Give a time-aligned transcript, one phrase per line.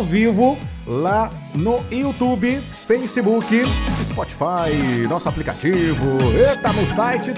[0.00, 3.62] ao vivo lá no YouTube, Facebook,
[4.02, 7.34] Spotify, nosso aplicativo, eita, no site.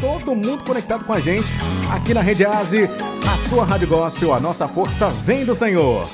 [0.00, 1.48] Todo mundo conectado com a gente
[1.90, 2.88] aqui na Rede Aze,
[3.32, 6.08] a sua Rádio Gospel, a nossa força vem do Senhor.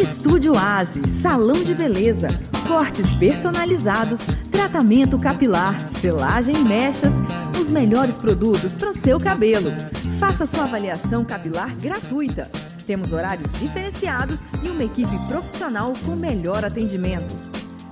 [0.00, 2.28] Estúdio Aze, salão de beleza,
[2.68, 4.20] cortes personalizados,
[4.52, 7.14] tratamento capilar, selagem e mechas,
[7.58, 9.70] os melhores produtos para o seu cabelo.
[10.20, 12.50] Faça sua avaliação capilar gratuita.
[12.86, 17.34] Temos horários diferenciados e uma equipe profissional com melhor atendimento.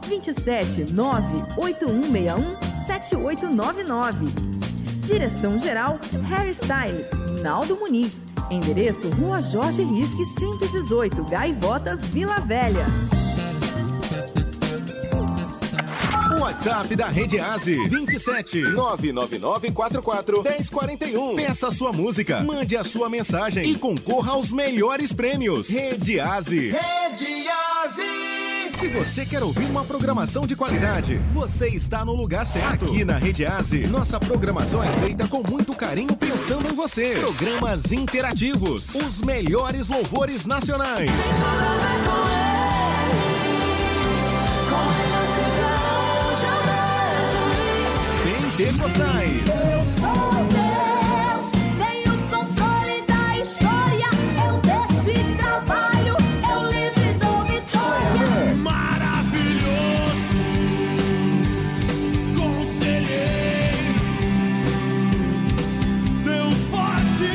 [0.07, 4.27] 27 98161 7899.
[5.07, 5.99] Direção Geral
[6.31, 7.07] Hairstyle,
[7.43, 8.27] Naldo Muniz.
[8.51, 12.85] Endereço Rua Jorge Risque 118, Gaivotas, Vila Velha.
[16.47, 21.35] WhatsApp da Rede Aze 27 99944 1041.
[21.35, 25.69] Peça sua música, mande a sua mensagem e concorra aos melhores prêmios.
[25.69, 26.71] Rede Aze.
[26.71, 27.49] Rede
[27.83, 28.03] Aze.
[28.79, 32.85] Se você quer ouvir uma programação de qualidade, você está no lugar certo.
[32.85, 37.17] Aqui na Rede Aze, nossa programação é feita com muito carinho pensando em você.
[37.19, 41.11] Programas interativos, os melhores louvores nacionais.
[48.77, 49.49] Pentecostais.
[49.49, 51.47] Eu sou Deus,
[51.79, 54.11] tenho controle da história.
[54.45, 56.15] Eu desço trabalho,
[56.51, 58.55] eu livre dou vitória.
[58.63, 60.37] Maravilhoso,
[62.37, 63.95] conselheiro,
[66.23, 67.33] Deus forte,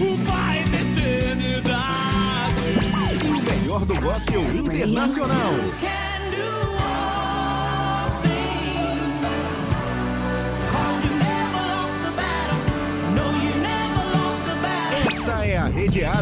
[0.00, 2.62] o Pai da eternidade.
[3.26, 5.52] O melhor do gospel internacional.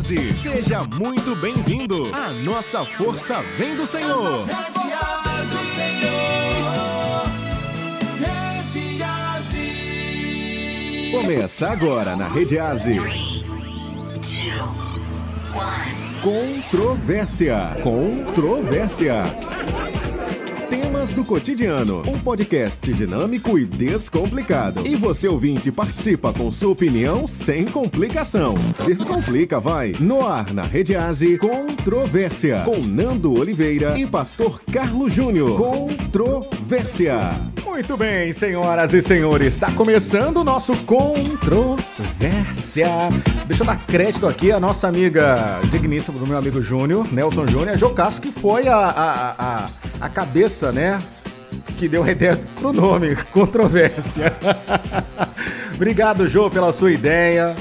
[0.01, 0.33] Aze.
[0.33, 2.11] Seja muito bem-vindo.
[2.15, 4.47] A nossa força vem do Senhor.
[11.13, 12.99] Começa agora na Rede Aze.
[16.23, 17.77] Controvérsia.
[17.83, 19.50] Controvérsia.
[20.71, 22.03] Temas do cotidiano.
[22.07, 24.87] Um podcast dinâmico e descomplicado.
[24.87, 28.55] E você ouvinte participa com sua opinião sem complicação.
[28.87, 29.97] Descomplica, vai.
[29.99, 32.63] No ar na Rede Aze, Controvérsia.
[32.65, 35.59] Com Nando Oliveira e Pastor Carlos Júnior.
[35.59, 37.19] Controvérsia.
[37.65, 42.87] Muito bem, senhoras e senhores, está começando o nosso Controvérsia.
[43.47, 47.71] Deixa eu dar crédito aqui à nossa amiga digníssima do meu amigo Júnior, Nelson Júnior,
[47.71, 49.71] a Jocasso, que foi a, a, a,
[50.01, 51.03] a cabeça, né?
[51.77, 54.37] Que deu a ideia pro nome, Controvérsia.
[55.75, 57.57] Obrigado, Jô, pela sua ideia.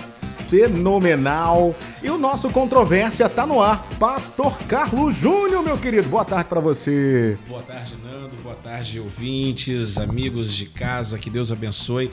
[0.50, 1.76] Fenomenal.
[2.04, 3.88] E o nosso Controvérsia tá no ar.
[4.00, 6.10] Pastor Carlos Júnior, meu querido.
[6.10, 7.38] Boa tarde para você.
[7.48, 8.36] Boa tarde, Nando.
[8.44, 11.18] Boa tarde, ouvintes, amigos de casa.
[11.18, 12.12] Que Deus abençoe.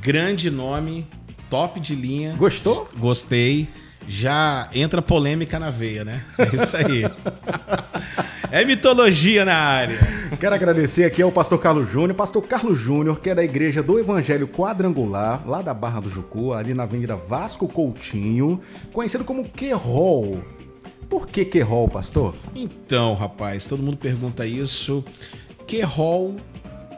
[0.00, 1.06] Grande nome,
[1.48, 2.34] top de linha.
[2.36, 2.88] Gostou?
[2.98, 3.68] Gostei.
[4.10, 6.24] Já entra polêmica na veia, né?
[6.36, 7.04] É isso aí.
[8.50, 10.00] é mitologia na área.
[10.40, 12.16] Quero agradecer aqui ao pastor Carlos Júnior.
[12.16, 16.52] Pastor Carlos Júnior, que é da Igreja do Evangelho Quadrangular, lá da Barra do Jucu,
[16.52, 18.60] ali na Avenida Vasco Coutinho,
[18.92, 20.42] conhecido como Querol.
[21.08, 22.34] Por que Querol, pastor?
[22.52, 25.04] Então, rapaz, todo mundo pergunta isso.
[25.68, 26.34] Que rol?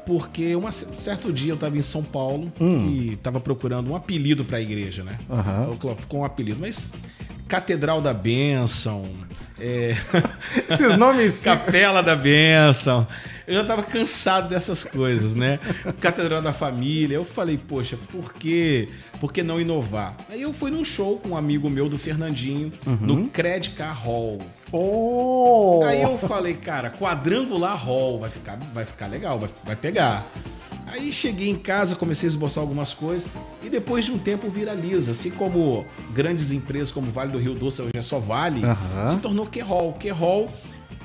[0.06, 2.52] Porque um certo dia eu estava em São Paulo
[2.88, 5.18] e estava procurando um apelido para a igreja, né?
[5.78, 6.90] Coloco com um apelido, mas
[7.48, 9.08] Catedral da Bênção,
[9.58, 9.94] é,
[10.68, 11.40] Esses nomes.
[11.44, 13.06] Capela da Bênção.
[13.46, 15.58] Eu já tava cansado dessas coisas, né?
[16.00, 17.16] Catedral da Família.
[17.16, 18.88] Eu falei, poxa, por que,
[19.20, 20.16] por que não inovar?
[20.28, 24.38] Aí eu fui num show com um amigo meu do Fernandinho, no Credit Car Hall.
[24.70, 25.82] Oh!
[25.84, 30.26] Aí eu falei, cara, quadrangular hall, vai ficar, vai ficar legal, vai, vai pegar.
[30.86, 33.30] Aí cheguei em casa, comecei a esboçar algumas coisas
[33.62, 37.80] e depois de um tempo viraliza, assim como grandes empresas como Vale do Rio Doce,
[37.80, 39.06] hoje é só Vale, Aham.
[39.06, 39.94] se tornou Q-Hall.
[39.94, 40.52] Q-Hall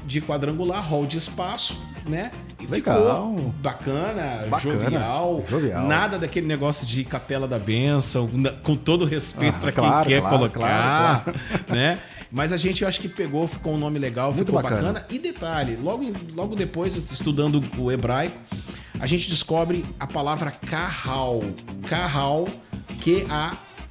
[0.07, 1.77] de quadrangular, hall de espaço,
[2.07, 2.31] né?
[2.59, 3.35] E Legal.
[3.35, 5.85] ficou bacana, Bacana, jovial, jovial.
[5.85, 8.27] nada daquele negócio de capela da benção,
[8.63, 11.39] com todo respeito Ah, para quem claro, quer claro, colocar, claro,
[11.69, 11.99] né?
[12.31, 14.81] Mas a gente eu acho que pegou, ficou um nome legal, Muito ficou bacana.
[14.93, 15.05] bacana.
[15.11, 18.35] E detalhe, logo, logo depois, estudando o hebraico,
[18.99, 21.41] a gente descobre a palavra kahal.
[21.87, 22.47] Kahal,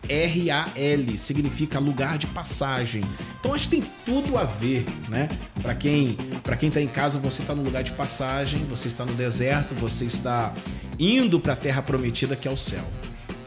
[0.09, 3.05] R-A-L, significa lugar de passagem.
[3.41, 5.29] Então acho que tem tudo a ver, né?
[5.63, 9.05] Para quem, para quem tá em casa, você tá no lugar de passagem, você está
[9.05, 10.53] no deserto, você está
[10.99, 12.85] indo para a terra prometida que é o céu.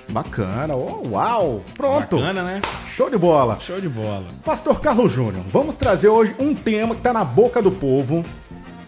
[0.09, 0.75] Bacana.
[0.75, 1.63] Oh, uau!
[1.75, 2.17] Pronto.
[2.17, 2.61] Bacana, né?
[2.87, 3.59] Show de bola.
[3.59, 4.25] Show de bola.
[4.43, 8.25] Pastor Carlos Júnior, vamos trazer hoje um tema que tá na boca do povo.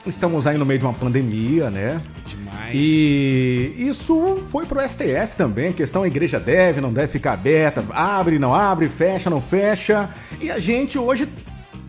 [0.06, 2.02] Estamos aí no meio de uma pandemia, né?
[2.26, 2.72] Demais.
[2.74, 8.40] E isso foi pro STF também, questão a igreja deve, não deve ficar aberta, abre,
[8.40, 10.10] não abre, fecha, não fecha.
[10.40, 11.30] E a gente hoje,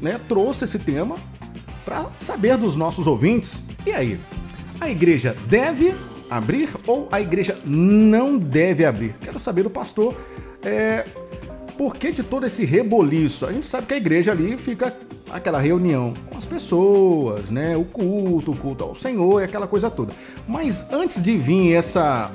[0.01, 1.17] né, trouxe esse tema
[1.87, 3.63] para saber dos nossos ouvintes.
[3.87, 4.21] E aí,
[4.79, 5.95] a igreja deve
[6.29, 9.15] abrir ou a igreja não deve abrir?
[9.23, 10.15] Quero saber do pastor,
[10.63, 11.07] é,
[11.79, 13.47] por que de todo esse reboliço?
[13.47, 14.95] A gente sabe que a igreja ali fica
[15.33, 17.77] aquela reunião com as pessoas, né?
[17.77, 20.13] O culto, o culto ao Senhor e aquela coisa toda.
[20.47, 22.31] Mas antes de vir essa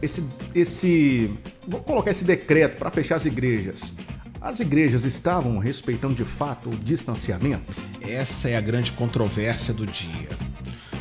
[0.00, 1.30] esse esse
[1.66, 3.92] vou colocar esse decreto para fechar as igrejas.
[4.40, 7.74] As igrejas estavam respeitando de fato o distanciamento?
[8.00, 10.28] Essa é a grande controvérsia do dia.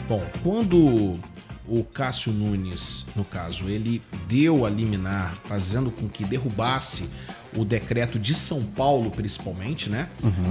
[0.09, 1.19] Bom, quando
[1.67, 7.09] o Cássio Nunes, no caso, ele deu a liminar, fazendo com que derrubasse
[7.55, 10.09] o decreto de São Paulo, principalmente, né?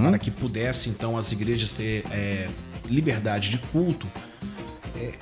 [0.09, 2.49] Para que pudesse, então, as igrejas ter é,
[2.89, 4.07] liberdade de culto.
[4.97, 5.13] é,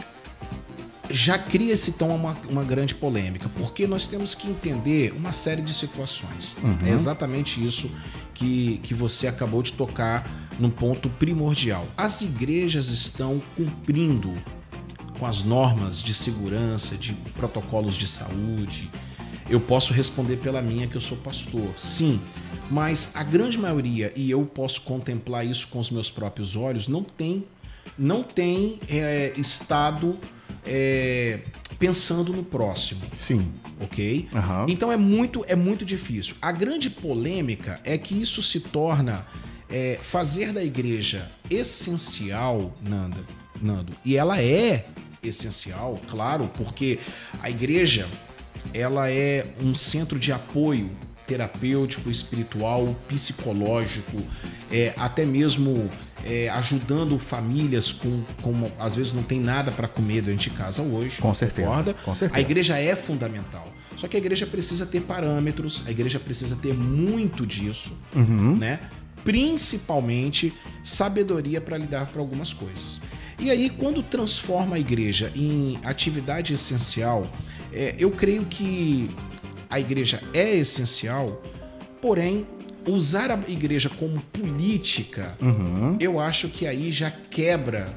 [1.09, 5.74] já cria-se então uma, uma grande polêmica, porque nós temos que entender uma série de
[5.74, 6.56] situações.
[6.88, 7.91] É exatamente isso
[8.33, 10.27] que, que você acabou de tocar
[10.59, 11.88] num ponto primordial.
[11.95, 14.33] As igrejas estão cumprindo
[15.19, 18.89] com as normas de segurança, de protocolos de saúde.
[19.54, 21.76] Eu posso responder pela minha, que eu sou pastor.
[21.78, 22.20] Sim,
[22.72, 27.04] mas a grande maioria, e eu posso contemplar isso com os meus próprios olhos, não
[27.04, 27.46] tem,
[27.96, 30.18] não tem é, estado
[30.66, 31.42] é,
[31.78, 33.54] pensando no próximo Sim.
[33.80, 34.28] ok?
[34.34, 34.66] Aham.
[34.68, 36.34] Então é muito, é muito difícil.
[36.42, 39.24] A grande polêmica é que isso se torna
[39.70, 43.24] é, fazer da igreja essencial, Nanda,
[43.62, 44.88] Nando, e ela é
[45.22, 46.98] essencial, claro, porque
[47.40, 48.08] a igreja
[48.74, 50.89] ela é um centro de apoio
[51.25, 54.21] terapêutico, espiritual, psicológico,
[54.69, 55.89] é, até mesmo
[56.24, 61.21] é, ajudando famílias com, com às vezes não tem nada para comer de casa hoje.
[61.21, 61.94] Com certeza, concorda?
[61.94, 62.38] com certeza.
[62.38, 63.74] A igreja é fundamental.
[63.95, 68.57] Só que a igreja precisa ter parâmetros, a igreja precisa ter muito disso, Uhum.
[68.57, 68.80] né?
[69.24, 73.01] Principalmente sabedoria para lidar com algumas coisas.
[73.39, 77.27] E aí, quando transforma a igreja em atividade essencial,
[77.74, 79.10] é, eu creio que
[79.70, 81.42] a igreja é essencial,
[82.02, 82.46] porém,
[82.88, 85.36] usar a igreja como política,
[86.00, 87.94] eu acho que aí já quebra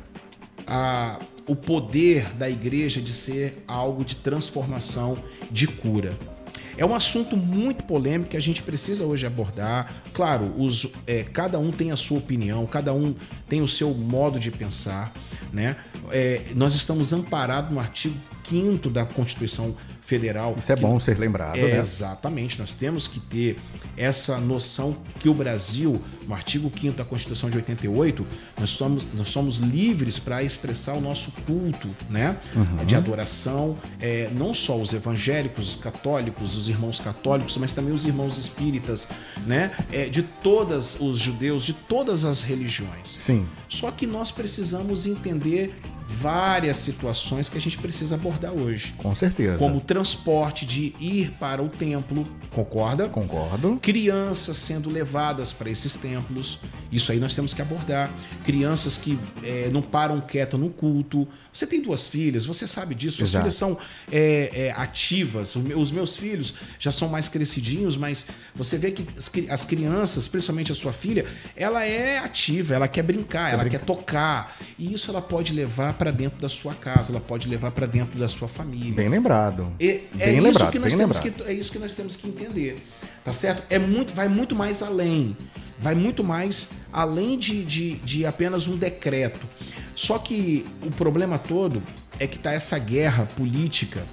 [0.66, 5.16] a- o poder da igreja de ser algo de transformação,
[5.50, 6.12] de cura.
[6.78, 9.94] É um assunto muito polêmico que a gente precisa hoje abordar.
[10.12, 13.14] Claro, os, é, cada um tem a sua opinião, cada um
[13.48, 15.12] tem o seu modo de pensar.
[15.52, 15.76] Né?
[16.10, 18.14] É, nós estamos amparados no artigo
[18.48, 20.54] 5 da Constituição Federal.
[20.56, 21.78] Isso é bom ser lembrado, é, né?
[21.78, 23.58] Exatamente, nós temos que ter
[23.96, 28.26] essa noção que o Brasil, no artigo 5 da Constituição de 88,
[28.58, 32.36] nós somos, nós somos livres para expressar o nosso culto né?
[32.86, 38.04] de adoração, é, não só os evangélicos, os católicos, os irmãos católicos, mas também os
[38.04, 39.08] irmãos espíritas,
[39.46, 39.72] né?
[39.90, 43.08] É, de todas os judeus, de todas as religiões.
[43.08, 43.46] Sim.
[43.68, 45.74] Só que nós precisamos entender
[46.08, 49.58] várias situações que a gente precisa abordar hoje Com certeza.
[49.58, 53.08] como transporte de ir para o templo, concorda?
[53.08, 53.78] Concordo.
[53.82, 56.60] Crianças sendo levadas para esses templos,
[56.92, 58.10] isso aí nós temos que abordar.
[58.44, 61.26] Crianças que eh, não param quietas no culto.
[61.52, 63.16] Você tem duas filhas, você sabe disso.
[63.18, 63.42] Suas Exato.
[63.44, 63.78] filhas são
[64.12, 65.56] eh, eh, ativas.
[65.56, 69.50] Os me- Os meus filhos já são mais crescidinhos, mas você vê que as cri-
[69.50, 71.24] as crianças, principalmente a sua filha,
[71.56, 74.56] ela é ativa, ela quer brincar, ela quer tocar.
[74.78, 78.18] E isso ela pode levar para dentro da sua casa, ela pode levar para dentro
[78.18, 78.94] da sua família.
[78.94, 79.72] Bem lembrado.
[79.80, 81.44] E é bem lembrado, que nós bem temos lembrado.
[81.44, 82.84] que é isso que nós temos que entender,
[83.24, 83.62] tá certo?
[83.68, 85.36] É muito, vai muito mais além,
[85.78, 89.46] vai muito mais além de, de, de apenas um decreto.
[89.94, 91.82] Só que o problema todo
[92.18, 94.06] é que tá essa guerra política.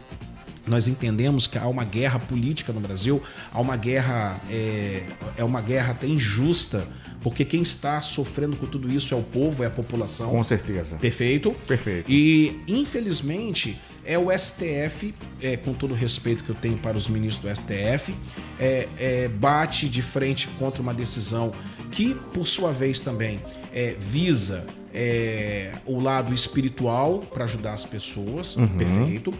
[0.65, 5.03] Nós entendemos que há uma guerra política no Brasil, há uma guerra é,
[5.37, 6.87] é uma guerra até injusta,
[7.21, 10.29] porque quem está sofrendo com tudo isso é o povo, é a população.
[10.29, 10.97] Com certeza.
[10.97, 11.51] Perfeito?
[11.67, 12.11] Perfeito.
[12.11, 17.07] E, infelizmente, é o STF, é, com todo o respeito que eu tenho para os
[17.07, 18.13] ministros do STF,
[18.59, 21.53] é, é, bate de frente contra uma decisão
[21.91, 23.39] que por sua vez também
[23.73, 29.33] é, visa é, o lado espiritual para ajudar as pessoas, perfeito.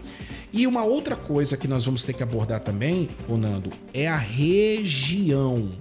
[0.54, 4.14] E uma outra coisa que nós vamos ter que abordar também, ô Nando, é a
[4.14, 5.72] região.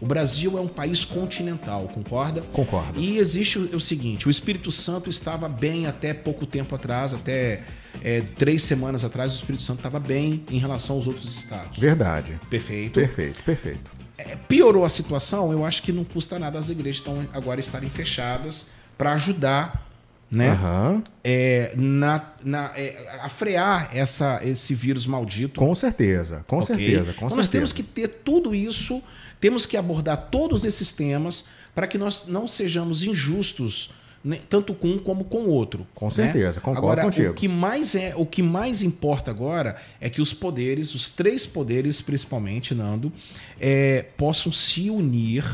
[0.00, 2.40] O Brasil é um país continental, concorda?
[2.50, 2.98] Concordo.
[2.98, 7.64] E existe o, o seguinte: o Espírito Santo estava bem até pouco tempo atrás, até
[8.02, 11.78] é, três semanas atrás, o Espírito Santo estava bem em relação aos outros estados.
[11.78, 12.40] Verdade.
[12.48, 12.94] Perfeito.
[12.94, 13.92] Perfeito, perfeito.
[14.16, 17.90] É, piorou a situação, eu acho que não custa nada as igrejas estão agora estarem
[17.90, 19.83] fechadas para ajudar,
[20.30, 20.50] né?
[20.50, 21.02] Aham.
[21.22, 25.60] é, na, na- é, a frear essa, esse vírus maldito.
[25.60, 26.66] Com certeza, com ok?
[26.76, 27.36] certeza, com Então certeza.
[27.36, 29.02] Nós temos que ter tudo isso,
[29.40, 33.90] temos que abordar todos esses temas para que nós não sejamos injustos,
[34.24, 35.86] né, tanto com um como com o outro.
[35.94, 36.10] Com né?
[36.10, 37.30] certeza, concordo agora, contigo.
[37.30, 41.44] O que, mais é, o que mais importa agora é que os poderes, os três
[41.46, 43.12] poderes principalmente, Nando,
[43.60, 45.44] é, possam se unir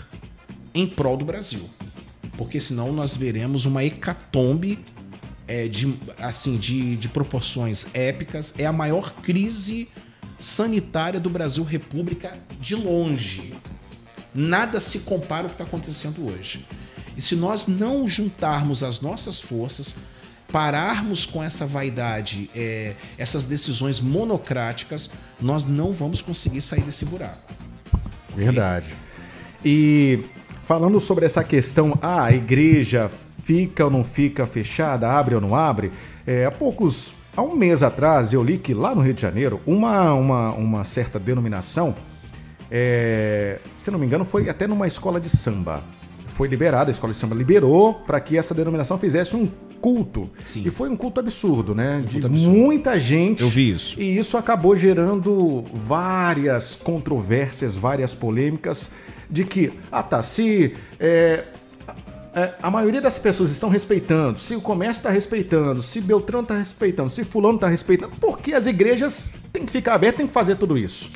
[0.72, 1.68] em prol do Brasil.
[2.40, 4.82] Porque senão nós veremos uma hecatombe
[5.46, 8.54] é, de, assim, de, de proporções épicas.
[8.56, 9.86] É a maior crise
[10.40, 13.52] sanitária do Brasil República de longe.
[14.34, 16.66] Nada se compara ao que está acontecendo hoje.
[17.14, 19.94] E se nós não juntarmos as nossas forças,
[20.50, 27.52] pararmos com essa vaidade, é, essas decisões monocráticas, nós não vamos conseguir sair desse buraco.
[28.34, 28.96] Verdade.
[29.62, 30.24] E
[30.70, 33.10] falando sobre essa questão, ah, a igreja
[33.42, 35.90] fica ou não fica fechada, abre ou não abre,
[36.24, 39.60] é, há poucos, há um mês atrás, eu li que lá no Rio de Janeiro,
[39.66, 41.92] uma, uma, uma certa denominação,
[42.70, 45.82] é, se não me engano, foi até numa escola de samba.
[46.28, 49.48] Foi liberada, a escola de samba liberou para que essa denominação fizesse um
[49.80, 50.30] culto.
[50.44, 50.62] Sim.
[50.64, 52.00] E foi um culto absurdo, né?
[52.06, 52.56] de culto absurdo.
[52.56, 53.42] muita gente.
[53.42, 54.00] Eu vi isso.
[54.00, 58.88] E isso acabou gerando várias controvérsias, várias polêmicas
[59.30, 61.44] de que, ah tá, se é,
[62.34, 66.56] é, a maioria das pessoas estão respeitando, se o comércio está respeitando, se Beltrano está
[66.56, 70.32] respeitando, se fulano está respeitando, por que as igrejas têm que ficar abertas, têm que
[70.32, 71.10] fazer tudo isso?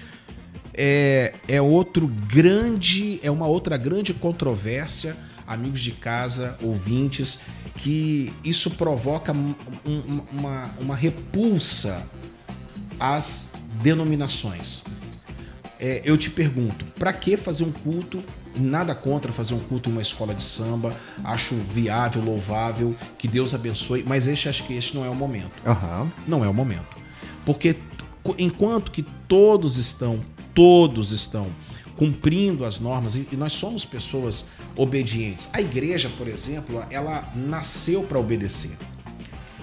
[0.77, 5.17] é, é outro grande, é uma outra grande controvérsia,
[5.47, 7.43] amigos de casa, ouvintes,
[7.77, 9.55] que isso provoca um-
[9.87, 12.05] um- uma, uma repulsa
[12.99, 13.51] às
[13.83, 14.83] denominações.
[15.87, 18.25] É, eu te pergunto, para que fazer um culto?
[18.57, 23.53] Nada contra fazer um culto em uma escola de samba, acho viável, louvável, que Deus
[23.53, 26.11] abençoe, mas este acho que este não é o momento Aham.
[26.27, 26.97] não é o momento.
[27.45, 27.77] Porque
[28.39, 30.25] enquanto que todos estão,
[30.55, 31.49] todos estão
[31.97, 35.51] cumprindo as normas, e e nós somos pessoas obedientes.
[35.53, 38.79] A igreja, por exemplo, ela nasceu para obedecer.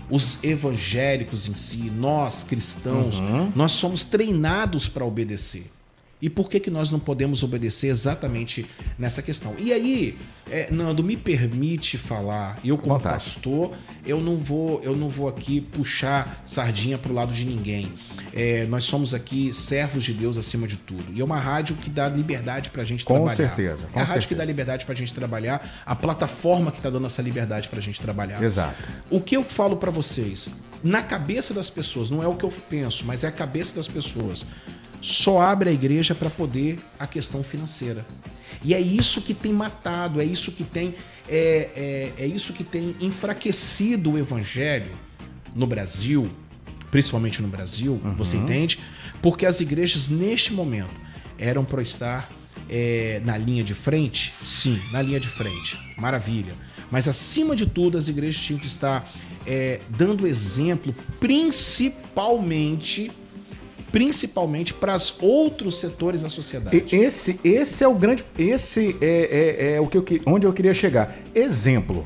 [0.07, 3.19] Os evangélicos em si, nós cristãos,
[3.55, 5.80] nós somos treinados para obedecer.
[6.21, 8.65] E por que, que nós não podemos obedecer exatamente
[8.97, 9.55] nessa questão?
[9.57, 10.17] E aí,
[10.49, 13.15] é, Nando, me permite falar, eu como Vontade.
[13.15, 13.71] pastor,
[14.05, 17.91] eu não vou, eu não vou aqui puxar sardinha pro lado de ninguém.
[18.33, 21.05] É, nós somos aqui servos de Deus acima de tudo.
[21.11, 23.35] E é uma rádio que dá liberdade pra gente Com trabalhar.
[23.35, 24.37] certeza, com é a rádio que certeza.
[24.39, 28.41] dá liberdade pra gente trabalhar, a plataforma que tá dando essa liberdade pra gente trabalhar.
[28.43, 28.75] Exato.
[29.09, 30.49] O que eu falo pra vocês,
[30.83, 33.87] na cabeça das pessoas, não é o que eu penso, mas é a cabeça das
[33.87, 34.45] pessoas.
[35.01, 38.05] Só abre a igreja para poder a questão financeira.
[38.63, 40.93] E é isso que tem matado, é isso que tem
[41.27, 44.91] é, é, é isso que tem enfraquecido o evangelho
[45.55, 46.29] no Brasil,
[46.89, 48.79] principalmente no Brasil, você entende?
[49.21, 50.93] Porque as igrejas neste momento
[51.37, 52.29] eram para estar
[52.69, 56.53] é, na linha de frente, sim, na linha de frente, maravilha.
[56.89, 59.09] Mas acima de tudo, as igrejas tinham que estar
[59.47, 63.11] é, dando exemplo, principalmente,
[63.91, 66.85] principalmente para os outros setores da sociedade.
[66.91, 68.25] Esse, esse é o grande.
[68.37, 71.13] Esse é, é- é o que eu, onde eu queria chegar.
[71.35, 72.05] Exemplo.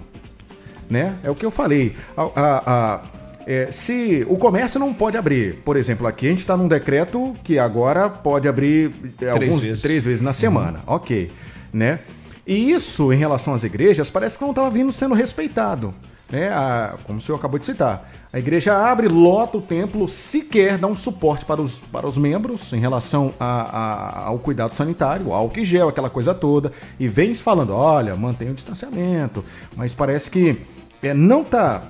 [0.90, 1.18] Né?
[1.24, 1.96] É o que eu falei.
[2.16, 3.02] A- a- a-
[3.48, 7.36] é, se o comércio não pode abrir, por exemplo, aqui a gente está num decreto
[7.44, 9.82] que agora pode abrir é, alguns, vezes.
[9.82, 10.84] três vezes na semana.
[10.88, 11.32] Ok.
[11.72, 12.00] Né?
[12.48, 15.94] E isso, em relação às igrejas, parece que não estava vindo sendo respeitado.
[16.30, 16.50] Né?
[16.50, 18.10] A- como o senhor acabou de citar.
[18.34, 22.74] A igreja abre, lota o templo, sequer dá um suporte para os, para os membros
[22.74, 26.72] em relação a- a- ao cuidado sanitário, álcool e gel, aquela coisa toda.
[27.00, 29.46] E vem se falando, olha, mantenha o distanciamento.
[29.76, 30.60] Mas parece que
[31.02, 31.84] é, não tá,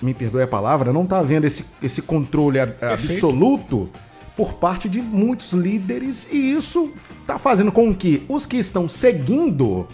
[0.00, 3.90] me perdoe a palavra, não tá havendo esse, esse controle absoluto
[4.36, 6.26] por parte de muitos líderes.
[6.32, 9.86] E isso está fazendo com que os que estão seguindo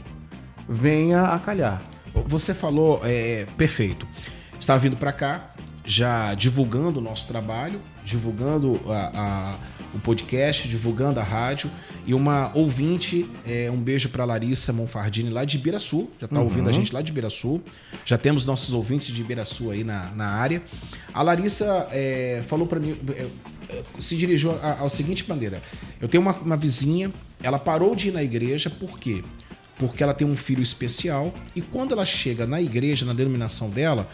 [0.69, 1.81] venha a calhar.
[2.27, 4.07] Você falou é, perfeito.
[4.59, 5.55] Estava vindo para cá,
[5.85, 9.57] já divulgando o nosso trabalho, divulgando a- a-
[9.95, 11.71] o podcast, divulgando a rádio.
[12.07, 16.11] E uma ouvinte, é, um beijo pra Larissa Monfardini, lá de Ibiraçu.
[16.21, 17.61] Já tá ouvindo a gente lá de Ibiraçu.
[18.05, 20.63] Já temos nossos ouvintes de Ibiraçu aí na, na área.
[21.13, 23.27] A Larissa é, falou pra mim, é,
[23.71, 25.61] é, se dirigiu ao seguinte maneira.
[26.01, 27.11] Eu tenho uma, uma vizinha,
[27.43, 29.23] ela parou de ir na igreja, por quê?
[29.23, 29.46] Porque
[29.99, 34.09] ela tem um filho especial e quando ela chega na igreja, na denominação dela,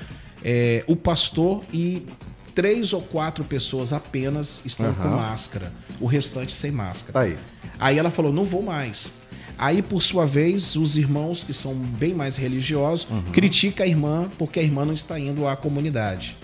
[0.44, 2.06] é, o pastor e
[2.54, 5.16] três ou quatro pessoas apenas estão com Aham.
[5.16, 7.20] máscara, o restante sem máscara.
[7.20, 7.38] Aí.
[7.78, 9.22] Aí ela falou: não vou mais.
[9.58, 14.58] Aí, por sua vez, os irmãos que são bem mais religiosos criticam a irmã porque
[14.58, 16.36] a irmã não está indo à comunidade.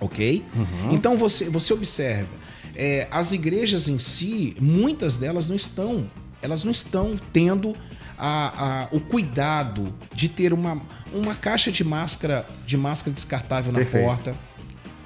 [0.00, 0.44] Ok?
[0.90, 2.28] Então você, você observa,
[2.74, 6.10] é, as igrejas em si, muitas delas não estão,
[6.42, 7.74] elas não estão tendo
[8.18, 10.80] a- a- o cuidado de ter uma,
[11.12, 14.04] uma caixa de máscara, de máscara descartável na Perfeito.
[14.06, 14.36] porta,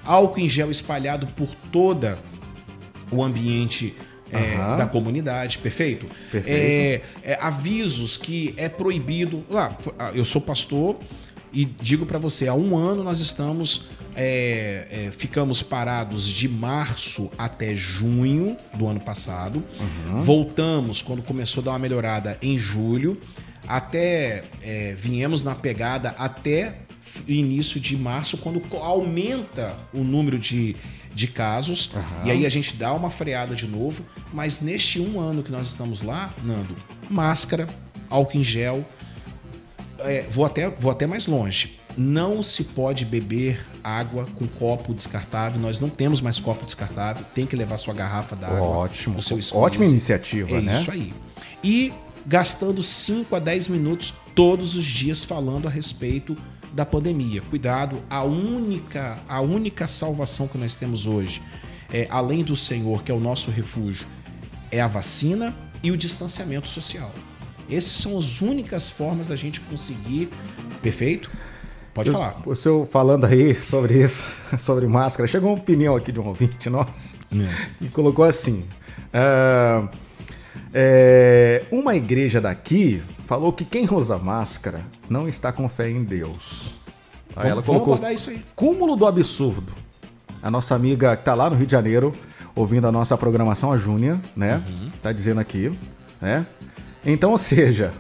[0.05, 2.19] álcool em gel espalhado por toda
[3.11, 3.95] o ambiente
[4.33, 6.07] é, da comunidade, perfeito?
[6.31, 6.49] Perfeito.
[7.25, 9.45] É, é, avisos que é proibido.
[9.51, 9.77] Lá,
[10.15, 10.97] eu sou pastor
[11.53, 13.89] e digo para você, há um ano nós estamos.
[14.17, 19.63] É, é, ficamos parados de março até junho do ano passado.
[20.23, 23.21] Voltamos quando começou a dar uma melhorada em julho.
[23.67, 26.75] Até é, viemos na pegada até
[27.27, 30.77] início de março, quando aumenta o número de,
[31.15, 31.91] de casos.
[32.25, 34.05] E aí a gente dá uma freada de novo.
[34.33, 36.77] Mas neste um ano que nós estamos lá, Nando,
[37.09, 37.69] máscara,
[38.09, 38.85] álcool em gel.
[40.01, 41.80] é, vou, até, vou até mais longe.
[42.01, 45.61] Não se pode beber água com copo descartável.
[45.61, 47.27] Nós não temos mais copo descartável.
[47.35, 48.63] Tem que levar sua garrafa d'água.
[48.63, 49.19] Ótimo.
[49.19, 50.73] o seu Ótima iniciativa, É né?
[50.73, 51.13] isso aí.
[51.63, 51.93] E
[52.25, 56.35] gastando 5 a 10 minutos todos os dias falando a respeito
[56.73, 57.43] da pandemia.
[57.43, 61.43] Cuidado, a única, a única salvação que nós temos hoje,
[61.93, 64.07] é, além do Senhor, que é o nosso refúgio,
[64.71, 67.13] é a vacina e o distanciamento social.
[67.71, 70.31] Essas são as únicas formas da gente conseguir.
[70.81, 71.31] Perfeito?
[71.95, 72.37] Pode Eu- falar.
[72.47, 74.29] O senhor falando aí sobre isso,
[74.59, 77.17] sobre máscara, chegou uma opinião aqui de um ouvinte nosso
[77.81, 78.65] e colocou assim:
[79.13, 79.89] ah,
[80.73, 86.75] é, uma igreja daqui falou que quem usa máscara não está com fé em Deus.
[87.37, 88.45] Aí Vamos- ela vamos colocou abordar isso aí.
[88.57, 89.73] cúmulo do absurdo.
[90.43, 92.13] A nossa amiga que tá lá no Rio de Janeiro,
[92.55, 94.63] ouvindo a nossa programação, a Júnia, né?
[94.67, 94.91] Uhum.
[95.03, 95.71] Tá dizendo aqui,
[96.21, 96.47] né?
[97.05, 97.93] Então, ou seja,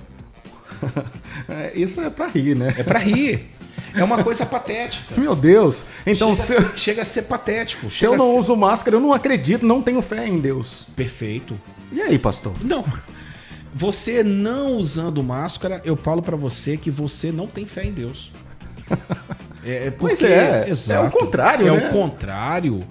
[1.48, 2.74] é, isso é pra rir, né?
[2.78, 3.50] É pra rir.
[3.94, 5.20] É uma coisa patética.
[5.20, 5.84] Meu Deus!
[6.06, 7.88] Então, se, chega, eu- chega a ser patético.
[7.90, 10.86] se eu não ser- uso máscara, eu não acredito, não tenho fé em Deus.
[10.96, 11.60] Perfeito.
[11.92, 12.52] E aí, pastor?
[12.62, 12.84] Não.
[13.74, 18.32] Você não usando máscara, eu falo pra você que você não tem fé em Deus.
[19.64, 21.04] É, é Pois porque- é, exato.
[21.04, 21.88] é o contrário, É né?
[21.88, 22.84] o contrário,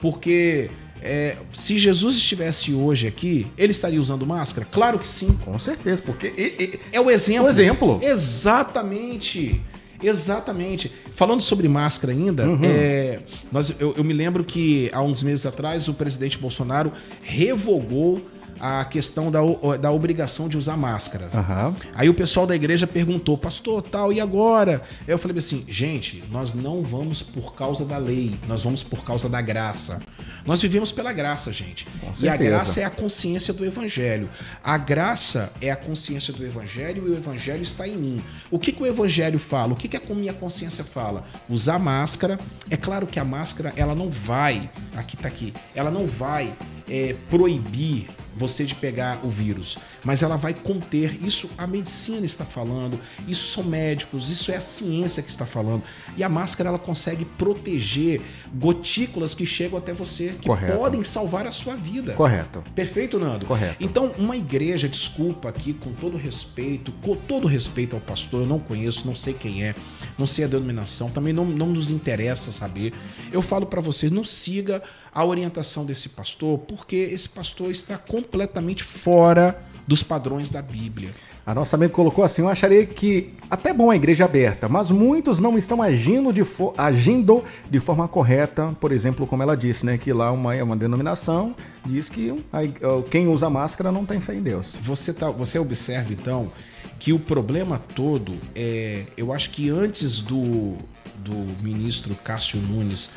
[0.00, 4.66] porque é, se Jesus estivesse hoje aqui, ele estaria usando máscara?
[4.70, 5.38] Claro que sim.
[5.44, 6.26] Com certeza, porque.
[6.36, 7.46] e- e- É o exemplo.
[7.46, 7.98] O exemplo.
[8.02, 9.60] Exatamente.
[10.02, 10.90] Exatamente.
[11.14, 12.60] Falando sobre máscara ainda, Uhum.
[12.64, 18.20] é, nós, eu, eu me lembro que há uns meses atrás o presidente Bolsonaro revogou
[18.60, 19.40] a questão da,
[19.80, 21.28] da obrigação de usar máscara.
[21.34, 21.74] Aham.
[21.94, 24.82] Aí o pessoal da igreja perguntou, pastor, tal, e agora?
[25.06, 29.04] Aí eu falei assim, gente, nós não vamos por causa da lei, nós vamos por
[29.04, 30.00] causa da graça.
[30.44, 31.88] Nós vivemos pela graça, gente.
[32.22, 34.30] e a graça é a consciência do evangelho.
[34.62, 38.22] A graça é a consciência do evangelho e o evangelho está em mim.
[38.50, 39.72] O que, que o evangelho fala?
[39.72, 41.24] O que, que a minha consciência fala?
[41.48, 42.38] Usar máscara.
[42.70, 46.54] É claro que a máscara, ela não vai, aqui tá aqui, ela não vai
[46.88, 51.24] é, proibir você de pegar o vírus, mas ela vai conter.
[51.24, 55.82] Isso a medicina está falando, isso são médicos, isso é a ciência que está falando.
[56.16, 58.20] E a máscara ela consegue proteger
[58.54, 60.76] gotículas que chegam até você, que Correto.
[60.76, 62.12] podem salvar a sua vida.
[62.12, 62.62] Correto.
[62.74, 63.46] Perfeito, Nando?
[63.46, 63.76] Correto.
[63.80, 68.58] Então, uma igreja, desculpa aqui, com todo respeito, com todo respeito ao pastor, eu não
[68.58, 69.74] conheço, não sei quem é,
[70.18, 72.92] não sei a denominação, também não, não nos interessa saber.
[73.32, 74.82] Eu falo para vocês, não siga
[75.14, 81.10] a orientação desse pastor, porque esse pastor está completamente fora dos padrões da Bíblia.
[81.44, 85.38] A nossa amiga colocou assim: eu acharia que até bom a igreja aberta, mas muitos
[85.38, 88.74] não estão agindo de, fo- agindo de forma correta.
[88.80, 89.96] Por exemplo, como ela disse, né?
[89.96, 92.62] Que lá uma, uma denominação diz que a-
[93.08, 94.80] quem usa máscara não tem fé em Deus.
[94.82, 96.50] Você, tá, você observa então
[96.98, 99.06] que o problema todo é.
[99.16, 100.76] Eu acho que antes do,
[101.18, 103.10] do ministro Cássio Nunes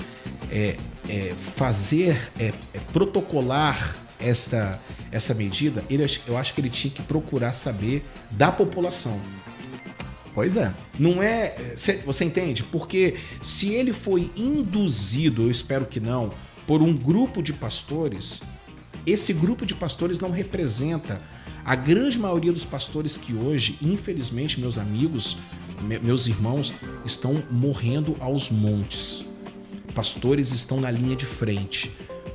[0.51, 4.79] é, é, fazer, é, é, protocolar esta,
[5.11, 9.19] essa medida, ele, eu acho que ele tinha que procurar saber da população.
[10.33, 10.73] Pois é.
[10.97, 11.55] Não é.
[11.75, 12.63] cê- Você entende?
[12.63, 16.31] Porque se ele foi induzido, eu espero que não,
[16.67, 18.41] por um grupo de pastores,
[19.05, 21.21] esse grupo de pastores não representa
[21.65, 25.37] a grande maioria dos pastores que hoje, infelizmente, meus amigos,
[25.81, 26.73] me- meus irmãos,
[27.05, 29.25] estão morrendo aos montes.
[29.93, 31.91] Pastores estão na linha de frente.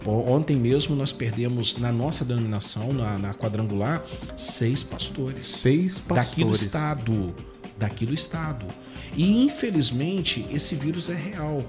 [0.07, 4.03] Ontem mesmo nós perdemos na nossa denominação, na, na quadrangular,
[4.37, 6.29] seis pastores Seis pastores.
[6.31, 7.35] daqui do estado,
[7.79, 8.67] daqui do estado.
[9.17, 11.65] E infelizmente esse vírus é real.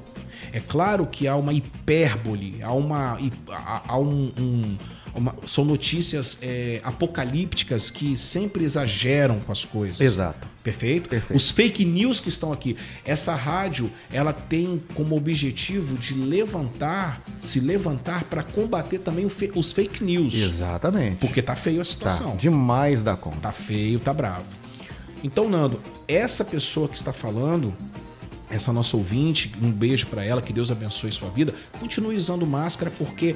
[0.51, 3.17] É claro que há uma hipérbole, há uma,
[3.49, 4.77] há, há um, um-
[5.15, 10.01] uma- são notícias é, apocalípticas que sempre exageram com as coisas.
[10.01, 10.47] Exato.
[10.61, 11.07] Perfeito?
[11.09, 11.37] Perfeito.
[11.37, 12.75] Os fake news que estão aqui.
[13.05, 19.25] Essa rádio, ela tem como objetivo de levantar, se levantar para combater também
[19.55, 20.33] os fake news.
[20.33, 21.17] Exatamente.
[21.19, 22.35] Porque tá feio a tá situação.
[22.35, 23.37] demais da conta.
[23.41, 24.45] Tá feio, tá bravo.
[25.23, 27.73] Então, Nando, essa pessoa que está falando,
[28.49, 31.53] essa nossa ouvinte, um beijo para ela, que Deus abençoe sua vida.
[31.79, 33.35] Continue usando máscara porque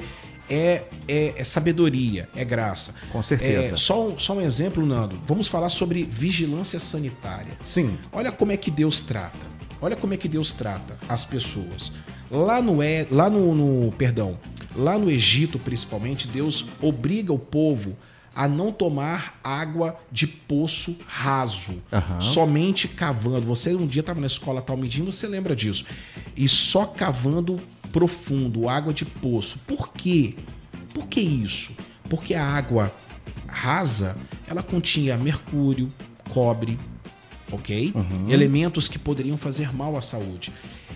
[0.50, 2.94] é, é, é sabedoria, é graça.
[3.12, 3.74] Com certeza.
[3.74, 5.18] É, só, um- só um exemplo, Nando.
[5.24, 7.52] Vamos falar sobre vigilância sanitária.
[7.62, 7.96] Sim.
[8.12, 9.38] Olha como é que Deus trata.
[9.80, 11.92] Olha como é que Deus trata as pessoas.
[12.30, 14.38] Lá no é, lá no, no- perdão,
[14.76, 17.96] lá no Egito principalmente, Deus obriga o povo
[18.34, 22.20] a não tomar água de poço raso, Aham.
[22.20, 23.46] somente cavando.
[23.46, 25.84] Você um dia estava na escola Talmidim, você lembra disso?
[26.36, 27.56] E só cavando
[27.92, 29.58] profundo, água de poço.
[29.66, 30.36] Por quê?
[30.94, 31.72] Por que isso?
[32.08, 32.94] Porque a água
[33.46, 34.16] rasa,
[34.48, 35.92] ela continha mercúrio,
[36.30, 36.78] cobre,
[37.50, 37.92] ok?
[38.28, 40.52] Elementos que poderiam fazer mal à saúde.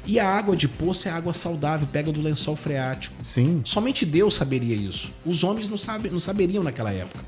[0.07, 3.17] E a água de poço é água saudável, pega do lençol freático.
[3.25, 3.63] Sim.
[3.65, 5.13] Somente Deus saberia isso.
[5.25, 7.25] Os homens não, sabe, não saberiam naquela época.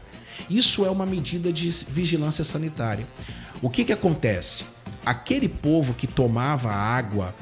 [0.50, 3.06] Isso é uma medida de vigilância sanitária.
[3.62, 4.64] O que, que acontece?
[5.04, 7.34] Aquele povo que tomava água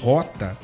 [0.00, 0.58] rota,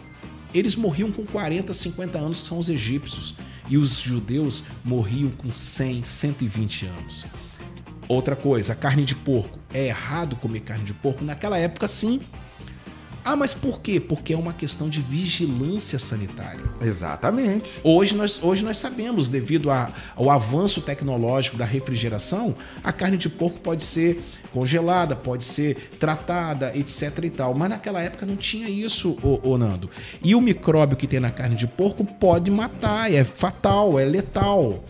[0.55, 3.35] eles morriam com 40, 50 anos, que são os egípcios.
[3.69, 7.27] E os judeus morriam com 100, 120 anos.
[8.09, 9.59] Outra coisa, a carne de porco.
[9.73, 11.23] É errado comer carne de porco?
[11.25, 12.21] Naquela época, sim.
[13.31, 14.01] Ah, mas por quê?
[14.01, 16.65] Porque é uma questão de vigilância sanitária.
[16.81, 17.79] Exatamente.
[17.85, 23.29] Hoje nós, hoje nós sabemos, devido a- ao avanço tecnológico da refrigeração, a carne de
[23.29, 27.53] porco pode ser congelada, pode ser tratada, etc e tal.
[27.53, 29.91] Mas naquela época não tinha isso, ô, ô Nando.
[30.23, 34.83] E o micróbio que tem na carne de porco pode matar, é fatal, é letal.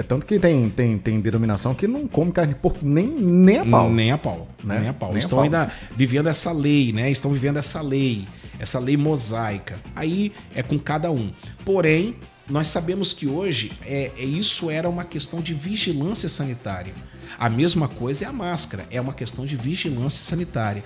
[0.00, 3.58] É tanto que tem, tem, tem denominação que não come carne de porco nem, nem
[3.58, 3.90] a pau.
[3.90, 4.48] Nem a pau.
[4.64, 4.78] Né?
[4.80, 5.08] Nem a pau.
[5.10, 5.44] Nem a Estão pau.
[5.44, 7.10] ainda vivendo essa lei, né?
[7.10, 8.26] Estão vivendo essa lei,
[8.58, 9.78] essa lei mosaica.
[9.94, 11.30] Aí é com cada um.
[11.66, 12.16] Porém,
[12.48, 16.94] nós sabemos que hoje é, é- isso era uma questão de vigilância sanitária.
[17.38, 20.82] A mesma coisa é a máscara, é uma questão de vigilância sanitária.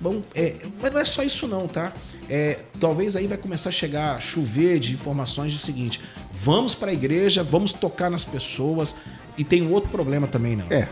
[0.00, 1.92] Bom, é, mas não é só isso não, tá?
[2.28, 6.00] É, talvez aí vai começar a chegar a chover de informações do seguinte:
[6.42, 8.94] vamos para a igreja, vamos tocar nas pessoas.
[9.36, 10.66] E tem um outro problema também, não.
[10.70, 10.88] É.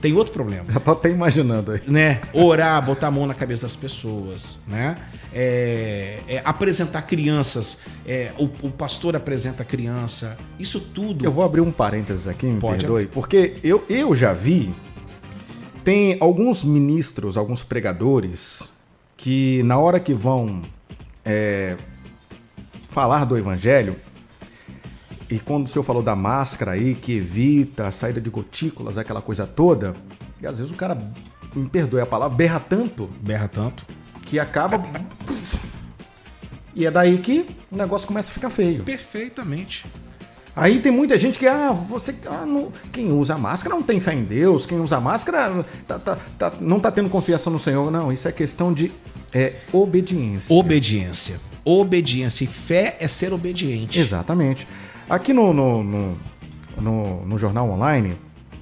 [0.00, 1.80] Tem outro problema Já tô até imaginando aí.
[1.88, 2.20] né?
[2.32, 4.96] Orar, botar a mão na cabeça das pessoas, né?
[5.32, 11.24] É, é, apresentar crianças, é, o, o pastor apresenta a criança, isso tudo.
[11.24, 12.78] Eu vou abrir um parênteses aqui, me Pode.
[12.78, 14.72] perdoe, porque eu, eu já vi.
[15.82, 18.70] Tem alguns ministros, alguns pregadores,
[19.16, 20.62] que na hora que vão
[21.24, 21.76] é,
[22.86, 23.96] falar do evangelho,
[25.34, 29.22] e quando o senhor falou da máscara aí, que evita a saída de gotículas, aquela
[29.22, 29.94] coisa toda,
[30.40, 30.96] e às vezes o cara,
[31.54, 33.84] me perdoe a palavra, berra tanto berra tanto.
[34.26, 34.82] que acaba.
[36.74, 38.82] E é daí que o negócio começa a ficar feio.
[38.82, 39.84] Perfeitamente.
[40.54, 42.14] Aí tem muita gente que, ah, você.
[42.26, 46.16] ah, não- quem usa máscara não tem fé em Deus, quem usa máscara tá- tá-
[46.38, 47.90] tá- não tá tendo confiança no Senhor.
[47.90, 48.90] Não, isso é questão de
[49.34, 50.54] é, obediência.
[50.54, 51.40] Obediência.
[51.64, 52.44] Obediência.
[52.44, 53.98] E fé é ser obediente.
[53.98, 54.66] Exatamente.
[55.12, 56.16] Aqui no, no, no,
[56.80, 58.16] no- no Jornal Online,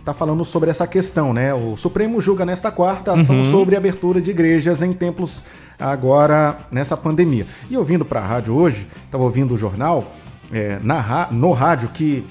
[0.04, 1.54] tá falando sobre essa questão, né?
[1.54, 3.44] O Supremo julga nesta quarta ação Uhum.
[3.52, 5.44] sobre abertura de igrejas em templos
[5.78, 7.46] agora nessa pandemia.
[7.70, 10.10] E ouvindo para a rádio hoje, estava ouvindo o jornal
[10.52, 12.26] é, na, no rádio que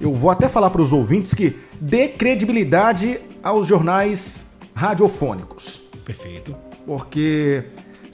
[0.00, 6.54] eu vou até falar para os ouvintes que dê credibilidade aos jornais radiofônicos, Perfeito.
[6.86, 7.64] porque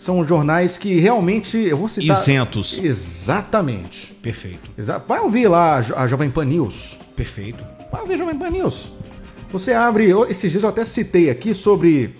[0.00, 2.78] são jornais que realmente eu vou citar Isentos.
[2.82, 4.12] Exatamente.
[4.22, 4.70] Perfeito.
[4.78, 6.96] Exa- Vai ouvir lá a Jo- a Jovem Pan News.
[7.14, 7.62] Perfeito.
[7.92, 8.90] Vai ouvir a Jovem Pan News.
[9.52, 10.08] Você abre.
[10.08, 12.14] eu- Esses dias eu até citei aqui sobre.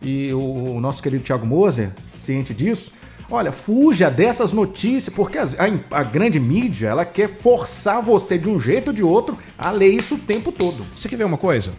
[0.00, 2.92] E o, nosso querido Thiago Moser, ciente disso.
[3.30, 8.48] Olha, fuja dessas notícias, porque as- a, a grande mídia ela quer forçar você de
[8.48, 10.86] um jeito ou de outro a ler isso o tempo todo.
[10.96, 11.72] Você quer ver uma coisa?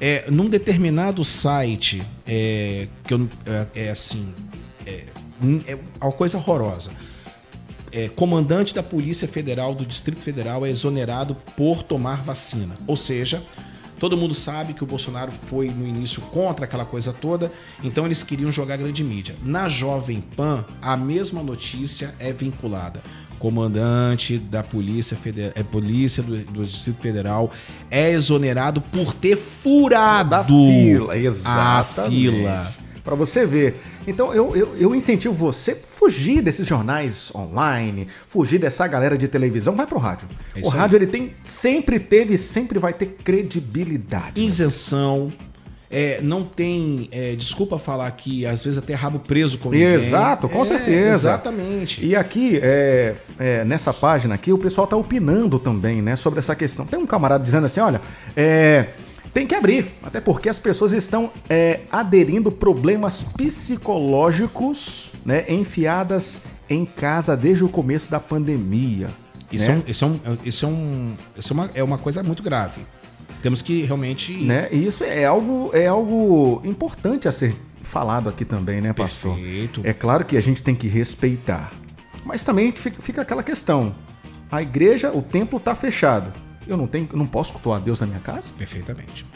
[0.00, 4.34] É, num determinado site, é, que eu, é, é assim,
[4.90, 6.90] é, é uma coisa horrorosa.
[7.92, 12.76] é, comandante da Polícia Federal do Distrito Federal é exonerado por tomar vacina.
[12.86, 13.42] Ou seja,
[13.98, 17.50] todo mundo sabe que o Bolsonaro foi no início contra aquela coisa toda,
[17.82, 19.34] então eles queriam jogar grande mídia.
[19.42, 23.02] Na Jovem Pan, a mesma notícia é vinculada.
[23.40, 27.50] Comandante da Polícia Federal, é, Polícia do, do Distrito Federal
[27.90, 32.30] é exonerado por ter furado Da fila, a exatamente.
[32.30, 32.72] fila.
[33.02, 33.80] Pra você ver.
[34.06, 39.28] Então eu, eu, eu incentivo você a fugir desses jornais online, fugir dessa galera de
[39.28, 40.28] televisão, vai pro rádio.
[40.54, 40.78] É o isso aí.
[40.78, 44.42] rádio ele tem, sempre teve e sempre vai ter credibilidade.
[44.42, 45.30] isenção.
[45.92, 49.88] é, não tem, é, desculpa falar aqui, às vezes até rabo preso com ninguém.
[49.94, 51.30] Exato, com É, certeza.
[51.30, 52.04] Exatamente.
[52.04, 56.54] E aqui, é, é, nessa página aqui, o pessoal tá opinando também, né, sobre essa
[56.54, 56.86] questão.
[56.86, 58.00] Tem um camarada dizendo assim, olha,
[58.36, 58.86] é,
[59.32, 66.84] tem que abrir, até porque as pessoas estão é, aderindo problemas psicológicos, né, enfiadas em
[66.84, 69.10] casa desde o começo da pandemia.
[69.52, 69.74] Isso, né?
[69.74, 72.42] é, um, isso, é, um, isso, é, um, isso é, uma, é uma coisa muito
[72.42, 72.80] grave.
[73.42, 74.32] Temos que realmente.
[74.44, 74.68] né?
[74.70, 79.34] E isso é algo, é algo importante a ser falado aqui também, né, pastor?
[79.36, 79.80] Perfeito.
[79.84, 81.72] É claro que a gente tem que respeitar.
[82.24, 83.94] Mas também fica, fica aquela questão.
[84.50, 86.32] A igreja, o templo está fechado.
[86.70, 88.50] Eu não tenho, eu não posso cultuar a Deus na minha casa?
[88.56, 89.26] Perfeitamente.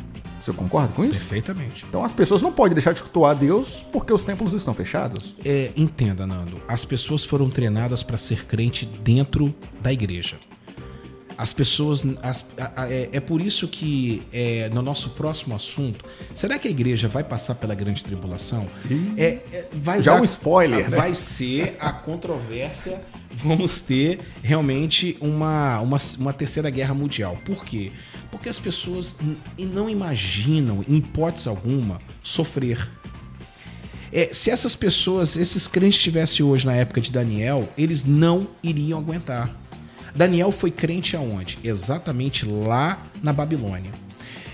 [0.40, 1.18] Você concorda com isso?
[1.18, 1.85] Perfeitamente.
[1.88, 5.35] Então as pessoas não podem deixar de cultuar a Deus porque os templos estão fechados.
[5.44, 6.61] É, entenda, Nando.
[6.68, 10.37] As pessoas foram treinadas para ser crente dentro da igreja.
[11.37, 12.05] As pessoas.
[12.23, 16.68] as- a- a- é, é por isso que é, no nosso próximo assunto, será que
[16.68, 18.66] a igreja vai passar pela grande tribulação?
[19.16, 20.97] É, é, vai Já dar- um spoiler, né?
[20.97, 23.01] Vai ser a controvérsia.
[23.42, 27.38] Vamos ter realmente uma, uma, uma terceira guerra mundial.
[27.44, 27.92] Por quê?
[28.31, 29.18] Porque as pessoas
[29.59, 32.90] não imaginam, em hipótese alguma, sofrer.
[34.12, 38.99] É, se essas pessoas, esses crentes estivessem hoje na época de Daniel, eles não iriam
[38.99, 39.55] aguentar.
[40.14, 41.59] Daniel foi crente aonde?
[41.64, 43.90] Exatamente lá na Babilônia.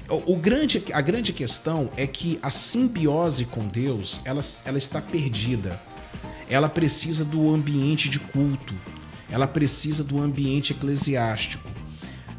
[0.08, 5.00] O, o grande, a grande questão é que a simbiose com Deus, ela, ela está
[5.00, 5.80] perdida.
[6.50, 8.74] Ela precisa do ambiente de culto.
[9.30, 11.70] Ela precisa do ambiente eclesiástico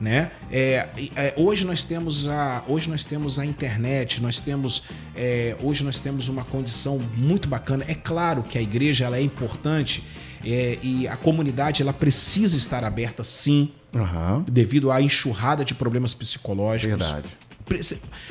[0.01, 0.31] né?
[0.51, 5.83] É, é, hoje nós temos a hoje nós temos a internet, nós temos é, hoje
[5.83, 7.85] nós temos uma condição muito bacana.
[7.87, 10.03] É claro que a igreja ela é importante
[10.43, 14.43] é, e a comunidade ela precisa estar aberta sim, Aham.
[14.49, 16.97] devido à enxurrada de problemas psicológicos.
[16.97, 17.27] Verdade.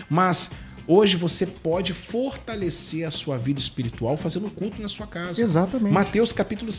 [0.09, 0.51] Mas
[0.91, 5.41] hoje você pode fortalecer a sua vida espiritual fazendo culto na sua casa.
[5.41, 5.93] Exatamente.
[5.93, 6.73] Mateus capítulo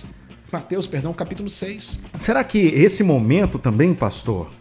[0.52, 2.04] Mateus, perdão, capítulo 6.
[2.20, 4.52] Será que esse momento também, pastor,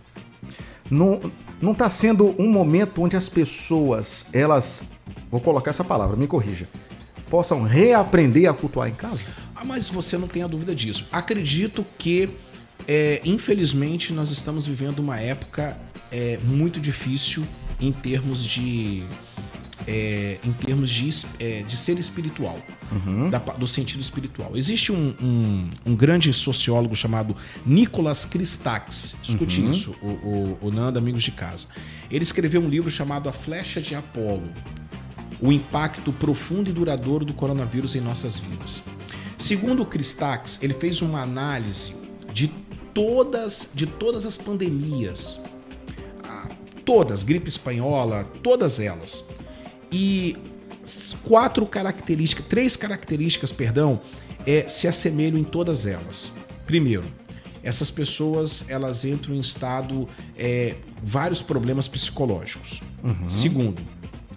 [0.88, 1.20] não,
[1.60, 4.84] não tá sendo um momento onde as pessoas, elas,
[5.28, 6.68] vou colocar essa palavra, me corrija,
[7.28, 9.24] possam reaprender a cultuar em casa?
[9.56, 11.08] Ah, mas você não tem a dúvida disso.
[11.10, 12.30] Acredito que,
[12.86, 15.76] é, infelizmente, nós estamos vivendo uma época
[16.12, 17.44] é, muito difícil
[17.80, 19.04] em termos de.
[19.86, 22.58] É, em termos de, é, de ser espiritual,
[23.30, 24.56] da pa- do sentido espiritual.
[24.56, 29.14] Existe um, um- um grande sociólogo chamado Nicolas Christakis.
[29.22, 31.66] Escute isso, o, o, o Nando, amigos de casa.
[32.10, 34.48] Ele escreveu um livro chamado A Flecha de Apolo
[35.42, 38.82] o impacto profundo e duradouro do coronavírus em nossas vidas.
[39.38, 41.94] Segundo o Christakis, ele fez uma análise
[42.30, 42.48] de
[42.92, 45.40] todas, de todas as pandemias,
[46.22, 46.46] Ah,
[46.84, 49.24] todas, gripe espanhola, todas elas.
[49.92, 50.36] E
[51.24, 54.00] quatro características, três características, perdão,
[54.46, 56.32] é, se assemelham em todas elas.
[56.66, 57.04] Primeiro,
[57.62, 62.80] essas pessoas elas entram em estado é, vários problemas psicológicos.
[63.28, 63.80] Segundo,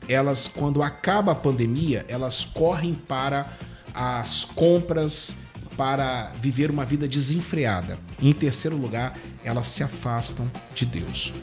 [0.08, 3.52] elas quando acaba a pandemia elas correm para
[3.94, 5.36] as compras
[5.78, 7.98] para viver uma vida desenfreada.
[8.22, 11.34] Em terceiro lugar, elas se afastam de Deus.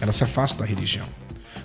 [0.00, 1.08] Elas se afastam da religião.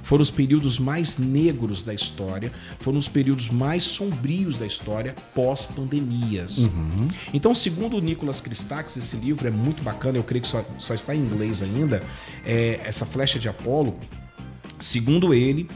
[0.04, 6.70] Foram os períodos mais negros da história, foram os períodos mais sombrios da história pós-pandemias.
[7.34, 10.94] Então, segundo o Nicolas Christakis, esse livro é muito bacana, eu creio que só, só
[10.94, 12.04] está em inglês ainda,
[12.46, 13.98] é, essa flecha de Apolo,
[14.78, 15.70] segundo ele,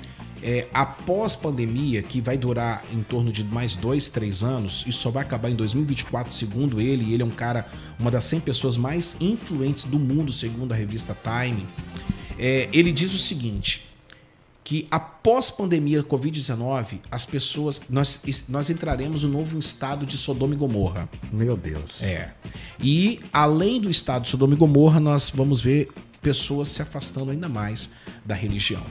[0.43, 5.09] é, após pandemia, que vai durar em torno de mais dois, três anos, e só
[5.09, 7.65] vai acabar em 2024, segundo ele, e ele é um cara,
[7.97, 11.65] uma das 100 pessoas mais influentes do mundo, segundo a revista Time,
[12.37, 13.86] é, ele diz o seguinte,
[14.67, 20.57] que após pandemia Covid-19, as pessoas, nós, nós entraremos no novo estado de Sodoma e
[20.57, 21.07] Gomorra.
[21.31, 22.03] Meu Deus.
[22.03, 22.33] É.
[22.77, 25.87] E além do estado de Sodoma e Gomorra, nós vamos ver
[26.21, 27.91] pessoas se afastando ainda mais
[28.25, 28.83] da religião.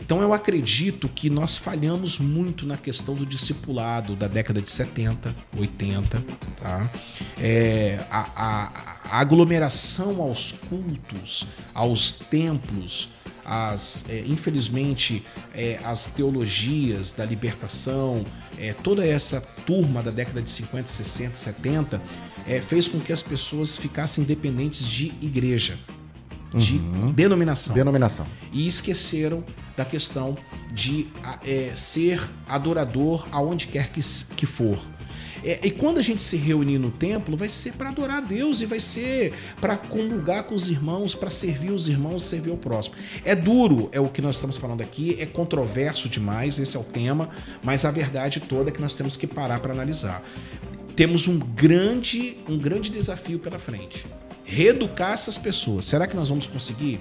[0.00, 5.36] Então eu acredito que nós falhamos muito na questão do discipulado da década de 70,
[5.58, 6.24] 80,
[6.58, 6.90] tá?
[7.38, 8.72] É, a, a-
[9.12, 13.10] a aglomeração aos cultos, aos templos,
[13.44, 15.24] as, é, infelizmente,
[15.54, 18.24] é, as teologias da libertação,
[18.58, 22.02] é, toda essa turma da década de 50, 60, 70,
[22.46, 25.78] é, fez com que as pessoas ficassem dependentes de igreja,
[26.54, 26.78] de
[27.14, 28.26] denominação Denominação.
[28.52, 29.42] e esqueceram
[29.76, 30.36] da questão
[30.70, 31.08] de
[31.44, 34.00] é, ser adorador aonde quer que,
[34.36, 34.78] que for.
[35.44, 38.60] É, e quando a gente se reunir no templo, vai ser para adorar a Deus
[38.60, 42.96] e vai ser para comungar com os irmãos, para servir os irmãos, servir o próximo.
[43.24, 46.84] É duro, é o que nós estamos falando aqui, é controverso demais, esse é o
[46.84, 47.28] tema,
[47.62, 50.22] mas a verdade toda é que nós temos que parar para analisar.
[50.94, 54.06] Temos um grande, um grande desafio pela frente.
[54.44, 55.86] Reeducar essas pessoas.
[55.86, 57.00] Será que nós vamos conseguir?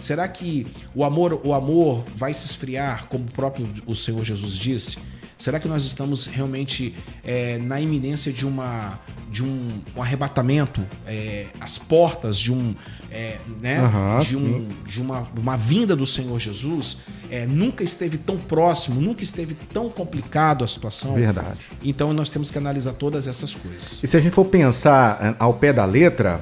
[0.00, 4.54] Será que o amor, o amor vai se esfriar, como o próprio o Senhor Jesus
[4.54, 4.96] disse?
[5.42, 11.46] Será que nós estamos realmente é, na iminência de uma de um, um arrebatamento, é,
[11.58, 12.76] as portas de um,
[13.10, 16.98] é, né, Aham, de, um, de uma, uma vinda do Senhor Jesus?
[17.28, 21.14] É, nunca esteve tão próximo, nunca esteve tão complicado a situação.
[21.14, 21.70] Verdade.
[21.82, 24.00] Então nós temos que analisar todas essas coisas.
[24.00, 26.40] E se a gente for pensar eh, ao pé da letra,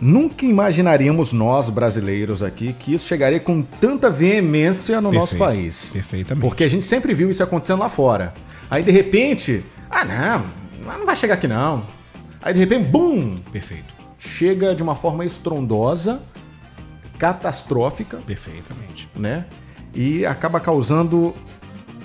[0.00, 5.44] nunca imaginaríamos nós, brasileiros aqui, que isso chegaria com tanta veemência no nosso Perfeito.
[5.60, 5.92] país.
[5.92, 6.46] Perfeitamente.
[6.46, 8.32] Porque a gente sempre viu isso acontecendo lá fora.
[8.70, 11.84] Aí, de repente, ah, não, não vai chegar aqui não.
[12.40, 13.92] Aí, de repente, bum, Perfeito.
[14.18, 16.22] chega de uma forma estrondosa,
[17.18, 19.08] catastrófica, Perfeitamente.
[19.14, 19.44] né?
[19.94, 21.34] E acaba causando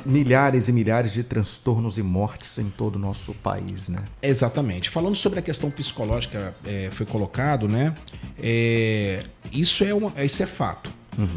[0.05, 3.99] milhares e milhares de transtornos e mortes em todo o nosso país, né?
[4.21, 4.89] Exatamente.
[4.89, 7.95] Falando sobre a questão psicológica, é, foi colocado, né?
[8.37, 10.91] É, isso, é uma, isso é fato.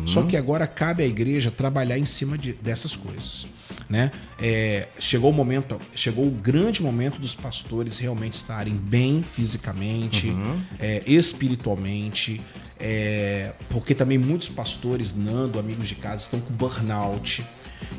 [0.07, 3.47] Só que agora cabe à igreja trabalhar em cima de- dessas coisas.
[3.89, 4.11] Né?
[4.39, 10.35] É, chegou o momento, chegou o grande momento dos pastores realmente estarem bem fisicamente,
[10.81, 12.41] é, espiritualmente,
[12.79, 17.45] é, porque também muitos pastores, Nando, amigos de casa, estão com burnout,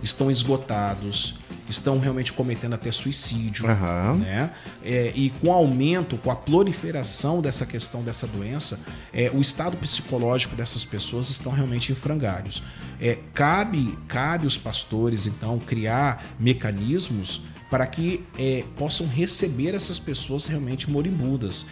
[0.02, 1.36] estão esgotados,
[1.70, 4.16] estão realmente cometendo até suicídio Aham.
[4.16, 4.52] né?
[4.84, 8.80] É, e com o aumento, com a proliferação dessa questão dessa doença,
[9.14, 12.64] é, o estado psicológico dessas pessoas estão realmente em frangalhos.
[13.00, 20.48] É, cabe, cabe os pastores, então, criar mecanismos para que é, possam receber essas pessoas
[20.48, 21.66] realmente moribundas,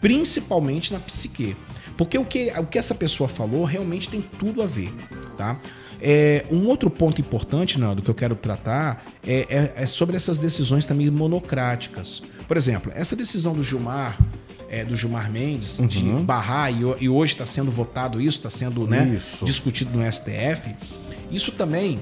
[0.00, 1.54] principalmente na psique.
[1.96, 4.92] Porque o que, o que essa pessoa falou realmente tem tudo a ver,
[5.36, 5.60] tá?
[6.04, 10.38] É, um outro ponto importante, Nando, que eu quero tratar é, é- é sobre essas
[10.40, 12.22] decisões também monocráticas.
[12.48, 14.18] Por exemplo, essa decisão do Gilmar,
[14.68, 18.86] é, do Gilmar Mendes, de barrar, e, e hoje está sendo votado isso, está sendo
[18.86, 19.44] né, Isso.
[19.44, 20.74] discutido no STF,
[21.30, 22.00] isso também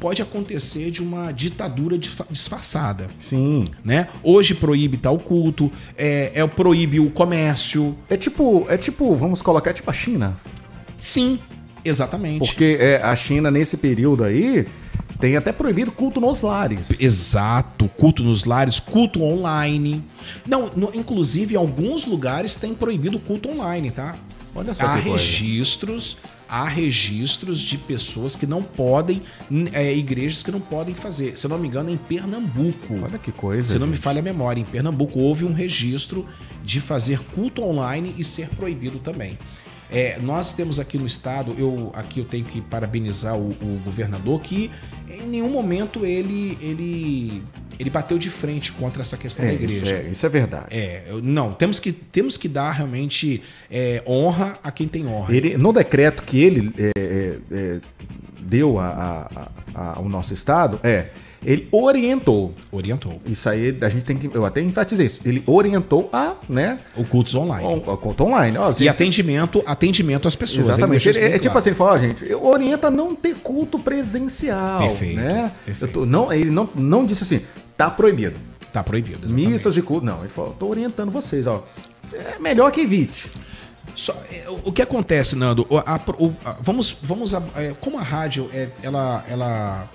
[0.00, 3.06] pode acontecer de uma ditadura disfa- disfarçada.
[3.18, 3.68] Sim.
[3.84, 4.08] Né?
[4.22, 7.96] Hoje proíbe tal culto, é, é proíbe o comércio.
[8.10, 10.36] É tipo, é tipo, vamos colocar, é tipo a China.
[10.98, 11.38] Sim,
[11.86, 12.38] exatamente.
[12.38, 14.66] Porque é, a China, nesse período aí,
[15.20, 17.00] tem até proibido culto nos lares.
[17.00, 20.04] Exato, culto nos lares, culto online.
[20.46, 24.14] Não, no- inclusive em alguns lugares tem proibido culto online, tá?
[24.54, 25.16] Olha só há que coisa.
[25.22, 26.16] registros,
[26.48, 29.22] há registros de pessoas que não podem,
[29.72, 31.36] é, igrejas que não podem fazer.
[31.36, 32.94] Se eu não me engano, é em Pernambuco.
[33.02, 33.74] Olha que coisa.
[33.74, 34.02] Se não me gente.
[34.02, 36.24] falha a memória, em Pernambuco houve um registro
[36.64, 39.38] de fazer culto online e ser proibido também.
[39.90, 44.40] É, nós temos aqui no estado, eu aqui eu tenho que parabenizar o, o governador
[44.40, 44.70] que
[45.08, 47.42] em nenhum momento ele ele
[47.78, 49.96] ele bateu de frente contra essa questão É, da isso, igreja.
[50.06, 50.66] é, isso é verdade.
[50.70, 55.34] É, não, temos que, temos que dar realmente é, honra a quem tem honra.
[55.36, 57.80] Ele, no decreto que ele é, é,
[58.40, 61.08] deu a- a- a- ao nosso estado, é,
[61.46, 62.52] ele orientou.
[62.70, 63.20] Orientou.
[63.24, 64.28] Isso aí a gente tem que.
[64.34, 65.20] Eu até enfatizei isso.
[65.24, 66.80] Ele orientou a, né?
[66.96, 67.84] O cultos online.
[67.86, 68.58] A, a conta online.
[68.58, 70.68] Ó, E gente, atendimento, atendimento às pessoas.
[70.68, 71.08] Exatamente.
[71.08, 71.58] Ele é tipo claro.
[71.58, 74.80] assim, ele fala, ó, gente, orienta a não ter culto presencial.
[74.80, 75.52] Perfeito, Né?
[75.64, 75.92] perfeito.
[75.94, 77.40] Tô- não, ele não, não disse assim,
[77.76, 78.36] tá proibido.
[78.72, 79.20] Tá proibido.
[79.26, 79.48] exatamente.
[79.48, 80.04] Missas de culto.
[80.04, 81.64] Não, ele falou, tô orientando vocês, ó.
[82.12, 83.30] É melhor que evite.
[83.94, 85.66] Só, é, o- o que acontece, Nando?
[85.70, 89.88] o- a- o- a- vamos, vamos, a- é, como a rádio, é, ela, ela,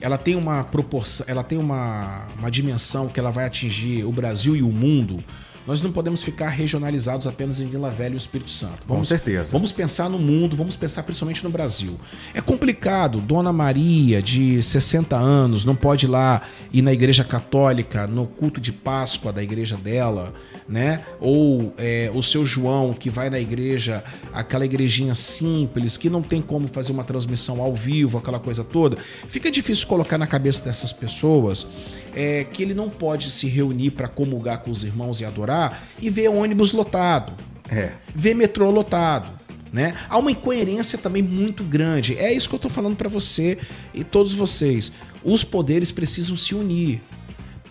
[0.00, 4.56] ela tem uma proporção, ela tem uma, uma dimensão que ela vai atingir o Brasil
[4.56, 5.22] e o mundo.
[5.66, 8.86] Nós não podemos ficar regionalizados apenas em Vila Velha e o Espírito Santo.
[8.86, 9.50] Com certeza.
[9.50, 11.98] Vamos pensar no mundo, vamos pensar principalmente no Brasil.
[12.32, 18.06] É complicado, Dona Maria, de 60 anos, não pode ir lá ir na igreja católica,
[18.06, 20.32] no culto de Páscoa da igreja dela,
[20.68, 21.02] né?
[21.20, 26.42] Ou é, o seu João, que vai na igreja, aquela igrejinha simples, que não tem
[26.42, 28.96] como fazer uma transmissão ao vivo, aquela coisa toda.
[29.28, 31.66] Fica difícil colocar na cabeça dessas pessoas
[32.16, 36.10] é, que ele não pode se reunir para comungar com os irmãos e adorar e
[36.10, 37.32] ver ônibus lotado
[37.68, 37.92] É.
[38.14, 39.36] ver metrô lotado.
[39.72, 39.94] Né?
[40.08, 42.16] Há uma incoerência também muito grande.
[42.16, 43.58] É isso que eu estou falando para você
[43.92, 44.92] e todos vocês.
[45.22, 47.02] Os poderes precisam se unir.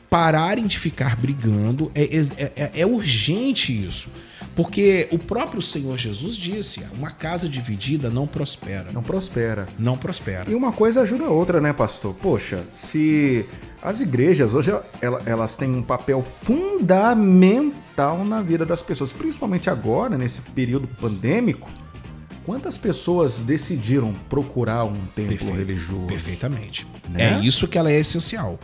[0.10, 1.92] Pararem de ficar brigando.
[1.96, 4.10] É, é- é- é urgente isso.
[4.56, 8.92] Porque o próprio Senhor Jesus disse: uma casa dividida não prospera.
[8.94, 9.68] Não prospera.
[9.78, 10.50] Não prospera.
[10.50, 12.14] E uma coisa ajuda a outra, né, pastor?
[12.16, 13.46] Poxa, se
[13.82, 20.18] as igrejas hoje ela- elas têm um papel fundamental na vida das pessoas, principalmente agora,
[20.18, 21.70] nesse período pandêmico,
[22.46, 25.58] quantas pessoas decidiram procurar um templo Perfeito.
[25.58, 26.08] religioso?
[26.08, 26.88] Perfeitamente.
[27.10, 27.36] Né?
[27.36, 28.58] É isso que ela é essencial.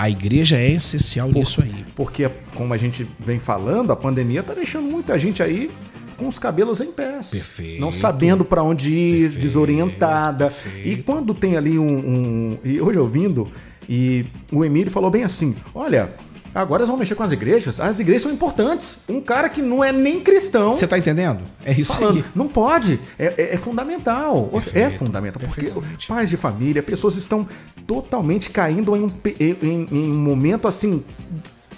[0.00, 1.84] A igreja é essencial nisso aí.
[1.94, 5.70] Porque, como a gente vem falando, a pandemia tá deixando muita gente aí
[6.16, 7.28] com os cabelos em pés.
[7.28, 7.80] Perfeito.
[7.80, 10.46] Não sabendo para onde ir, Perfeito, desorientada.
[10.50, 10.88] perfeito.
[10.88, 13.46] E quando tem ali um, um- E hoje ouvindo,
[13.88, 16.14] e o Emílio falou bem assim: olha.
[16.54, 17.78] Agora eles vão mexer com as igrejas.
[17.78, 18.98] As igrejas são importantes.
[19.08, 20.74] Um cara que não é nem cristão.
[20.74, 21.40] Você tá entendendo?
[21.64, 22.24] É isso Falando, aí.
[22.34, 24.50] não pode, é, é- é fundamental.
[24.74, 25.72] É fundamental, porque
[26.08, 27.46] pais de família, pessoas estão
[27.86, 31.04] totalmente caindo em um, em- em um momento assim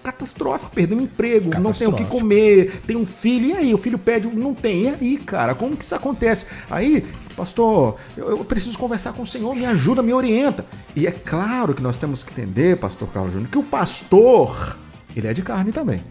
[0.03, 3.73] catastrófico, perdendo emprego, não tem o que comer, tem um filho, e aí?
[3.75, 6.47] O filho pede, não tem, e aí, cara, como que isso acontece?
[6.69, 7.05] Aí,
[7.35, 10.65] pastor, eu, eu preciso conversar com o Senhor, me ajuda, me orienta.
[10.95, 14.77] E é claro que nós temos que entender, pastor Carlos Júnior, que o pastor,
[15.17, 16.03] ele é de carne também.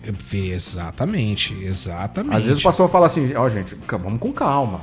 [0.66, 2.36] Exatamente, exatamente.
[2.38, 4.82] Às vezes o pastor fala assim, ó, gente, ca- vamos com calma.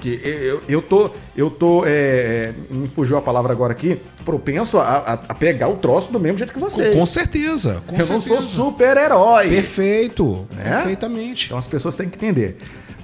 [0.00, 4.78] Que eu, eu, tô, eu tô, é, é, me fugiu a palavra agora aqui, propenso
[4.78, 6.96] a, a- a pegar o troço do mesmo jeito que vocês.
[6.98, 7.82] Com, certeza.
[7.86, 8.48] Com eu não sou certeza.
[8.48, 9.50] super-herói.
[9.50, 10.48] Perfeito.
[10.56, 10.70] Né?
[10.76, 11.46] Perfeitamente.
[11.46, 12.56] Então as pessoas têm que entender.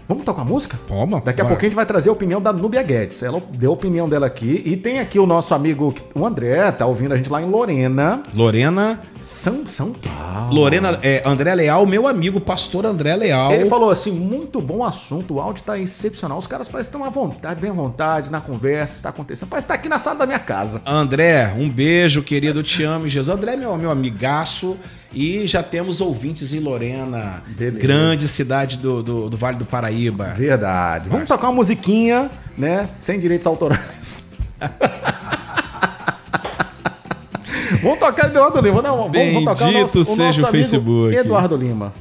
[0.08, 0.78] Vamos tocar música?
[0.88, 1.54] Vamos, Daqui a bora.
[1.54, 3.22] pouquinho a gente vai trazer a opinião da Núbia Guedes.
[3.24, 4.62] Ela deu a opinião dela aqui.
[4.64, 8.22] E tem aqui o nosso amigo, o André, tá ouvindo a gente lá em Lorena,
[8.32, 9.00] Lorena.
[9.20, 10.54] São, São Paulo.
[10.54, 13.50] Lorena, é, André Leal, meu amigo, pastor André Leal.
[13.50, 16.38] Ele falou assim: muito bom assunto, o áudio tá excepcional.
[16.38, 19.48] Os caras parecem estão à vontade, bem à vontade, na conversa, está acontecendo.
[19.48, 20.80] Parece que tá aqui na sala da minha casa.
[20.86, 23.36] André, um beijo, querido, te amo, Jesus.
[23.36, 24.76] André meu, meu amigaço.
[25.16, 27.78] E já temos ouvintes em Lorena, Beleza.
[27.78, 30.34] grande cidade do, do, do Vale do Paraíba.
[30.36, 31.08] Verdade.
[31.08, 32.90] Vamos tocar uma musiquinha, né?
[32.98, 34.22] Sem direitos autorais.
[37.82, 38.82] vamos tocar Eduardo Lima.
[38.82, 41.16] Não, vamos, vamos tocar o Bendito nosso, o seja nosso o Facebook.
[41.16, 41.94] Eduardo Lima.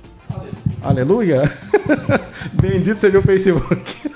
[0.83, 1.49] Aleluia.
[2.51, 4.11] Bendito seja o Facebook.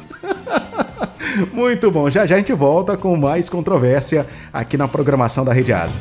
[1.53, 2.09] Muito bom.
[2.09, 5.97] Já já a gente volta com mais controvérsia aqui na programação da Rede Asa.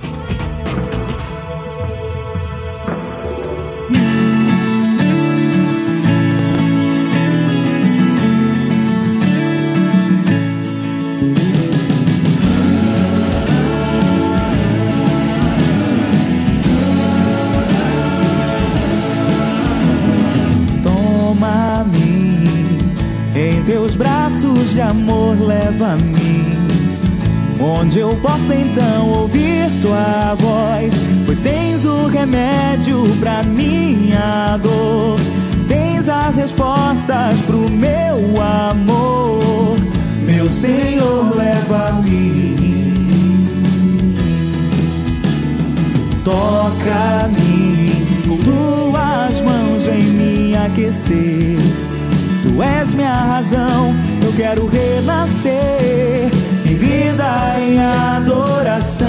[52.59, 56.28] Tu és minha razão, eu quero renascer
[56.66, 59.06] em vida, em adoração,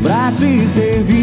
[0.00, 1.16] pra te servir.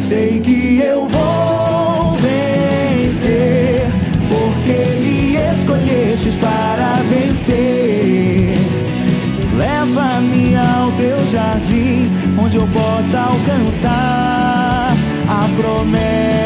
[0.00, 3.86] Sei que eu vou vencer,
[4.26, 8.56] porque me escolhestes para vencer.
[9.58, 12.08] Leva-me ao teu jardim,
[12.42, 14.13] onde eu possa alcançar
[15.56, 16.43] promessa.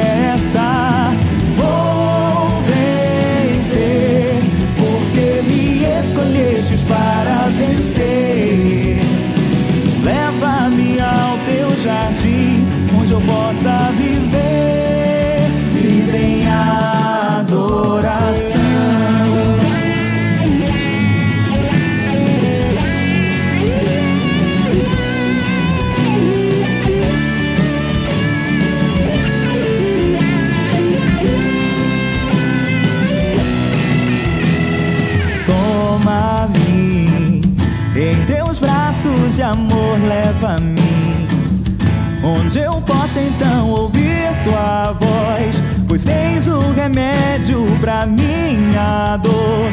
[47.89, 49.72] Pra minha dor,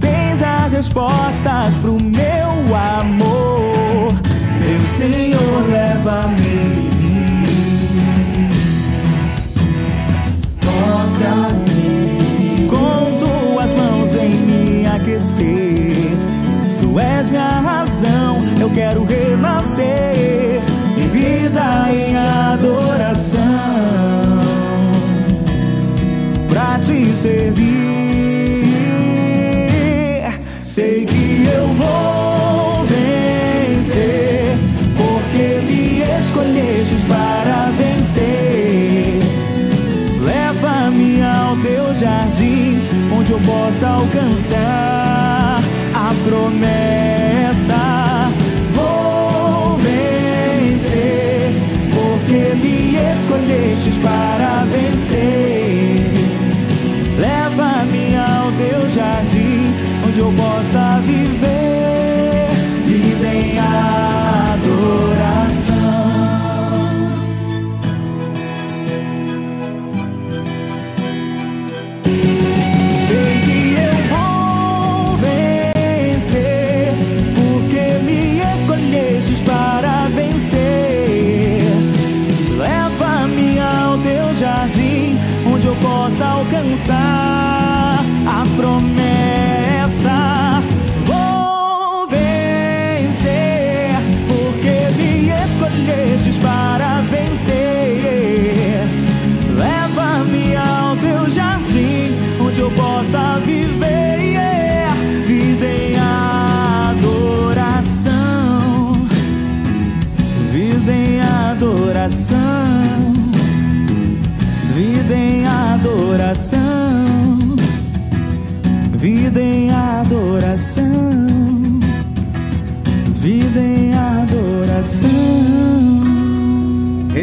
[0.00, 4.14] tens as respostas pro meu amor.
[4.58, 6.88] Meu Senhor, leva-me.
[10.62, 16.16] Toca-me com tuas mãos vem me aquecer.
[16.80, 20.39] Tu és minha razão, eu quero renascer
[26.90, 27.70] te servir.
[30.64, 34.56] Sei que eu vou vencer,
[34.96, 39.20] porque me escolhestes para vencer.
[40.20, 42.80] Leva-me ao teu jardim,
[43.16, 45.60] onde eu possa alcançar
[45.94, 48.09] a promessa.
[60.32, 61.19] Possa viver,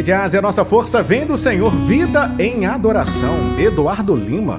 [0.08, 3.34] Rede Ásia, nossa força vem do Senhor, vida em adoração.
[3.58, 4.58] Eduardo Lima.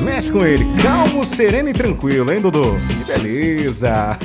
[0.00, 2.76] Mexe com ele, calmo, sereno e tranquilo, hein, Dudu?
[2.88, 4.16] Que beleza!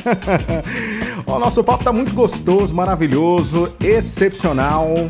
[1.26, 5.10] o nosso papo tá muito gostoso, maravilhoso, excepcional,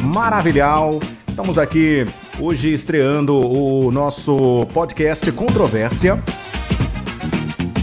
[0.00, 1.00] maravilhal.
[1.26, 2.06] Estamos aqui
[2.38, 6.22] hoje estreando o nosso podcast Controvérsia.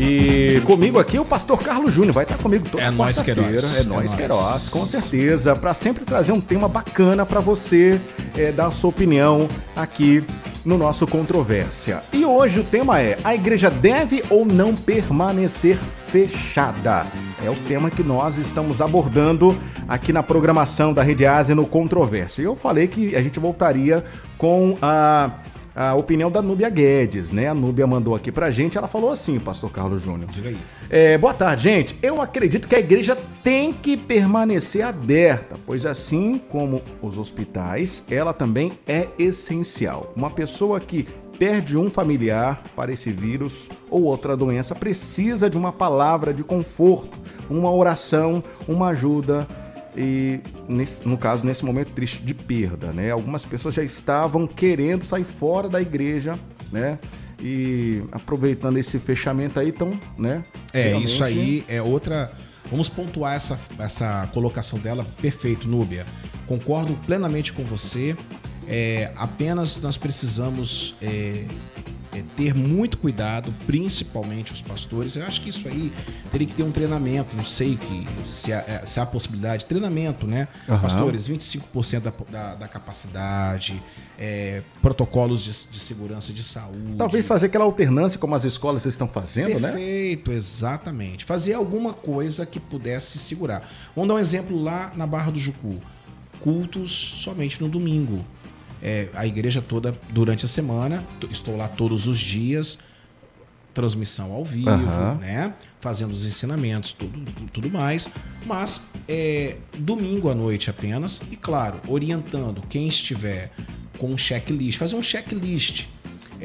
[0.05, 3.65] E comigo aqui o pastor Carlos Júnior vai estar comigo toda É quarta-feira.
[3.77, 4.13] É É nós, nóis.
[4.13, 8.01] Queiroz, com certeza, para sempre trazer um tema bacana para você
[8.35, 10.21] é, dar a sua opinião aqui
[10.65, 12.03] no nosso Controvérsia.
[12.11, 15.77] E hoje o tema é: a igreja deve ou não permanecer
[16.11, 17.07] fechada?
[17.41, 22.41] É o tema que nós estamos abordando aqui na programação da Rede Ásia no Controvérsia.
[22.41, 24.03] E eu falei que a gente voltaria
[24.37, 25.31] com a
[25.75, 27.47] a opinião da Núbia Guedes, né?
[27.47, 30.29] A Núbia mandou aqui pra gente, ela falou assim, pastor Carlos Júnior.
[30.31, 30.57] Diga aí.
[30.89, 31.97] É, boa tarde, gente.
[32.01, 38.33] Eu acredito que a igreja tem que permanecer aberta, pois assim como os hospitais, ela
[38.33, 40.13] também é essencial.
[40.15, 41.07] Uma pessoa que
[41.39, 47.17] perde um familiar para esse vírus ou outra doença precisa de uma palavra de conforto,
[47.49, 49.47] uma oração, uma ajuda
[49.95, 53.11] e nesse- no caso nesse momento triste de perda, né?
[53.11, 56.37] Algumas pessoas já estavam querendo sair fora da igreja,
[56.71, 56.99] né?
[57.41, 60.43] E aproveitando esse fechamento aí, então, né?
[60.71, 62.31] É, isso aí é outra.
[62.69, 65.05] Vamos pontuar essa, essa colocação dela.
[65.21, 66.05] Perfeito, Núbia.
[66.47, 68.15] Concordo plenamente com você.
[68.65, 71.45] É, apenas nós precisamos é,
[72.35, 75.15] ter muito cuidado, principalmente os pastores.
[75.15, 75.91] Eu acho que isso aí
[76.31, 77.35] teria que ter um treinamento.
[77.35, 79.65] Não sei que, se, há, é, se há possibilidade.
[79.65, 80.47] Treinamento, né?
[80.67, 80.81] Aham.
[80.81, 83.81] Pastores, 25% da, da, da capacidade,
[84.17, 86.95] é, protocolos de, de segurança de saúde.
[86.97, 89.71] Talvez fazer aquela alternância como as escolas estão fazendo, né?
[89.71, 91.25] Perfeito, exatamente.
[91.25, 93.67] Fazer alguma coisa que pudesse segurar.
[93.95, 95.79] Vamos dar um exemplo lá na Barra do Jucu.
[96.39, 98.25] Cultos somente no domingo.
[98.85, 102.79] É, a igreja toda durante a semana, estou lá todos os dias,
[103.73, 105.15] transmissão ao vivo, Aham.
[105.21, 105.53] né?
[105.79, 107.19] Fazendo os ensinamentos, tudo,
[107.53, 108.09] tudo mais.
[108.45, 113.51] Mas é, domingo à noite apenas, e claro, orientando quem estiver
[113.97, 115.85] com um checklist, fazer um checklist.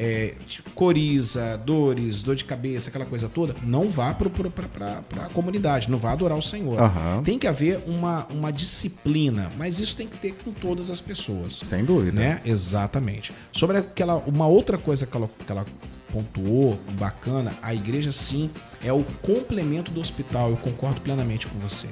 [0.01, 5.91] É, tipo, coriza, dores, dor de cabeça, aquela coisa toda, não vá para a comunidade,
[5.91, 6.79] não vá adorar o Senhor.
[6.79, 7.21] Aham.
[7.21, 11.59] Tem que haver uma, uma disciplina, mas isso tem que ter com todas as pessoas.
[11.65, 12.17] Sem dúvida.
[12.17, 12.39] Né?
[12.45, 13.33] Exatamente.
[13.51, 15.65] Sobre aquela, uma outra coisa que ela, que ela
[16.13, 18.49] pontuou, bacana, a igreja sim
[18.81, 20.51] é o complemento do hospital.
[20.51, 21.89] Eu concordo plenamente com você.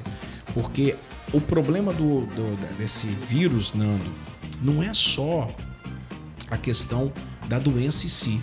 [0.53, 0.95] Porque
[1.34, 4.05] o problema do, do- desse vírus, Nando,
[4.62, 5.49] não é só
[6.49, 7.12] a questão
[7.48, 8.41] da doença em si.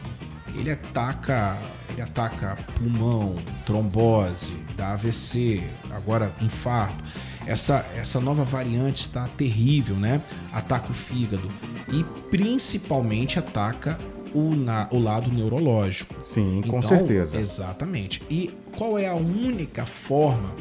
[0.57, 1.59] Ele ataca,
[1.91, 3.35] ele ataca pulmão,
[3.67, 7.03] trombose, dá AVC, agora infarto.
[7.47, 10.23] Essa, essa nova variante está terrível, né?
[10.53, 11.51] Ataca o fígado
[11.93, 13.99] e principalmente ataca
[14.33, 16.15] o, na- o lado neurológico.
[16.25, 17.39] Sim, com Então, certeza.
[17.39, 18.23] Exatamente.
[18.31, 20.55] E qual é a única forma?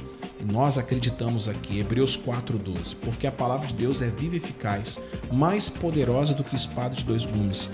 [0.46, 5.00] Nós acreditamos aqui, Hebreus 4,12, porque a palavra de Deus é viva e eficaz,
[5.32, 7.70] mais poderosa do que espada de dois gumes,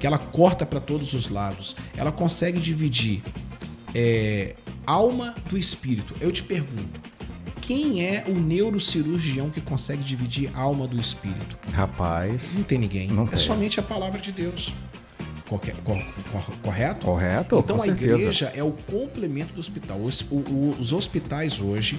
[0.00, 3.22] que ela corta para todos os lados, ela consegue dividir
[3.94, 4.54] é,
[4.86, 6.14] alma do espírito.
[6.20, 7.00] Eu te pergunto,
[7.60, 11.56] quem é o neurocirurgião que consegue dividir alma do espírito?
[11.72, 12.56] Rapaz.
[12.56, 13.08] Não tem ninguém.
[13.08, 13.38] Não é tem.
[13.38, 14.74] somente a palavra de Deus.
[16.62, 17.04] Correto?
[17.04, 18.14] Correto, Então a certeza.
[18.18, 20.00] igreja é o complemento do hospital.
[20.00, 21.98] Os, o- o- os hospitais hoje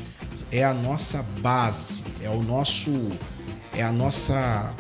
[0.52, 3.10] é a nossa base, é o nosso,
[3.74, 4.74] é a nossa,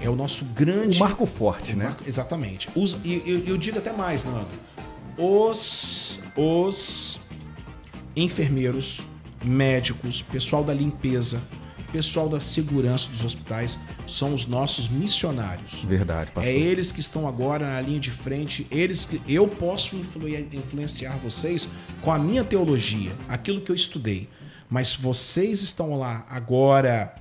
[0.00, 1.84] é o nosso grande O marco forte, o né?
[1.86, 2.68] marco- exatamente.
[2.74, 4.48] Os, e eu, eu digo até mais, Nando.
[5.16, 7.20] Os, os
[8.16, 9.00] enfermeiros,
[9.44, 11.40] médicos, pessoal da limpeza,
[11.92, 15.82] pessoal da segurança dos hospitais são os nossos missionários.
[15.84, 16.52] Verdade, pastor.
[16.52, 21.16] É eles que estão agora na linha de frente, eles que eu posso influ- influenciar
[21.16, 21.68] vocês
[22.02, 24.28] com a minha teologia, aquilo que eu estudei.
[24.68, 27.14] Mas vocês estão lá agora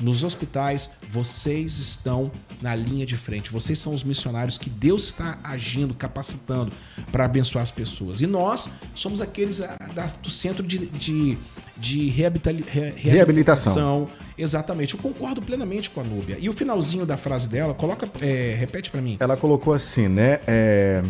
[0.00, 2.30] nos hospitais, vocês estão
[2.60, 3.50] na linha de frente.
[3.50, 6.72] Vocês são os missionários que Deus está agindo, capacitando
[7.12, 8.20] para abençoar as pessoas.
[8.20, 9.76] E nós somos aqueles ah,
[10.22, 11.38] do centro de, de,
[11.76, 12.94] de Reabilitação.
[12.94, 14.08] reabilitação.
[14.36, 14.94] Exatamente.
[14.94, 16.38] Eu concordo plenamente com a Núbia.
[16.40, 19.16] E o finalzinho da frase dela, coloca, é, repete para mim.
[19.20, 20.40] Ela colocou assim, né?
[20.46, 21.02] é,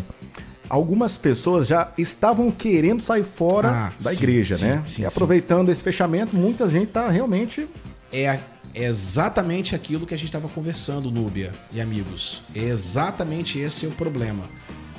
[0.69, 4.83] Algumas pessoas já estavam querendo sair fora Ah, da sim, igreja, sim, né?
[4.85, 7.67] sim, e aproveitando esse fechamento, muita gente tá realmente.
[8.11, 8.39] É,
[8.73, 12.41] é exatamente aquilo que a gente estava conversando, Núbia e amigos.
[12.55, 14.43] É exatamente esse é o problema.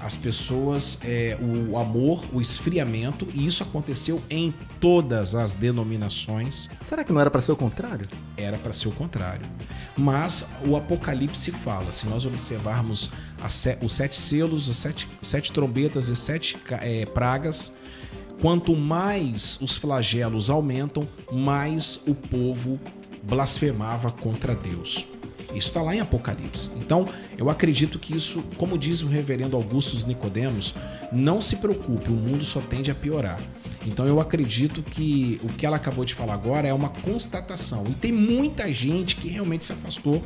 [0.00, 6.68] As pessoas, é, o amor, o esfriamento, e isso aconteceu em todas as denominações.
[6.80, 8.08] Será que não era para ser o contrário?
[8.36, 9.46] era para ser o contrário.
[9.96, 13.10] Mas o Apocalipse fala, se nós observarmos
[13.48, 17.76] se- os sete selos, as sete, sete trombetas e sete eh, pragas,
[18.40, 22.80] quanto mais os flagelos aumentam, mais o povo
[23.22, 25.06] blasfemava contra Deus.
[25.54, 26.70] Isso está lá em Apocalipse.
[26.76, 27.06] Então,
[27.36, 30.74] eu acredito que isso, como diz o reverendo Augusto Nicodemos,
[31.12, 33.38] não se preocupe, o mundo só tende a piorar.
[33.86, 37.86] Então eu acredito que o que ela acabou de falar agora é uma constatação.
[37.88, 40.22] E tem muita gente que realmente se afastou,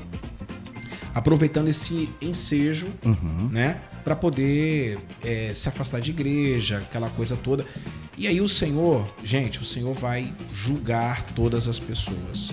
[1.15, 2.89] aproveitando esse ensejo,
[3.51, 3.81] né?
[4.05, 7.65] Para poder é, se afastar de igreja, aquela coisa toda.
[8.17, 12.53] E aí o Senhor, gente, o Senhor vai julgar todas as pessoas.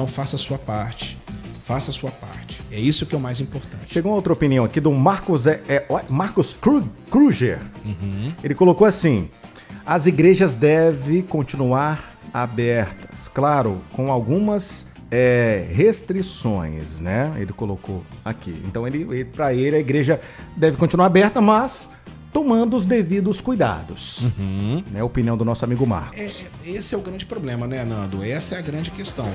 [0.00, 1.18] Então faça a sua parte.
[1.62, 2.62] Faça a sua parte.
[2.72, 3.92] É isso que é o mais importante.
[3.92, 7.58] Chegou outra opinião aqui do Marcos, é, é, Marcos Kru- Kruger.
[8.42, 9.28] Ele colocou assim:
[9.84, 17.34] as igrejas devem continuar abertas, claro, com algumas é, restrições, né?
[17.36, 18.58] Ele colocou aqui.
[18.66, 20.18] Então, ele, ele para ele, a igreja
[20.56, 21.90] deve continuar aberta, mas
[22.32, 24.26] tomando os devidos cuidados.
[24.90, 25.00] Né?
[25.00, 26.18] A opinião do nosso amigo Marcos.
[26.18, 26.24] É,
[26.70, 28.22] é- esse é o grande problema, né, Nando?
[28.24, 29.26] Essa é a grande questão.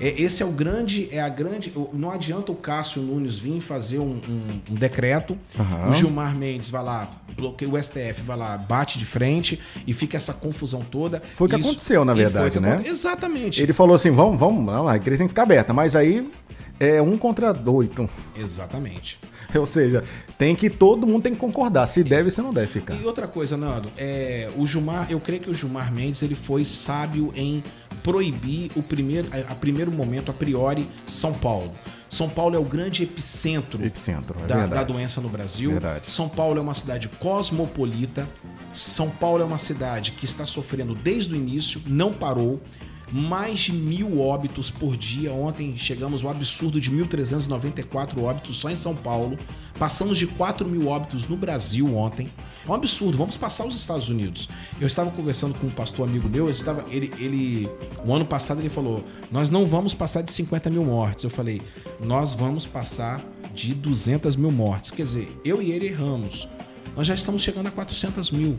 [0.00, 1.72] É, esse é o grande, é a grande.
[1.92, 5.90] Não adianta o Cássio Nunes vir fazer um, um- um decreto, Aham.
[5.90, 9.58] o Gilmar Mendes vai lá, bloqueia o STF, vai lá, bate de frente
[9.88, 11.20] e fica essa confusão toda.
[11.34, 12.74] Foi o que Isso- aconteceu, na verdade, né?
[12.74, 13.60] aconte- Exatamente.
[13.60, 16.30] Ele falou assim: vamos, vamos, não, a igreja tem que ficar aberta, mas aí
[16.78, 17.88] é um contra dois.
[17.90, 19.18] Então, Exatamente.
[19.56, 20.04] ou seja,
[20.36, 22.94] tem que todo mundo tem que concordar se deve se não deve ficar.
[22.94, 26.64] E outra coisa, Nando, é, o Gilmar, eu creio que o Gilmar Mendes ele foi
[26.64, 27.62] sábio em
[28.02, 31.72] proibir o primeiro, a, a primeiro momento, a priori, São Paulo.
[32.10, 35.72] São Paulo é o grande epicentro, Epicentro, é da, da doença no Brasil.
[35.72, 36.10] Verdade.
[36.10, 38.26] São Paulo é uma cidade cosmopolita.
[38.72, 42.62] São Paulo é uma cidade que está sofrendo desde o início, não parou.
[43.10, 45.32] Mais de mil óbitos por dia.
[45.32, 49.38] Ontem chegamos ao absurdo de 1.394 óbitos só em São Paulo.
[49.78, 52.28] Passamos de 4 mil óbitos no Brasil ontem.
[52.66, 53.16] É um absurdo.
[53.16, 54.48] Vamos passar os Estados Unidos.
[54.80, 56.46] Eu estava conversando com um pastor amigo meu.
[56.46, 57.68] eu Estava, ele, ele,
[58.04, 61.24] o ano passado ele falou: Nós não vamos passar de 50 mil mortes.
[61.24, 61.62] Eu falei:
[62.00, 63.22] Nós vamos passar
[63.54, 64.90] de 200 mil mortes.
[64.90, 66.48] Quer dizer, eu e ele erramos.
[66.96, 68.58] Nós já estamos chegando a 400 mil.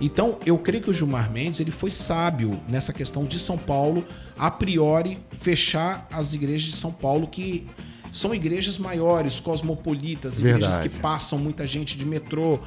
[0.00, 4.04] Então, eu creio que o Gilmar Mendes ele foi sábio nessa questão de São Paulo,
[4.36, 7.66] a priori, fechar as igrejas de São Paulo, que
[8.12, 10.88] são igrejas maiores, cosmopolitas, igrejas Verdade.
[10.88, 12.60] que passam muita gente de metrô.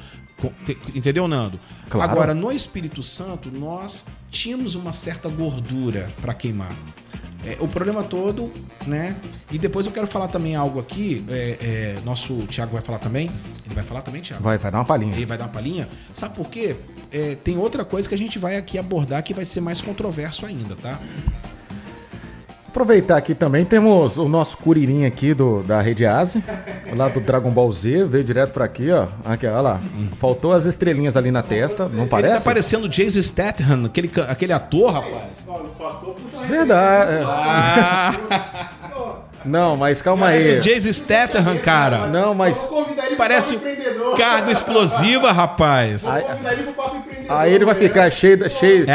[0.94, 1.58] Entendeu, Nando?
[1.88, 2.10] Claro.
[2.10, 6.74] Agora, no Espírito Santo, nós tínhamos uma certa gordura para queimar.
[7.44, 8.52] É, o problema todo,
[8.86, 9.16] né?
[9.50, 11.24] E depois eu quero falar também algo aqui.
[11.28, 13.30] é, é, nosso Thiago vai falar também.
[13.68, 14.42] Ele vai falar também, Thiago?
[14.42, 15.14] Vai, vai dar uma palhinha.
[15.14, 15.86] Ele vai dar uma palhinha.
[16.14, 16.74] Sabe por quê?
[17.12, 20.46] É, tem outra coisa que a gente vai aqui abordar que vai ser mais controverso
[20.46, 20.98] ainda, tá?
[22.68, 26.44] Aproveitar aqui também, temos o nosso Curirim aqui do, da Rede Asi,
[26.94, 29.08] lá do Dragon Ball Z, veio direto pra aqui, ó.
[29.24, 29.80] Aqui, olha lá.
[30.20, 32.44] Faltou as estrelinhas ali na testa, não Ele parece?
[32.44, 35.46] tá parecendo o Jason Statham, aquele, aquele ator, rapaz.
[36.46, 37.12] Verdade.
[37.12, 37.22] é.
[37.26, 38.14] Ah,
[39.48, 40.58] Não, mas calma parece aí.
[40.58, 42.06] o Jason Statham, cara.
[42.06, 42.70] Não, mas
[43.16, 46.04] Parece um carga explosiva, rapaz.
[47.28, 48.86] aí ele vai ficar cheio, cheio.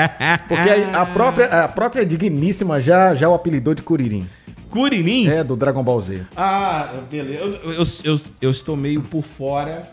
[0.47, 4.27] Porque a, a própria, a própria digníssima já, já o apelidou de Curirim.
[4.69, 5.27] Curirim?
[5.29, 6.21] É, do Dragon Ball Z.
[6.35, 7.39] Ah, beleza.
[7.39, 9.87] Eu, eu, eu, eu estou meio por fora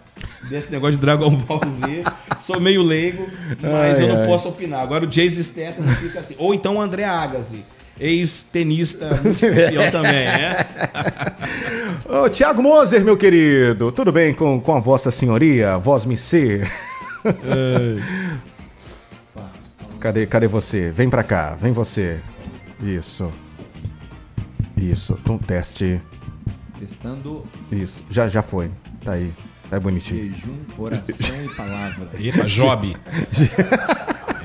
[0.48, 2.04] desse negócio de Dragon Ball Z.
[2.40, 3.26] Sou meio leigo,
[3.60, 4.26] mas Ai, eu não ai.
[4.26, 4.80] posso opinar.
[4.80, 6.34] Agora o Jason Statham fica assim.
[6.38, 7.64] Ou então o André Agassi,
[7.98, 10.56] ex-tenista campeão também, né?
[12.08, 15.78] Ô, Tiago Moser, meu querido, tudo bem com, com a vossa senhoria?
[15.78, 16.70] Voz me ser?
[20.00, 20.90] cadê, cadê você?
[20.90, 22.20] Vem pra cá, vem você.
[22.82, 23.30] Isso.
[24.76, 26.00] Isso, um teste.
[26.78, 28.70] Testando Isso, já, já foi.
[29.04, 29.30] Tá aí,
[29.70, 30.32] tá bonitinho.
[30.32, 32.08] jejum, oração e palavra.
[32.20, 32.96] Epa, Job.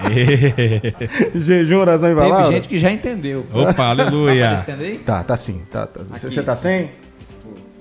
[1.36, 2.55] Jejum, oração e Teve palavra?
[2.55, 3.45] gente que já entendeu.
[3.53, 4.47] Opa, Tá aleluia.
[4.49, 4.97] aparecendo aí?
[4.99, 5.63] Tá, tá sim.
[5.71, 6.01] Tá, tá.
[6.17, 6.91] Você tá sem?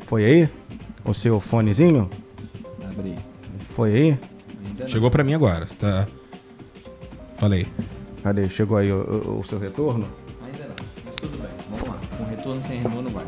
[0.06, 0.48] Foi aí?
[1.04, 2.08] O seu fonezinho?
[2.88, 3.16] Abri.
[3.74, 4.18] Foi aí?
[4.66, 4.88] Ainda não.
[4.88, 6.06] Chegou pra mim agora, tá?
[7.36, 7.66] Falei.
[8.22, 8.48] Cadê?
[8.48, 10.08] Chegou aí o, o- o seu retorno?
[10.46, 10.74] Ainda não,
[11.04, 11.50] mas tudo bem.
[11.70, 12.00] Vamos lá.
[12.16, 13.24] Com retorno sem retorno vai.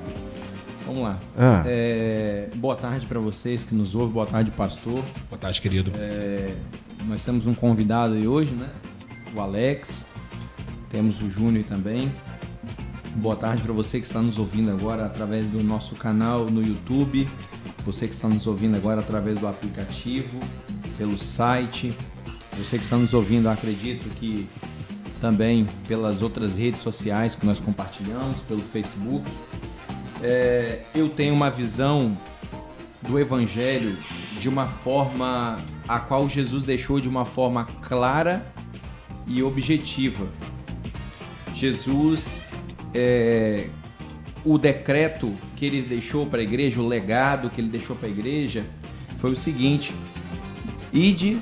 [0.87, 1.18] Vamos lá.
[1.37, 1.64] Ah.
[1.66, 4.12] É, boa tarde para vocês que nos ouvem.
[4.12, 5.05] Boa tarde, pastor.
[5.28, 5.91] Boa tarde, querido.
[5.97, 6.55] É,
[7.09, 8.70] nós temos um convidado aí hoje, né?
[9.34, 10.07] O Alex.
[10.89, 12.12] Temos o Júnior também.
[13.16, 17.28] Boa tarde para você que está nos ouvindo agora através do nosso canal no YouTube.
[17.84, 20.39] Você que está nos ouvindo agora através do aplicativo,
[20.97, 21.93] pelo site.
[22.57, 24.49] Você que está nos ouvindo, acredito que
[25.20, 29.28] também pelas outras redes sociais que nós compartilhamos, pelo Facebook.
[30.22, 32.16] É, eu tenho uma visão
[33.02, 33.96] do Evangelho
[34.40, 38.46] de uma forma a qual Jesus deixou de uma forma clara
[39.26, 40.26] e objetiva.
[41.54, 42.42] Jesus,
[42.94, 43.68] é,
[44.44, 48.10] o decreto que ele deixou para a igreja, o legado que ele deixou para a
[48.10, 48.64] igreja,
[49.18, 49.94] foi o seguinte:
[50.92, 51.38] ide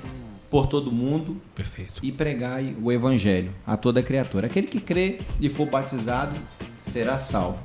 [0.50, 2.00] por todo mundo Perfeito.
[2.02, 4.46] e pregai o evangelho a toda criatura.
[4.46, 6.34] Aquele que crê e for batizado
[6.80, 7.58] será salvo.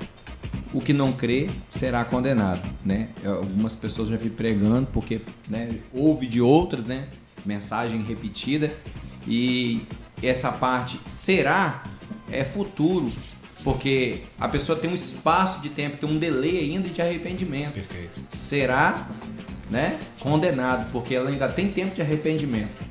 [0.72, 3.10] O que não crê será condenado, né?
[3.26, 7.08] Algumas pessoas já vi pregando porque, né, ouve de outras, né,
[7.46, 8.72] mensagem repetida
[9.28, 9.82] e
[10.22, 11.84] essa parte será
[12.32, 13.12] é futuro,
[13.64, 18.22] porque a pessoa tem um espaço de tempo, tem um delay ainda de arrependimento Perfeito.
[18.32, 19.10] será
[19.70, 22.90] né, condenado, porque ela ainda tem tempo de arrependimento.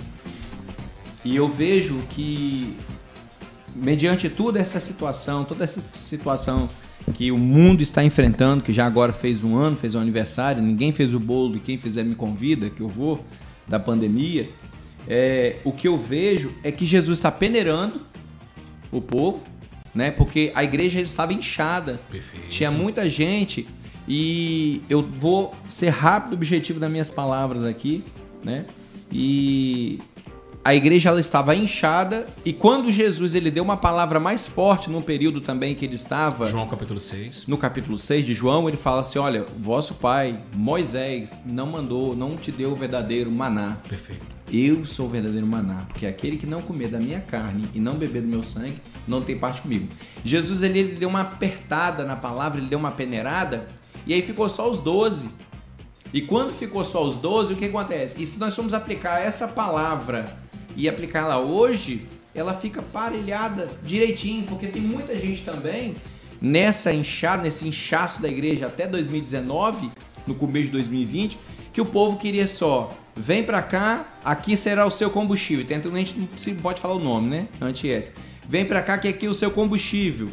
[1.24, 2.76] E eu vejo que,
[3.74, 6.68] mediante toda essa situação, toda essa situação
[7.12, 10.92] que o mundo está enfrentando, que já agora fez um ano, fez um aniversário, ninguém
[10.92, 13.24] fez o bolo e quem fizer me convida, que eu vou,
[13.66, 14.48] da pandemia,
[15.06, 18.00] é, o que eu vejo é que Jesus está peneirando
[18.90, 19.42] o povo,
[19.94, 20.10] né?
[20.10, 22.00] Porque a igreja estava inchada.
[22.10, 22.48] Perfeito.
[22.48, 23.66] Tinha muita gente
[24.06, 28.04] e eu vou ser rápido objetivo nas minhas palavras aqui,
[28.44, 28.66] né?
[29.10, 30.00] E
[30.64, 35.00] a igreja ela estava inchada e quando Jesus ele deu uma palavra mais forte no
[35.00, 37.46] período também que ele estava João capítulo 6.
[37.46, 42.36] no capítulo 6 de João, ele fala assim: Olha, vosso pai, Moisés, não mandou, não
[42.36, 43.78] te deu o verdadeiro maná.
[43.88, 44.38] Perfeito.
[44.50, 47.94] Eu sou o verdadeiro maná, porque aquele que não comer da minha carne e não
[47.94, 49.88] beber do meu sangue, não tem parte comigo.
[50.24, 53.68] Jesus ele, ele deu uma apertada na palavra, ele deu uma peneirada,
[54.06, 55.28] e aí ficou só os 12.
[56.12, 58.22] E quando ficou só os 12, o que acontece?
[58.22, 60.47] E se nós formos aplicar essa palavra
[60.78, 65.96] e aplicá-la hoje, ela fica parelhada direitinho, porque tem muita gente também
[66.40, 69.90] nessa inchada, nesse inchaço da igreja até 2019,
[70.24, 71.36] no começo de 2020,
[71.72, 75.66] que o povo queria só vem pra cá, aqui será o seu combustível.
[75.66, 77.48] Tem a gente não pode falar o nome, né?
[77.60, 78.20] Antiético.
[78.48, 80.28] Vem pra cá que aqui é o seu combustível.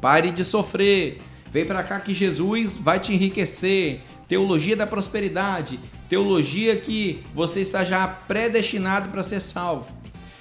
[0.00, 1.18] Pare de sofrer.
[1.52, 4.00] Vem pra cá que Jesus vai te enriquecer.
[4.26, 5.78] Teologia da prosperidade.
[6.10, 9.86] Teologia que você está já predestinado para ser salvo.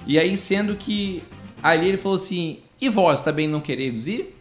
[0.07, 1.21] E aí, sendo que
[1.61, 4.35] ali ele falou assim: E vós também não quereis ir?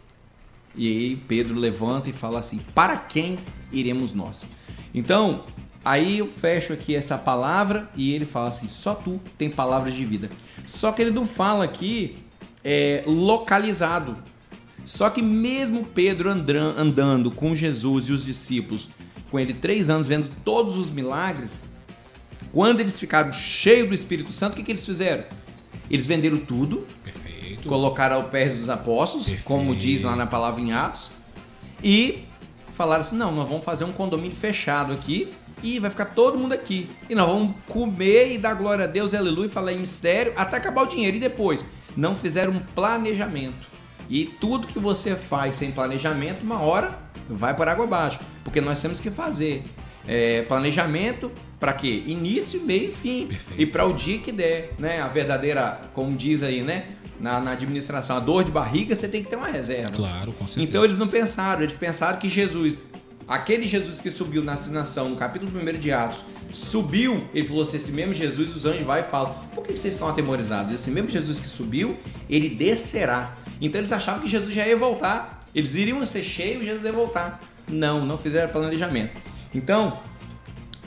[0.75, 3.37] E aí Pedro levanta e fala assim: Para quem
[3.71, 4.47] iremos nós?
[4.91, 5.43] Então,
[5.85, 10.03] aí eu fecho aqui essa palavra e ele fala assim: Só tu tem palavras de
[10.03, 10.31] vida.
[10.65, 12.17] Só que ele não fala aqui
[12.63, 14.17] é, localizado.
[14.83, 18.89] Só que mesmo Pedro andando com Jesus e os discípulos,
[19.29, 21.61] com ele três anos, vendo todos os milagres,
[22.51, 25.23] quando eles ficaram cheios do Espírito Santo, o que, que eles fizeram?
[25.89, 27.67] Eles venderam tudo, Perfeito.
[27.67, 29.45] colocaram ao pés dos apóstolos, Perfeito.
[29.45, 31.09] como diz lá na palavra em Atos,
[31.83, 32.25] e
[32.73, 36.53] falaram assim: não, nós vamos fazer um condomínio fechado aqui e vai ficar todo mundo
[36.53, 36.89] aqui.
[37.09, 40.83] E nós vamos comer e dar glória a Deus, aleluia, falar em mistério, até acabar
[40.83, 41.17] o dinheiro.
[41.17, 41.65] E depois,
[41.95, 43.67] não fizeram um planejamento.
[44.09, 46.97] E tudo que você faz sem planejamento, uma hora
[47.29, 48.19] vai por água abaixo.
[48.43, 49.63] Porque nós temos que fazer
[50.07, 52.03] é, planejamento para quê?
[52.07, 53.27] Início, meio e fim.
[53.27, 53.61] Perfeito.
[53.61, 55.01] E para o dia que der, né?
[55.01, 56.87] A verdadeira, como diz aí, né?
[57.19, 59.91] Na, na administração, a dor de barriga, você tem que ter uma reserva.
[59.91, 60.67] Claro, com certeza.
[60.67, 62.85] Então eles não pensaram, eles pensaram que Jesus,
[63.29, 67.77] aquele Jesus que subiu na assinação, no capítulo 1 de Atos, subiu, ele falou assim:
[67.77, 70.73] esse mesmo Jesus, os anjos vai e falam: por que vocês estão atemorizados?
[70.73, 71.95] Esse mesmo Jesus que subiu,
[72.27, 73.37] ele descerá.
[73.61, 77.39] Então eles achavam que Jesus já ia voltar, eles iriam ser cheios, Jesus ia voltar.
[77.67, 79.21] Não, não fizeram planejamento.
[79.53, 79.99] Então,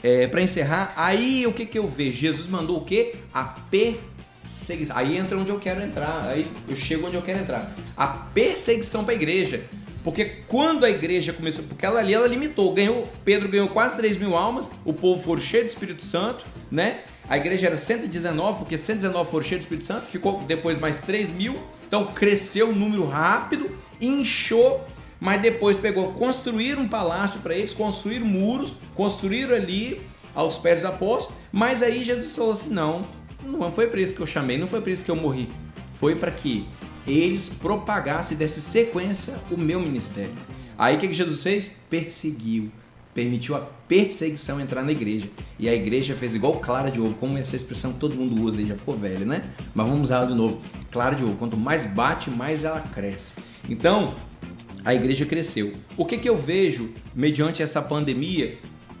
[0.03, 2.19] é, para encerrar, aí o que, que eu vejo?
[2.19, 3.15] Jesus mandou o quê?
[3.33, 4.97] A perseguição.
[4.97, 6.27] Aí entra onde eu quero entrar.
[6.27, 7.73] Aí eu chego onde eu quero entrar.
[7.95, 9.63] A perseguição para a igreja.
[10.03, 14.17] Porque quando a igreja começou, porque ela ali ela limitou, ganhou, Pedro ganhou quase 3
[14.17, 17.01] mil almas, o povo foi cheio do Espírito Santo, né?
[17.29, 21.29] A igreja era 119, porque 119 foram cheios do Espírito Santo, ficou depois mais 3
[21.29, 24.85] mil, então cresceu o número rápido, inchou,
[25.21, 30.01] mas depois pegou, construíram um palácio para eles, construíram muros, construíram ali
[30.35, 33.05] aos pés dos apóstolos, mas aí Jesus falou assim: não,
[33.41, 35.49] não foi para isso que eu chamei, não foi para isso que eu morri,
[35.93, 36.67] foi para que
[37.07, 40.33] eles propagassem, desse sequência o meu ministério.
[40.77, 41.71] Aí o que, Jesus fez?
[41.89, 42.71] Perseguiu,
[43.13, 45.27] permitiu a perseguição entrar na igreja.
[45.59, 48.67] E a igreja fez igual clara de ovo, como essa expressão todo mundo usa aí,
[48.67, 49.43] já ficou velha, né?
[49.73, 50.61] Mas vamos usar ela de novo.
[50.91, 53.33] Clara de ovo, quanto mais bate, mais ela cresce.
[53.69, 54.15] Então,
[54.83, 55.73] a igreja cresceu.
[55.95, 58.57] O que, que eu vejo mediante essa pandemia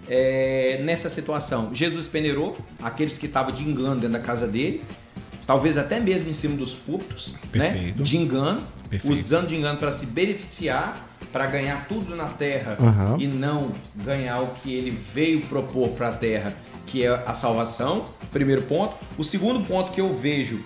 [0.07, 1.73] é, nessa situação?
[1.73, 4.81] Jesus peneirou aqueles que estavam de engano dentro da casa dele,
[5.45, 7.93] talvez até mesmo em cima dos púlpitos, né?
[7.95, 9.13] De engano, Perfeito.
[9.15, 13.17] usando de engano para se beneficiar, para ganhar tudo na terra Aham.
[13.19, 16.53] e não ganhar o que ele veio propor para a terra,
[16.85, 18.05] que é a salvação.
[18.31, 18.95] Primeiro ponto.
[19.17, 20.61] O segundo ponto que eu vejo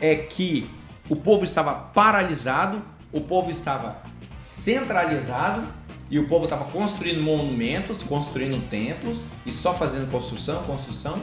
[0.00, 0.68] é que
[1.08, 2.80] o povo estava paralisado,
[3.12, 4.02] o povo estava
[4.38, 5.64] centralizado
[6.10, 11.20] e o povo estava construindo monumentos, construindo templos e só fazendo construção, construção.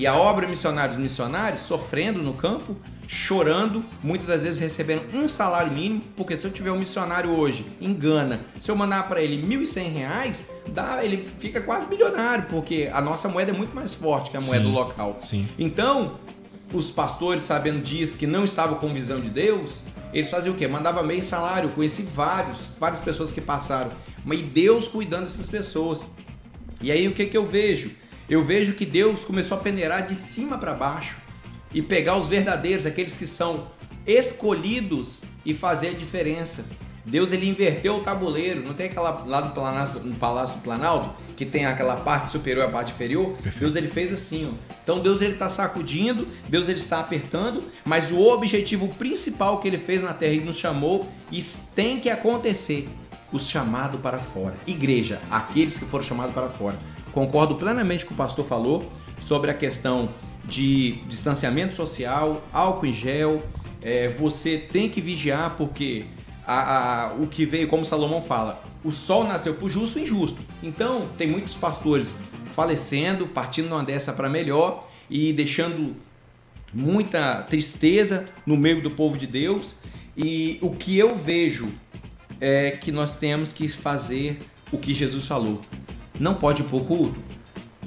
[0.00, 2.74] E a obra missionários missionários sofrendo no campo,
[3.06, 7.66] chorando, muitas das vezes recebendo um salário mínimo, porque se eu tiver um missionário hoje
[7.82, 12.88] em Gana, se eu mandar para ele 1.100 reais, dá, ele fica quase milionário, porque
[12.90, 15.18] a nossa moeda é muito mais forte que a moeda Sim, local.
[15.20, 15.46] sim.
[15.58, 16.14] Então,
[16.72, 19.84] os pastores, sabendo disso, que não estavam com visão de Deus,
[20.14, 20.66] eles faziam o quê?
[20.66, 21.68] Mandava meio salário.
[21.72, 23.90] Conheci vários, várias pessoas que passaram.
[24.24, 26.06] Mas Deus cuidando dessas pessoas.
[26.80, 27.90] E aí o que, que eu vejo?
[28.30, 31.16] Eu vejo que Deus começou a peneirar de cima para baixo
[31.74, 33.66] e pegar os verdadeiros, aqueles que são
[34.06, 36.64] escolhidos e fazer a diferença.
[37.04, 41.12] Deus ele inverteu o tabuleiro, não tem aquela lá do Palácio, no Palácio do Planalto
[41.36, 43.34] que tem aquela parte superior e a parte inferior.
[43.58, 44.74] Deus ele fez assim, ó.
[44.84, 49.78] Então Deus ele está sacudindo, Deus ele está apertando, mas o objetivo principal que ele
[49.78, 51.10] fez na terra e nos chamou,
[51.74, 52.88] tem que acontecer.
[53.32, 54.56] Os chamados para fora.
[54.66, 56.76] Igreja, aqueles que foram chamados para fora.
[57.12, 58.90] Concordo plenamente com o pastor falou
[59.20, 60.08] sobre a questão
[60.44, 63.42] de distanciamento social, álcool em gel.
[63.82, 66.04] É, você tem que vigiar porque
[66.46, 70.02] a- a- o que veio, como Salomão fala, o sol nasceu para o justo e
[70.02, 70.38] injusto.
[70.62, 72.14] Então, tem muitos pastores
[72.52, 75.94] falecendo, partindo numa dessa para melhor e deixando
[76.72, 79.76] muita tristeza no meio do povo de Deus.
[80.16, 81.68] E o que eu vejo
[82.40, 84.38] é que nós temos que fazer
[84.72, 85.60] o que Jesus falou.
[86.20, 87.18] Não pode ir pro culto,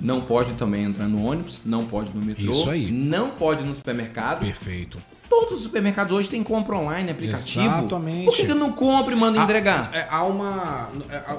[0.02, 2.92] não pode também entrar no ônibus, não pode no metrô, Isso aí.
[2.92, 4.40] não pode ir no supermercado.
[4.42, 4.98] Perfeito.
[5.30, 7.66] Todos os supermercados hoje têm compra online, aplicativo.
[7.66, 8.26] Exatamente.
[8.26, 9.90] Por que, que não compro e mando Há- entregar?
[9.94, 10.92] é, há uma.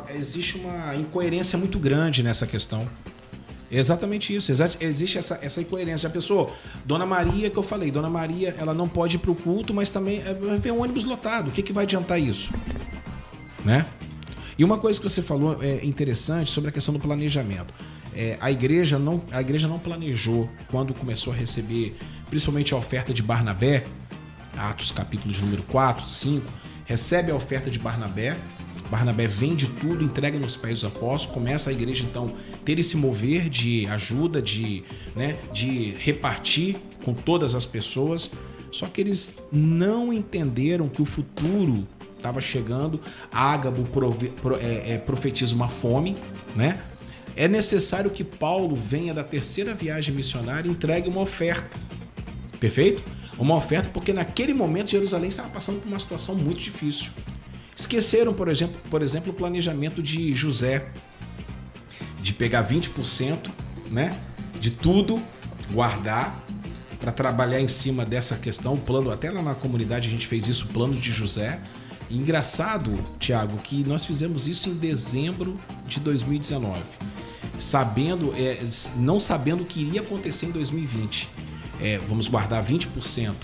[0.08, 2.88] é, existe uma incoerência muito grande nessa questão.
[3.70, 4.52] Exatamente isso.
[4.80, 6.08] Existe essa, essa incoerência.
[6.08, 6.50] A pessoa,
[6.84, 10.22] Dona Maria, que eu falei, Dona Maria, ela não pode ir pro culto, mas também
[10.24, 11.48] é, vai ver um ônibus lotado.
[11.48, 12.52] O que, que vai adiantar isso?
[13.64, 13.84] Né?
[14.58, 17.72] E uma coisa que você falou é interessante sobre a questão do planejamento.
[18.14, 21.96] É, a, igreja não, a igreja não planejou quando começou a receber,
[22.30, 23.84] principalmente a oferta de Barnabé,
[24.56, 26.46] Atos capítulos número 4, 5,
[26.84, 28.36] recebe a oferta de Barnabé.
[28.88, 32.32] Barnabé vende tudo, entrega nos pés dos apóstolos, começa a igreja então
[32.64, 34.84] ter esse mover de ajuda, de,
[35.16, 38.30] né, de repartir com todas as pessoas.
[38.70, 41.86] Só que eles não entenderam que o futuro
[42.24, 42.98] estava chegando,
[43.30, 46.16] Ágabo prove- pro- é, é, profetiza uma fome,
[46.56, 46.80] né?
[47.36, 51.68] É necessário que Paulo venha da terceira viagem missionária e entregue uma oferta.
[52.58, 53.02] Perfeito?
[53.38, 57.10] Uma oferta porque naquele momento Jerusalém estava passando por uma situação muito difícil.
[57.76, 60.86] Esqueceram, por exemplo, por exemplo, o planejamento de José
[62.22, 63.50] de pegar 20%,
[63.90, 64.16] né,
[64.58, 65.20] de tudo,
[65.72, 66.40] guardar
[67.00, 70.48] para trabalhar em cima dessa questão, o plano, até lá na comunidade a gente fez
[70.48, 71.60] isso, o plano de José.
[72.16, 76.80] Engraçado, Tiago, que nós fizemos isso em dezembro de 2019,
[77.58, 78.64] sabendo, é,
[78.96, 81.28] não sabendo o que iria acontecer em 2020.
[81.80, 83.34] É, vamos guardar 20%.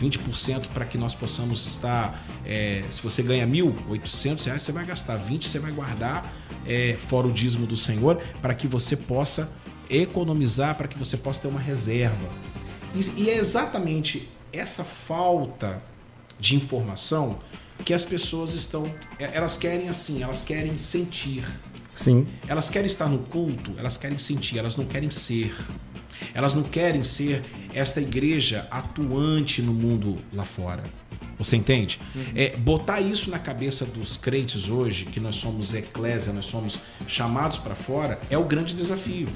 [0.00, 2.24] 20% para que nós possamos estar.
[2.44, 6.32] é, se você ganha 1.800 reais, você vai gastar 20, você vai guardar
[6.66, 9.52] é, fora o dízimo do Senhor, para que você possa
[9.90, 12.28] economizar, para que você possa ter uma reserva.
[12.94, 15.82] E, e é exatamente essa falta
[16.38, 17.38] de informação
[17.84, 18.92] que as pessoas estão.
[19.18, 21.44] é, Elas querem assim, elas querem sentir.
[21.94, 22.26] Sim.
[22.48, 25.54] Elas querem estar no culto, elas querem sentir, elas não querem ser.
[26.32, 27.42] Elas não querem ser
[27.74, 30.84] esta igreja atuante no mundo lá fora.
[31.38, 31.98] Você entende?
[32.34, 36.78] É, botar isso na cabeça dos crentes hoje, que nós somos eclésia, nós somos
[37.08, 39.28] chamados para fora, é o grande desafio.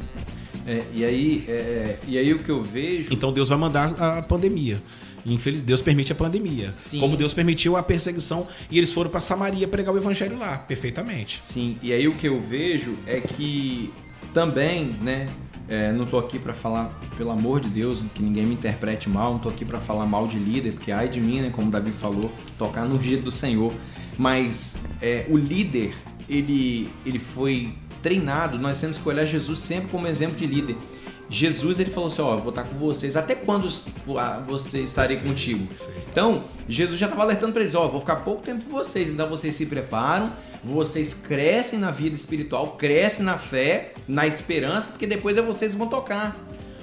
[0.66, 3.12] É, e, aí, é, e aí o que eu vejo.
[3.12, 4.80] Então Deus vai mandar a pandemia.
[5.27, 6.72] Infeliz, Deus permite a pandemia.
[6.72, 7.01] Sim.
[7.01, 11.43] Como Deus permitiu a perseguição e eles foram para Samaria pregar o evangelho lá, perfeitamente.
[11.43, 13.91] Sim, e aí o que eu vejo é que
[14.33, 15.29] também, né?
[15.68, 19.33] é, não tô aqui para falar, pelo amor de Deus, que ninguém me interprete mal,
[19.33, 21.70] não tô aqui para falar mal de líder, porque ai de mim, né, como o
[21.70, 23.72] Davi falou, tocar no jeito do Senhor.
[24.16, 25.93] Mas é, o líder,
[26.29, 30.77] ele, ele foi treinado, nós temos que olhar Jesus sempre como exemplo de líder.
[31.29, 33.16] Jesus ele falou assim: Ó, vou estar com vocês.
[33.16, 33.68] Até quando
[34.18, 35.66] ah, você estarei contigo?
[36.11, 39.12] Então, Jesus já estava alertando para eles: Ó, vou ficar pouco tempo com vocês.
[39.12, 45.07] Então, vocês se preparam, vocês crescem na vida espiritual, crescem na fé, na esperança, porque
[45.07, 46.37] depois é vocês vão tocar.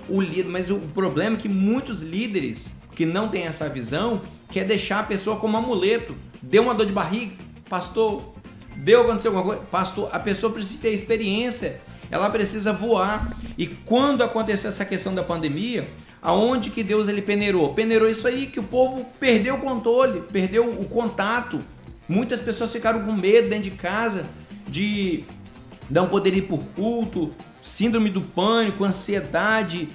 [0.09, 4.65] O líder, mas o problema é que muitos líderes que não têm essa visão quer
[4.65, 6.15] deixar a pessoa como amuleto.
[6.41, 7.35] Deu uma dor de barriga,
[7.69, 8.33] pastor.
[8.75, 10.09] Deu aconteceu alguma coisa, pastor.
[10.11, 11.79] A pessoa precisa ter experiência
[12.13, 13.35] ela precisa voar.
[13.57, 15.89] E quando aconteceu essa questão da pandemia,
[16.21, 17.73] aonde que Deus ele peneirou?
[17.73, 21.59] Peneirou isso aí que o povo perdeu o controle, perdeu o contato.
[22.07, 24.27] Muitas pessoas ficaram com medo dentro de casa
[24.67, 25.23] de
[25.89, 27.33] não poder ir por culto,
[27.63, 29.89] síndrome do pânico, ansiedade,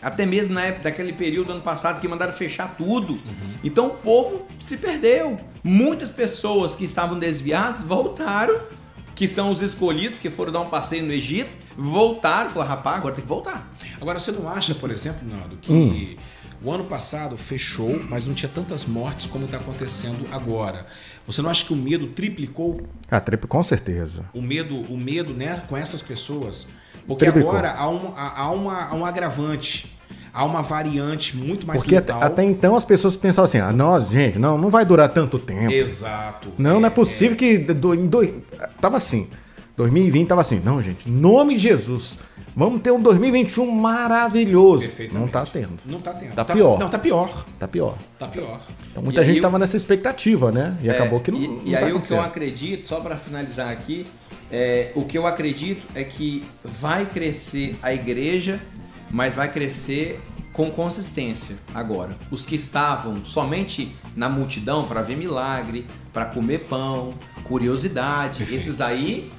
[0.00, 3.20] até mesmo na época daquele período ano passado que mandaram fechar tudo.
[3.62, 5.38] Então o povo se perdeu.
[5.62, 8.58] Muitas pessoas que estavam desviadas voltaram
[9.14, 12.96] que são os escolhidos que foram dar um passeio no Egito, voltaram e falaram, rapaz,
[12.98, 13.72] agora tem que voltar.
[14.00, 16.16] Agora, você não acha, por exemplo, Nando, que
[16.62, 20.86] o ano passado fechou, mas não tinha tantas mortes como está acontecendo agora?
[21.26, 22.82] Você não acha que o medo triplicou?
[23.10, 24.24] Ah, trip- com certeza.
[24.34, 26.66] O medo, o medo, né, com essas pessoas?
[27.06, 27.50] Porque Triplicou.
[27.50, 29.93] agora há um, há, há uma, há um agravante,
[30.34, 32.26] há uma variante muito mais Porque até, letal.
[32.28, 35.72] até então as pessoas pensavam assim: ah, não, gente, não, não vai durar tanto tempo.
[35.72, 36.48] Exato.
[36.58, 37.56] Não, não é possível que.
[37.58, 38.32] Do, dois-
[38.80, 39.28] tava assim.
[39.76, 40.60] 2020 tava assim.
[40.64, 42.18] Não, gente, em nome de Jesus.
[42.56, 44.88] Vamos ter um 2021 maravilhoso.
[45.12, 45.70] Não tá tendo.
[45.84, 46.34] Não tá tendo.
[46.34, 46.78] Tá pior.
[46.78, 47.44] Não, tá pior.
[47.58, 47.96] Tá pior.
[48.16, 48.60] Tá pior.
[48.92, 50.76] Então muita E gente aí tava nessa expectativa, né?
[50.80, 51.42] E É, acabou que não.
[51.42, 54.06] E, não e tá aí o que eu acredito, só para finalizar aqui,
[54.52, 58.60] é, o que eu acredito é que vai crescer a igreja,
[59.14, 60.20] mas vai crescer
[60.52, 62.16] com consistência agora.
[62.32, 68.60] Os que estavam somente na multidão para ver milagre, para comer pão, curiosidade, Perfeito.
[68.60, 69.30] esses daí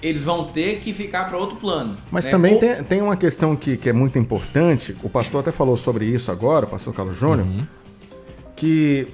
[0.00, 1.96] eles vão ter que ficar para outro plano.
[2.08, 2.30] Mas né?
[2.30, 5.76] também Ou- tem, tem uma questão que, que é muito importante, o pastor até falou
[5.76, 7.48] sobre isso agora, o pastor Carlos Júnior,
[8.54, 9.08] que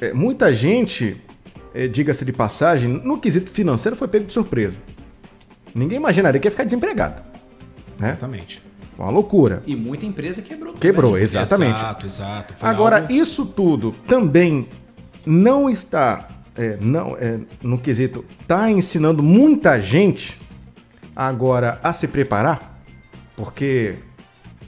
[0.00, 1.16] é, muita gente,
[1.72, 4.78] é, diga-se de passagem, no quesito financeiro foi pego de surpresa.
[5.72, 7.22] Ninguém imaginaria que ia ficar desempregado.
[8.00, 8.08] Né?
[8.08, 8.64] Exatamente.
[8.94, 9.62] Foi uma loucura.
[9.66, 10.72] E muita empresa quebrou.
[10.74, 11.24] Quebrou, também.
[11.24, 11.76] exatamente.
[11.76, 12.54] Exato, exato.
[12.58, 14.68] Foi Agora, algo- isso tudo também
[15.26, 20.40] não está, é, não, é, no quesito, está ensinando muita gente
[21.16, 22.80] agora a se preparar,
[23.36, 23.96] porque,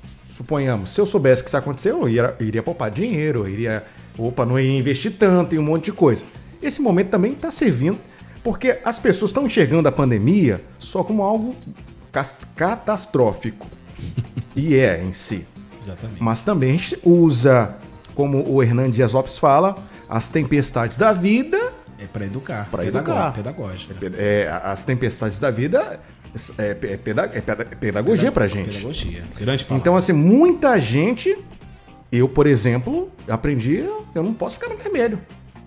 [0.04, 3.84] suponhamos, se eu soubesse que isso aconteceu, eu iria, iria poupar dinheiro, eu iria,
[4.18, 6.24] opa, não ia investir tanto em um monte de coisa.
[6.60, 7.98] Esse momento também está servindo,
[8.42, 11.54] porque as pessoas estão enxergando a pandemia só como algo
[12.56, 13.68] catastrófico.
[14.54, 15.46] E é em si.
[15.84, 16.22] Exatamente.
[16.22, 17.76] Mas também a gente usa,
[18.14, 19.76] como o Hernan Dias Lopes fala,
[20.08, 21.72] as tempestades da vida.
[21.98, 22.68] É para educar.
[22.70, 23.32] Pedago- educar.
[23.34, 23.94] Pedagógica.
[24.18, 25.98] é, as tempestades da vida
[26.58, 28.76] é, é peda- é peda- pedagogia pra gente.
[28.76, 29.22] Pedagogia.
[29.38, 29.80] Grande palavra.
[29.80, 31.36] Então, assim, muita gente.
[32.12, 33.84] Eu, por exemplo, aprendi,
[34.14, 35.18] eu não posso ficar no vermelho.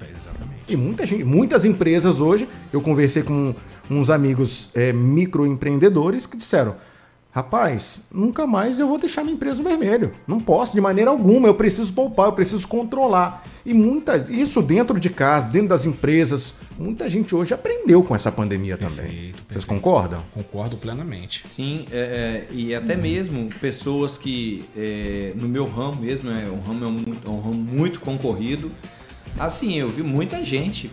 [0.01, 0.63] Exatamente.
[0.69, 3.53] E muita gente, muitas empresas hoje, eu conversei com
[3.89, 6.75] uns amigos é, microempreendedores que disseram:
[7.39, 10.13] rapaz, nunca mais eu vou deixar minha empresa no vermelho.
[10.27, 13.45] Não posso de maneira alguma, eu preciso poupar, eu preciso controlar.
[13.65, 18.31] E muita, isso dentro de casa, dentro das empresas, muita gente hoje aprendeu com essa
[18.31, 19.05] pandemia também.
[19.05, 20.23] Perfeito, Vocês concordam?
[20.33, 21.41] Concordo plenamente.
[21.47, 26.59] Sim, é, é, e até mesmo pessoas que é, no meu ramo mesmo, é um
[26.59, 28.71] ramo, é um muito, é um ramo muito concorrido.
[29.37, 30.89] Assim, eu vi muita gente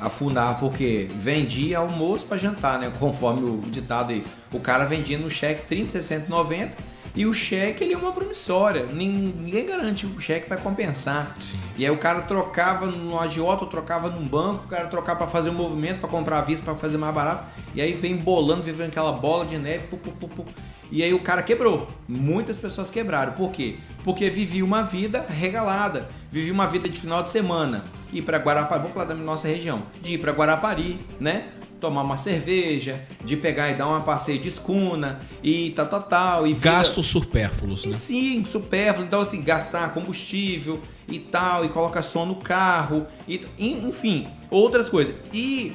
[0.00, 2.92] afundar porque vendia almoço para jantar, né?
[2.98, 4.24] Conforme o ditado aí.
[4.54, 6.76] O cara vendia no cheque 30, 60, 90
[7.16, 8.86] e o cheque ele é uma promissória.
[8.86, 11.32] Nin- Ninguém garante que o cheque vai compensar.
[11.38, 11.58] Sim.
[11.76, 15.50] E aí o cara trocava no agiota, trocava num banco, o cara trocava para fazer
[15.50, 17.46] um movimento, para comprar à vista, para fazer mais barato.
[17.74, 20.44] E aí vem bolando, vivendo aquela bola de neve, pu, pu, pu, pu.
[20.90, 21.88] E aí o cara quebrou.
[22.08, 23.32] Muitas pessoas quebraram.
[23.32, 23.76] Por quê?
[24.04, 26.08] Porque vivia uma vida regalada.
[26.30, 27.84] Vivia uma vida de final de semana.
[28.12, 29.82] Ir para Guarapari, vou falar da nossa região.
[30.02, 31.46] De ir para Guarapari, né?
[31.84, 36.46] Tomar uma cerveja, de pegar e dar uma passeio de escuna, e tal, tal, tal.
[36.46, 37.92] E vida- Gastos supérfluos, e né?
[37.94, 39.04] sim, supérfluo.
[39.04, 44.88] Então, assim, gastar combustível e tal, e colocar som no carro, e, en- enfim, outras
[44.88, 45.14] coisas.
[45.30, 45.74] E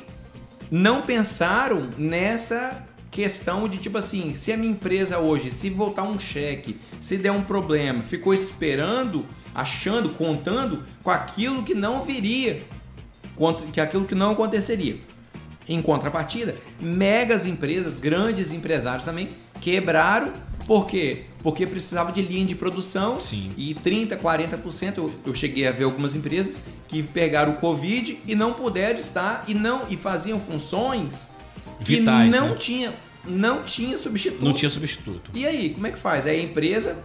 [0.72, 6.20] não pensaram nessa questão de tipo assim, se a minha empresa hoje, se voltar um
[6.20, 12.64] cheque, se der um problema, ficou esperando, achando, contando com aquilo que não viria,
[13.72, 14.98] que aquilo que não aconteceria.
[15.70, 19.30] Em contrapartida, megas empresas, grandes empresários também
[19.62, 20.34] quebraram.
[20.66, 21.26] Por quê?
[21.44, 23.52] Porque precisava de linha de produção Sim.
[23.56, 24.98] e 30, 40%.
[24.98, 29.46] Eu, eu cheguei a ver algumas empresas que pegaram o Covid e não puderam estar
[29.48, 31.28] e não e faziam funções
[31.80, 32.56] que Vitais, não né?
[32.56, 32.94] tinha
[33.26, 34.44] não tinha substituto.
[34.44, 35.30] Não tinha substituto.
[35.34, 36.26] E aí, como é que faz?
[36.26, 36.98] Aí a empresa,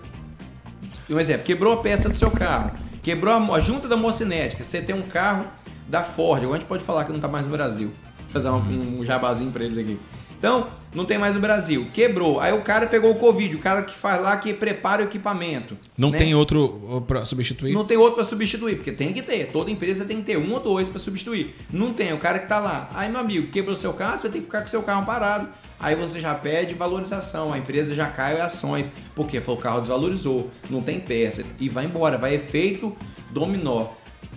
[1.10, 4.94] um exemplo, quebrou a peça do seu carro, quebrou a, junta da mocinética, você tem
[4.94, 5.46] um carro
[5.88, 7.92] da Ford, a gente pode falar que não está mais no Brasil.
[8.34, 9.98] Fazer um, um jabazinho para eles aqui.
[10.44, 11.86] Então, não tem mais no Brasil.
[11.94, 12.38] Quebrou.
[12.38, 15.74] Aí o cara pegou o Covid, o cara que faz lá, que prepara o equipamento.
[15.96, 16.18] Não né?
[16.18, 17.72] tem outro para substituir?
[17.72, 19.46] Não tem outro para substituir, porque tem que ter.
[19.46, 21.54] Toda empresa tem que ter um ou dois para substituir.
[21.72, 22.90] Não tem, o cara que tá lá.
[22.92, 25.48] Aí, meu amigo, quebrou seu carro, você vai ter que ficar com seu carro parado.
[25.80, 29.80] Aí você já pede valorização, a empresa já cai em ações, porque foi o carro
[29.80, 32.94] desvalorizou, não tem peça e vai embora, vai efeito
[33.30, 33.88] dominó.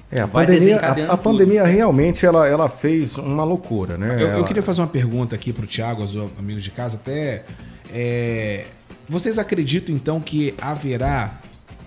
[0.10, 4.16] É, a pandemia, a, a pandemia realmente ela, ela fez uma loucura, né?
[4.16, 7.44] Eu, eu Ela- queria fazer uma pergunta aqui pro Thiago, aos amigos de casa, até.
[7.94, 8.66] é,
[9.10, 11.42] vocês acreditam então que haverá,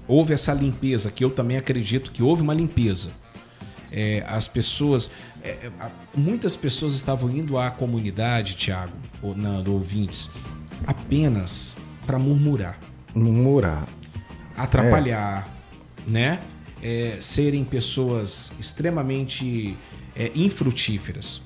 [0.06, 3.08] houve essa limpeza, que eu também acredito que houve uma limpeza.
[3.92, 5.10] É, as pessoas.
[5.42, 5.70] é, é,
[6.14, 8.92] muitas pessoas estavam indo à comunidade, Thiago,
[9.22, 10.28] ou na, do ouvintes,
[10.86, 11.74] apenas
[12.06, 12.78] para murmurar
[13.14, 13.84] Murmurar.
[14.56, 15.48] atrapalhar,
[16.06, 16.38] né?
[16.82, 19.76] É, serem pessoas extremamente
[20.16, 21.42] é, infrutíferas.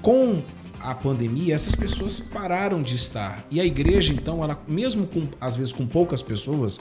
[0.00, 0.42] Com
[0.80, 3.46] a pandemia, essas pessoas pararam de estar.
[3.50, 6.80] E a igreja, então, ela, mesmo com, às vezes com poucas pessoas,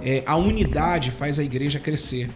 [0.00, 2.30] é, a unidade faz a igreja crescer.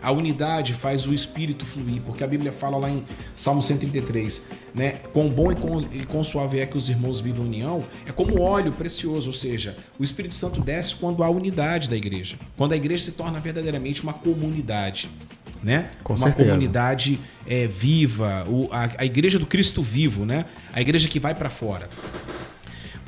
[0.00, 4.92] A unidade faz o espírito fluir, porque a Bíblia fala lá em Salmo 133, né?
[5.12, 8.12] Quão bom e quão, e quão suave é que os irmãos vivam em união, é
[8.12, 12.72] como óleo precioso, ou seja, o Espírito Santo desce quando há unidade da igreja, quando
[12.72, 15.10] a igreja se torna verdadeiramente uma comunidade,
[15.62, 15.90] né?
[16.04, 16.48] Com uma certeza.
[16.50, 20.44] comunidade é, viva, o- a, a igreja do Cristo vivo, né?
[20.72, 21.88] A igreja que vai para fora.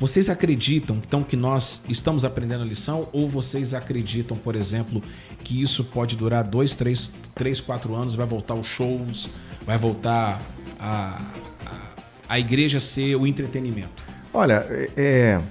[0.01, 4.99] Vocês acreditam então que nós estamos aprendendo a lição ou vocês acreditam, por exemplo,
[5.43, 9.29] que isso pode durar dois, três, três, quatro anos, vai voltar os shows,
[9.63, 10.41] vai voltar
[10.79, 11.21] a,
[11.67, 14.01] a, a igreja ser o entretenimento?
[14.33, 15.41] Olha, é, é,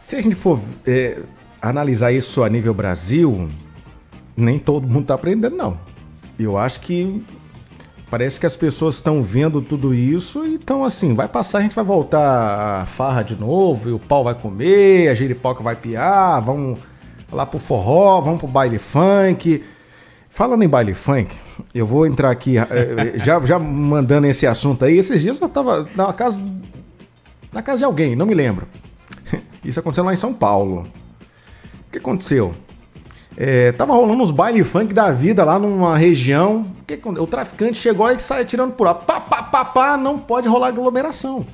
[0.00, 1.20] se a gente for é,
[1.60, 3.50] analisar isso a nível Brasil,
[4.36, 5.76] nem todo mundo está aprendendo, não.
[6.38, 7.24] Eu acho que
[8.14, 11.74] parece que as pessoas estão vendo tudo isso e estão assim, vai passar, a gente
[11.74, 16.40] vai voltar a farra de novo, e o pau vai comer, a giripoca vai piar,
[16.40, 16.78] vamos
[17.32, 19.64] lá pro forró, vamos pro baile funk.
[20.30, 21.36] Falando em baile funk,
[21.74, 24.96] eu vou entrar aqui, eh, já, já mandando esse assunto aí.
[24.96, 26.40] Esses dias eu tava na casa
[27.52, 28.68] na casa de alguém, não me lembro.
[29.64, 30.86] Isso aconteceu lá em São Paulo.
[31.88, 32.54] O que aconteceu?
[33.36, 36.66] É, tava rolando uns baile funk da vida lá numa região.
[36.80, 38.94] O, que o traficante chegou e sai atirando por lá.
[38.94, 41.44] Pá, pá, pá, pá, não pode rolar aglomeração.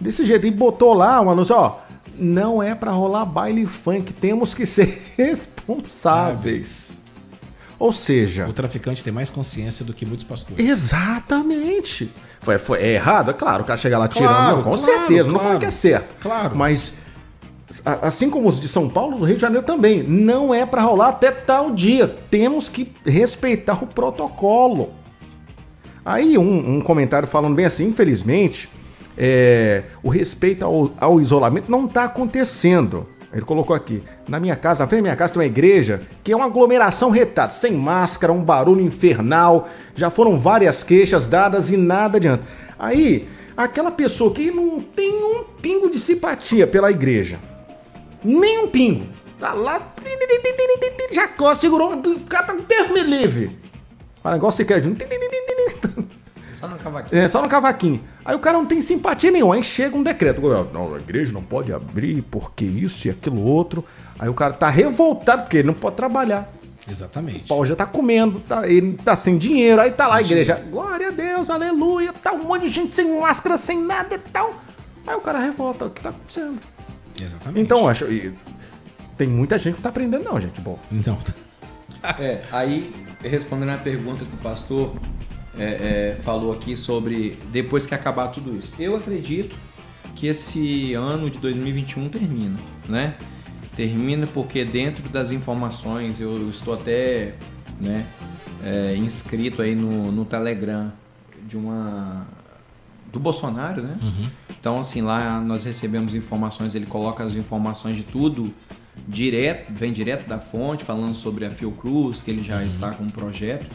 [0.00, 0.46] Desse jeito.
[0.46, 1.78] E botou lá um anúncio, ó.
[2.16, 6.88] Não é pra rolar baile funk, temos que ser responsáveis.
[7.78, 10.68] Ou seja, O traficante tem mais consciência do que muitos pastores.
[10.68, 12.10] Exatamente.
[12.40, 13.30] Foi, foi é errado?
[13.30, 14.56] É claro, o cara chegar lá Claro, tirando.
[14.56, 15.24] Não, com claro, certeza.
[15.24, 15.44] Não claro.
[15.44, 16.14] falando que é certo.
[16.20, 16.56] Claro.
[16.56, 16.94] Mas
[17.84, 21.08] assim como os de São Paulo, do Rio de Janeiro também, não é para rolar
[21.08, 22.08] até tal dia.
[22.30, 24.90] Temos que respeitar o protocolo.
[26.04, 28.70] Aí um, um comentário falando bem assim, infelizmente,
[29.16, 33.06] é, o respeito ao, ao isolamento não está acontecendo.
[33.30, 36.32] Ele colocou aqui, na minha casa, na frente da minha casa tem uma igreja que
[36.32, 41.76] é uma aglomeração retada, sem máscara, um barulho infernal, já foram várias queixas dadas e
[41.76, 42.44] nada adianta.
[42.78, 47.38] Aí, aquela pessoa que não tem um pingo de simpatia pela igreja,
[48.22, 49.06] nem um pingo,
[49.38, 49.80] tá lá,
[51.36, 53.58] coça, segurou, o cara tá Deus me livre.
[54.66, 54.94] Quer de um.
[56.58, 57.22] Só no cavaquinho.
[57.22, 58.00] É, só no cavaquinho.
[58.24, 59.54] Aí o cara não tem simpatia nenhuma.
[59.54, 60.40] Aí chega um decreto.
[60.72, 63.84] Não, a igreja não pode abrir porque isso e aquilo outro.
[64.18, 66.52] Aí o cara tá revoltado porque ele não pode trabalhar.
[66.90, 67.44] Exatamente.
[67.44, 69.80] O pau já tá comendo, tá, ele tá sem dinheiro.
[69.80, 70.56] Aí tá lá a igreja.
[70.68, 72.12] Glória a Deus, aleluia.
[72.12, 74.54] Tá um monte de gente sem máscara, sem nada e tal.
[75.06, 75.84] Aí o cara revolta.
[75.84, 76.58] O que tá acontecendo?
[77.20, 77.60] Exatamente.
[77.60, 78.04] Então, eu acho.
[78.06, 78.34] e
[79.16, 80.60] tem muita gente que não tá aprendendo, não, gente.
[80.60, 80.78] Bom.
[80.90, 81.18] Então,
[82.18, 84.94] É, aí, respondendo a pergunta que o pastor
[85.58, 88.72] é, é, falou aqui sobre depois que acabar tudo isso.
[88.78, 89.56] Eu acredito
[90.14, 92.58] que esse ano de 2021 termina,
[92.88, 93.16] né?
[93.74, 97.34] Termina porque dentro das informações, eu estou até
[97.80, 98.06] né,
[98.64, 100.92] é, inscrito aí no, no Telegram
[101.46, 102.26] de uma
[103.12, 103.96] do Bolsonaro, né?
[104.60, 108.52] Então, assim, lá nós recebemos informações, ele coloca as informações de tudo
[109.06, 113.10] direto, vem direto da fonte, falando sobre a Fiocruz, que ele já está com um
[113.10, 113.66] projeto.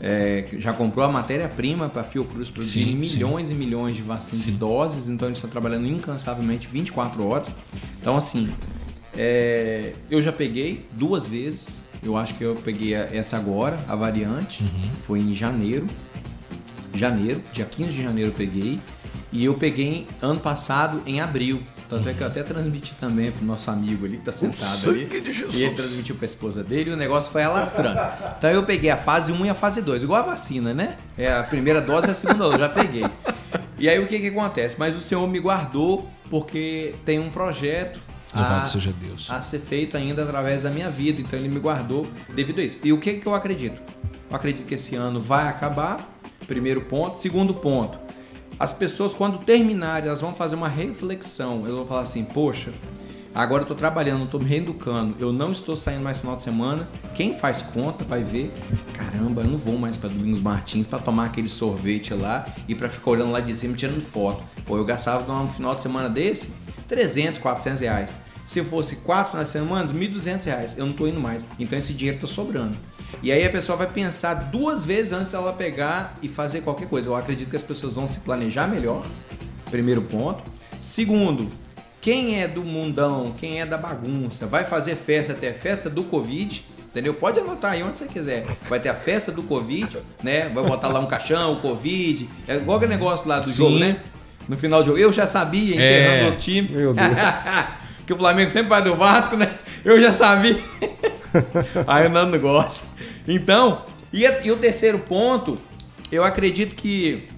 [0.00, 4.44] é, já comprou a matéria-prima para a Fiocruz produzir Sim, milhões e milhões de vacinas
[4.44, 7.50] de doses, então ele está trabalhando incansavelmente 24 horas.
[8.00, 8.48] Então, assim,
[9.16, 11.82] é, eu já peguei duas vezes.
[12.00, 14.62] Eu acho que eu peguei essa agora, a variante.
[15.00, 15.88] Foi em janeiro.
[16.98, 18.80] Janeiro, dia 15 de janeiro eu peguei.
[19.30, 21.62] E eu peguei ano passado em abril.
[21.88, 25.06] Tanto é que eu até transmiti também pro nosso amigo ali que tá sentado ali.
[25.58, 27.98] E ele transmitiu pra esposa dele e o negócio foi alastrando.
[28.38, 30.96] Então eu peguei a fase 1 e a fase 2, igual a vacina, né?
[31.16, 33.04] É a primeira dose e a segunda dose, eu já peguei.
[33.78, 34.76] E aí o que que acontece?
[34.78, 38.00] Mas o Senhor me guardou porque tem um projeto
[38.34, 39.26] a- seja Deus.
[39.30, 41.20] a ser feito ainda através da minha vida.
[41.22, 42.78] Então ele me guardou devido a isso.
[42.84, 43.80] E o que, que eu acredito?
[44.30, 46.17] Eu acredito que esse ano vai acabar.
[46.48, 47.20] Primeiro ponto.
[47.20, 47.98] Segundo ponto.
[48.58, 51.60] As pessoas, quando terminarem, elas vão fazer uma reflexão.
[51.60, 52.72] Elas vão falar assim: Poxa,
[53.32, 56.88] agora eu estou trabalhando, estou me reeducando, eu não estou saindo mais final de semana.
[57.14, 58.52] Quem faz conta vai ver:
[58.94, 62.88] Caramba, eu não vou mais para Domingos Martins para tomar aquele sorvete lá e para
[62.88, 64.42] ficar olhando lá de cima tirando foto.
[64.66, 66.50] Pô, eu gastava num final de semana desse
[66.88, 68.16] 300, 400 reais.
[68.46, 70.78] Se fosse quatro de semana, 1.200 reais.
[70.78, 71.44] Eu não tô indo mais.
[71.60, 72.74] Então esse dinheiro tá sobrando.
[73.22, 77.08] E aí a pessoa vai pensar duas vezes antes dela pegar e fazer qualquer coisa.
[77.08, 79.04] Eu acredito que as pessoas vão se planejar melhor.
[79.70, 80.42] Primeiro ponto.
[80.78, 81.50] Segundo,
[82.00, 86.64] quem é do mundão, quem é da bagunça, vai fazer festa até festa do Covid.
[86.90, 87.12] Entendeu?
[87.14, 88.44] Pode anotar aí onde você quiser.
[88.68, 90.48] Vai ter a festa do Covid, né?
[90.48, 92.28] Vai botar lá um caixão, o Covid.
[92.46, 93.56] É igual aquele negócio lá do Sim.
[93.56, 93.98] jogo, né?
[94.48, 94.98] No final do jogo.
[94.98, 96.14] Eu já sabia, É.
[96.14, 96.68] enterrando o time.
[96.70, 97.08] Meu Deus.
[98.06, 99.54] que o Flamengo sempre vai do Vasco, né?
[99.84, 100.58] Eu já sabia.
[101.86, 102.86] Aí o Nando gosta.
[103.26, 105.54] Então, e, e o terceiro ponto,
[106.10, 107.28] eu acredito que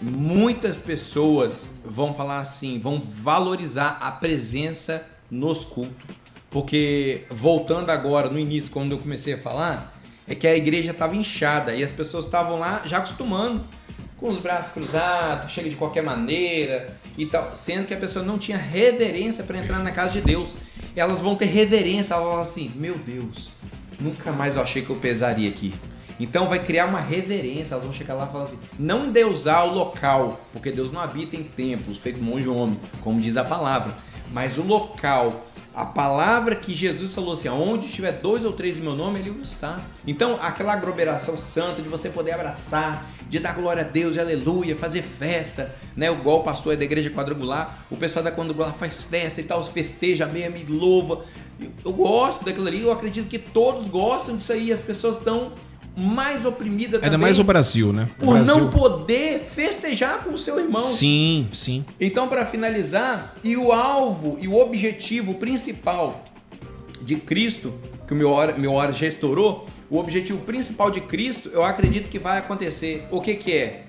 [0.00, 6.16] muitas pessoas vão falar assim, vão valorizar a presença nos cultos.
[6.50, 11.16] Porque, voltando agora no início, quando eu comecei a falar, é que a igreja estava
[11.16, 13.64] inchada e as pessoas estavam lá já acostumando
[14.16, 18.38] com os braços cruzados, chega de qualquer maneira e tal, sendo que a pessoa não
[18.38, 20.54] tinha reverência para entrar na casa de Deus.
[20.96, 23.50] Elas vão ter reverência, elas vão falar assim: Meu Deus,
[24.00, 25.74] nunca mais eu achei que eu pesaria aqui.
[26.18, 29.74] Então vai criar uma reverência, elas vão chegar lá e falar assim: não endeusar o
[29.74, 33.96] local, porque Deus não habita em templos feito monge homem, como diz a palavra,
[34.32, 35.46] mas o local.
[35.74, 39.34] A palavra que Jesus falou assim, onde tiver dois ou três em meu nome, ele
[39.42, 39.80] está.
[40.06, 45.02] Então, aquela aglomeração santa de você poder abraçar, de dar glória a Deus, aleluia, fazer
[45.02, 46.12] festa, né?
[46.12, 50.26] O pastor é da igreja quadrangular, o pessoal da quadrangular faz festa e tal, festeja
[50.26, 51.24] mesmo e louva.
[51.84, 55.52] Eu gosto daquilo ali, eu acredito que todos gostam disso aí, as pessoas estão
[55.96, 58.08] mais oprimidas Ainda também mais o Brasil, né?
[58.18, 58.58] O por Brasil.
[58.58, 60.80] não poder festejar com o seu irmão.
[60.80, 61.84] Sim, sim.
[62.00, 66.24] Então, para finalizar, e o alvo e o objetivo principal
[67.00, 67.72] de Cristo,
[68.06, 72.08] que o meu hora, meu hora já estourou, o objetivo principal de Cristo, eu acredito
[72.08, 73.06] que vai acontecer.
[73.10, 73.84] O que, que é?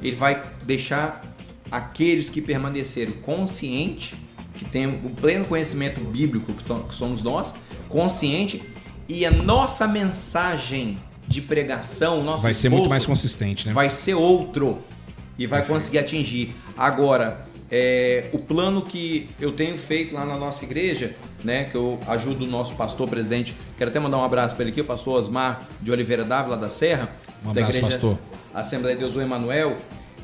[0.00, 1.24] Ele vai deixar
[1.70, 4.14] aqueles que permaneceram conscientes,
[4.54, 7.54] que têm o pleno conhecimento bíblico, que somos nós,
[7.88, 8.62] consciente,
[9.08, 13.72] e a nossa mensagem de pregação, o nosso Vai ser muito mais consistente, né?
[13.72, 14.82] vai ser outro
[15.38, 16.54] e vai conseguir atingir.
[16.76, 21.98] Agora, é, o plano que eu tenho feito lá na nossa igreja, né, que eu
[22.06, 25.18] ajudo o nosso pastor presidente, quero até mandar um abraço para ele aqui, o pastor
[25.18, 27.10] Osmar de Oliveira Dávila da Serra,
[27.44, 28.18] Um da abraço, pastor.
[28.52, 29.78] Assembleia de Deus o Emanuel,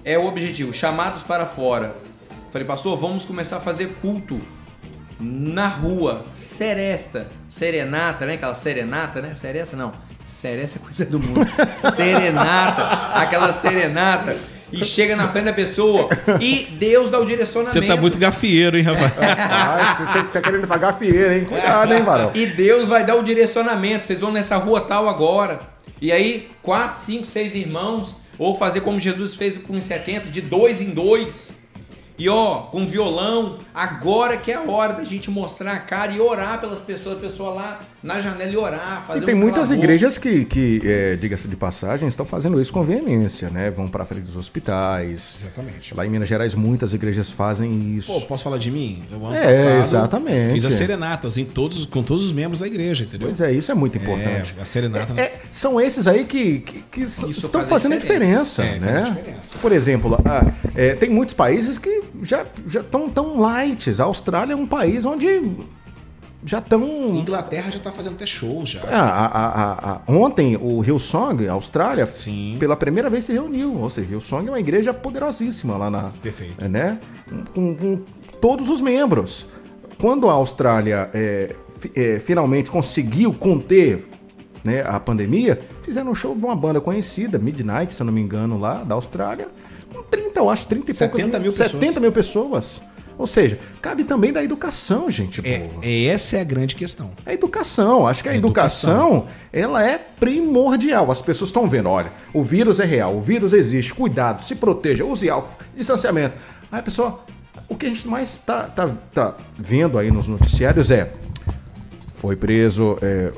[0.05, 1.97] é o objetivo, chamados para fora.
[2.51, 4.41] Falei, pastor, vamos começar a fazer culto
[5.19, 8.35] na rua, seresta, serenata, né?
[8.35, 9.35] Aquela serenata, né?
[9.35, 9.93] Seresta não.
[10.31, 11.41] Seresta é coisa do mundo.
[11.97, 12.83] serenata,
[13.21, 14.37] aquela serenata.
[14.73, 16.09] E chega na frente da pessoa
[16.41, 17.77] e Deus dá o direcionamento.
[17.81, 19.13] Você tá muito gafieiro, hein, rapaz?
[19.19, 21.45] Ah, você tá- tá querendo pagar fieira, hein?
[21.45, 22.31] Cuidado, hein, varão?
[22.37, 24.07] E Deus vai dar o direcionamento.
[24.07, 25.59] Vocês vão nessa rua tal agora.
[26.01, 28.15] E aí, quatro, cinco, seis irmãos.
[28.39, 31.55] Ou fazer como Jesus fez com os 70, de dois em dois.
[32.21, 33.57] E ó, com violão.
[33.75, 37.17] Agora que é a hora da gente mostrar a cara e orar pelas pessoas.
[37.17, 39.05] A pessoa lá na janela e orar.
[39.07, 39.85] Fazer E tem um muitas clamor.
[39.85, 43.71] igrejas que, que é, diga-se de passagem, estão fazendo isso com veemência, né?
[43.71, 45.39] Vão para frente dos hospitais.
[45.41, 45.95] Exatamente.
[45.95, 48.13] Lá em Minas Gerais, muitas igrejas fazem isso.
[48.13, 49.03] Pô, posso falar de mim?
[49.11, 50.55] Eu, ano É, exatamente.
[50.55, 53.29] Fiz as serenatas em todos, com todos os membros da igreja, entendeu?
[53.29, 54.55] Pois é, isso é muito importante.
[54.59, 55.23] É, a serenata, né?
[55.23, 58.63] É, são esses aí que, que, que estão faz a fazendo a diferença, diferença.
[58.63, 59.01] É, né?
[59.01, 59.59] faz a diferença.
[59.59, 63.91] Por exemplo, ah, é, tem muitos países que já já estão tão light.
[64.01, 65.27] A Austrália é um país onde
[66.45, 66.83] já estão
[67.17, 68.81] Inglaterra já tá fazendo até show já.
[68.91, 72.57] Ah, a- a- a- ontem o Hillsong, a Austrália, Sim.
[72.59, 73.77] pela primeira vez se reuniu.
[73.77, 76.03] Ou seja, Hillsong é uma igreja poderosíssima lá na.
[76.23, 76.55] Perfeito.
[76.65, 76.99] é, Né?
[77.55, 78.01] Com, com
[78.41, 79.47] todos os membros.
[80.01, 81.55] Quando a Austrália é,
[81.95, 84.09] é, finalmente conseguiu conter
[84.65, 88.21] né, a pandemia, fizeram um show de uma banda conhecida, Midnight, se eu não me
[88.21, 89.49] engano, lá da Austrália,
[90.11, 91.71] 30, eu acho, 30 e poucas 70 mil pessoas.
[91.71, 92.83] 70 mil pessoas.
[93.21, 95.47] Ou seja, cabe também da educação, gente.
[95.47, 95.85] É, boa.
[95.85, 97.11] é, essa é a grande questão.
[97.27, 101.11] A educação, acho que a, A educação, ela é primordial.
[101.11, 105.05] As pessoas estão vendo, olha, o vírus é real, o vírus existe, cuidado, se proteja,
[105.05, 106.35] use álcool, distanciamento.
[106.73, 107.21] Aí a pessoa,
[107.69, 111.13] o que a gente mais tá, tá, tá vendo aí nos noticiários é,
[112.15, 113.33] foi preso, é,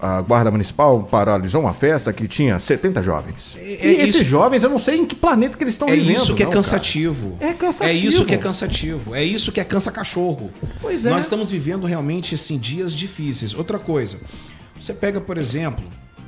[0.00, 3.56] a guarda municipal paralisou uma festa que tinha 70 jovens.
[3.60, 5.88] É- e é esses isso- jovens, eu não sei em que planeta que eles estão
[5.88, 6.16] É vivendo.
[6.16, 6.62] isso que é não, cara.
[6.62, 7.36] cansativo.
[7.40, 7.90] É cansativo.
[7.90, 9.14] É isso que é cansativo.
[9.14, 10.50] É isso que é cansa cachorro.
[10.80, 11.10] Pois é.
[11.10, 13.54] Nós estamos vivendo realmente assim dias difíceis.
[13.54, 14.18] Outra coisa,
[14.80, 15.84] você pega por exemplo,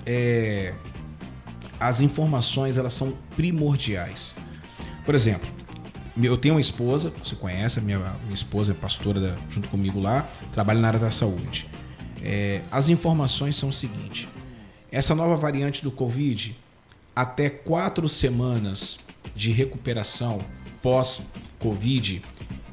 [0.06, 0.72] é,
[1.78, 4.34] as informações elas são primordiais.
[5.05, 5.48] Por exemplo,
[6.22, 10.01] eu tenho uma esposa, você conhece, a minha, minha esposa é pastora da- junto comigo
[10.01, 11.66] lá, trabalha na área da saúde.
[12.23, 14.28] É, as informações são o seguinte:
[14.90, 16.57] essa nova variante do Covid,
[17.15, 19.01] até quatro semanas
[19.35, 20.40] de recuperação
[20.81, 22.23] pós-Covid,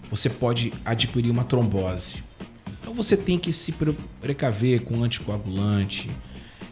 [0.10, 2.24] você pode adquirir uma trombose.
[2.82, 6.10] Então você tem que se pre- precaver com anticoagulante.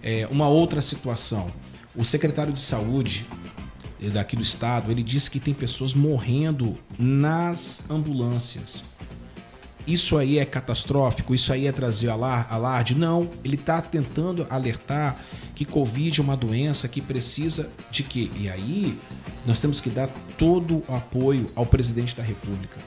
[0.03, 1.51] É, uma outra situação:
[1.95, 3.25] o secretário de saúde
[4.01, 8.83] eh, daqui do estado, ele disse que tem pessoas morrendo nas ambulâncias.
[9.87, 11.33] Isso aí é catastrófico?
[11.33, 12.93] Isso aí é trazer alar- alarde?
[12.93, 15.15] Não, ele está tentando alertar
[15.55, 18.29] que Covid é uma doença que precisa de quê?
[18.35, 18.99] E aí
[19.45, 22.77] nós temos que dar todo o apoio ao presidente da República.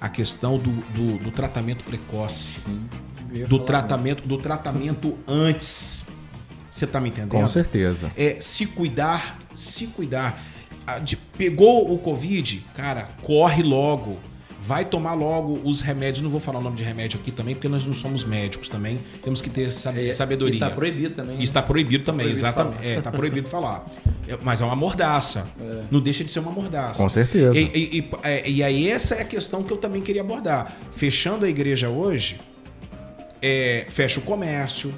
[0.00, 2.60] A questão do, do- do tratamento precoce,
[3.48, 6.06] do tratamento, do tratamento antes.
[6.70, 7.30] Você tá me entendendo?
[7.40, 8.10] Com certeza.
[8.16, 10.42] é se cuidar, se cuidar.
[11.04, 14.18] De- pegou o Covid, cara, corre logo.
[14.60, 16.22] Vai tomar logo os remédios.
[16.22, 18.98] Não vou falar o nome de remédio aqui também, porque nós não somos médicos também.
[19.22, 20.56] Temos que ter sab- sabedoria.
[20.56, 21.36] E tá proibido também.
[21.36, 21.42] né?
[21.42, 22.76] Isso está proibido também, Proibido exatamente.
[22.76, 22.86] falar.
[22.86, 23.86] É, tá proibido falar.
[24.26, 25.46] É, Mas é uma mordaça.
[25.90, 27.00] Não deixa de ser uma mordaça.
[27.02, 27.56] Com certeza.
[27.58, 30.72] E, e- e- é, e aí essa é a questão que eu também queria abordar.
[30.92, 32.36] Fechando a igreja hoje,
[33.40, 34.92] é, fecha o comércio,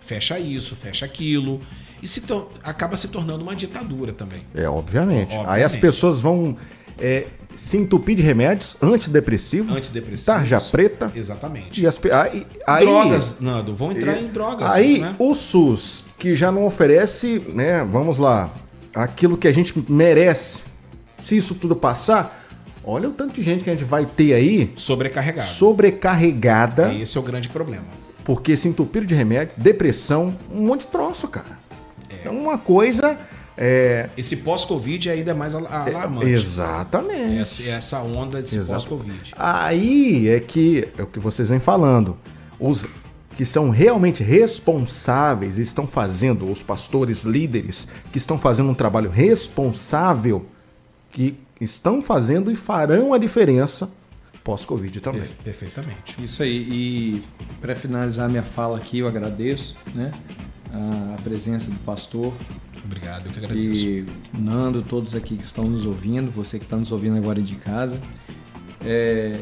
[0.00, 1.60] fecha isso, fecha aquilo.
[2.02, 2.22] E se
[2.62, 4.42] acaba se tornando uma ditadura também.
[4.54, 5.28] É, obviamente.
[5.32, 5.48] Obviamente.
[5.50, 6.56] Aí as pessoas vão
[6.98, 7.26] é,
[7.56, 10.24] se entupir de remédios antidepressivos, Antidepressivos.
[10.26, 11.10] tarja preta.
[11.14, 11.80] Exatamente.
[11.82, 14.70] E as, aí, aí- drogas, Nando, vão entrar em drogas.
[14.70, 15.16] Aí né?
[15.18, 18.52] o SUS, que já não oferece, né, vamos lá,
[18.94, 20.62] aquilo que a gente merece,
[21.22, 22.46] se isso tudo passar,
[22.84, 25.48] olha o tanto de gente que a gente vai ter aí Sobrecarregado.
[25.48, 27.84] sobrecarregada, Esse é o grande problema.
[28.24, 31.58] porque se entupiram de remédio, depressão, um monte de troço, cara.
[32.24, 33.18] É uma coisa.
[33.58, 36.28] É, Esse pós-Covid ainda é mais al- alarmante.
[36.28, 37.38] exatamente.
[37.40, 38.72] Essa, essa onda desse Exato.
[38.88, 39.32] pós-Covid.
[39.36, 42.16] Aí é que é o que vocês vêm falando.
[42.60, 42.86] Os
[43.34, 49.10] que são realmente responsáveis e estão fazendo, os pastores líderes que estão fazendo um trabalho
[49.10, 50.46] responsável,
[51.10, 53.90] que estão fazendo e farão a diferença
[54.44, 55.22] pós-Covid também.
[55.22, 56.16] Per- Perfeitamente.
[56.22, 56.56] Isso aí.
[56.70, 57.24] E
[57.60, 60.12] para finalizar minha fala aqui, eu agradeço, né?
[60.76, 62.32] A presença do pastor
[62.84, 63.86] Obrigado, eu que agradeço.
[63.86, 67.40] e o Nando, todos aqui que estão nos ouvindo, você que está nos ouvindo agora
[67.42, 68.00] de casa.
[68.84, 69.40] é,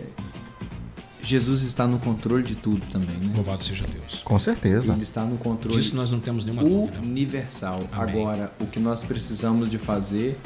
[1.22, 3.32] Jesus está no controle de tudo também, né?
[3.34, 4.20] Louvado seja Deus.
[4.22, 4.92] Com certeza.
[4.92, 7.00] Ele está no controle Disso nós não temos nenhuma dúvida.
[7.00, 7.88] universal.
[7.90, 8.20] Amém.
[8.20, 10.38] Agora, o que nós precisamos de fazer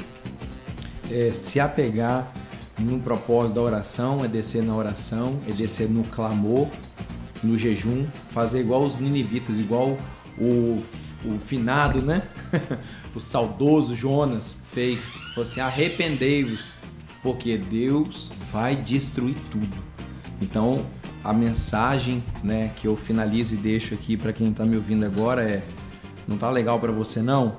[1.10, 2.32] é se apegar
[2.78, 6.68] no propósito da oração, é descer na oração, é descer no clamor,
[7.42, 9.98] no jejum, fazer igual os ninivitas, igual
[10.40, 10.82] o,
[11.24, 12.22] o finado, né?
[13.14, 15.10] o saudoso Jonas fez.
[15.34, 16.76] Falou assim: arrependei-vos,
[17.22, 19.76] porque Deus vai destruir tudo.
[20.40, 20.86] Então,
[21.24, 25.42] a mensagem, né, que eu finalizo e deixo aqui para quem está me ouvindo agora
[25.42, 25.62] é:
[26.26, 27.56] não tá legal para você não?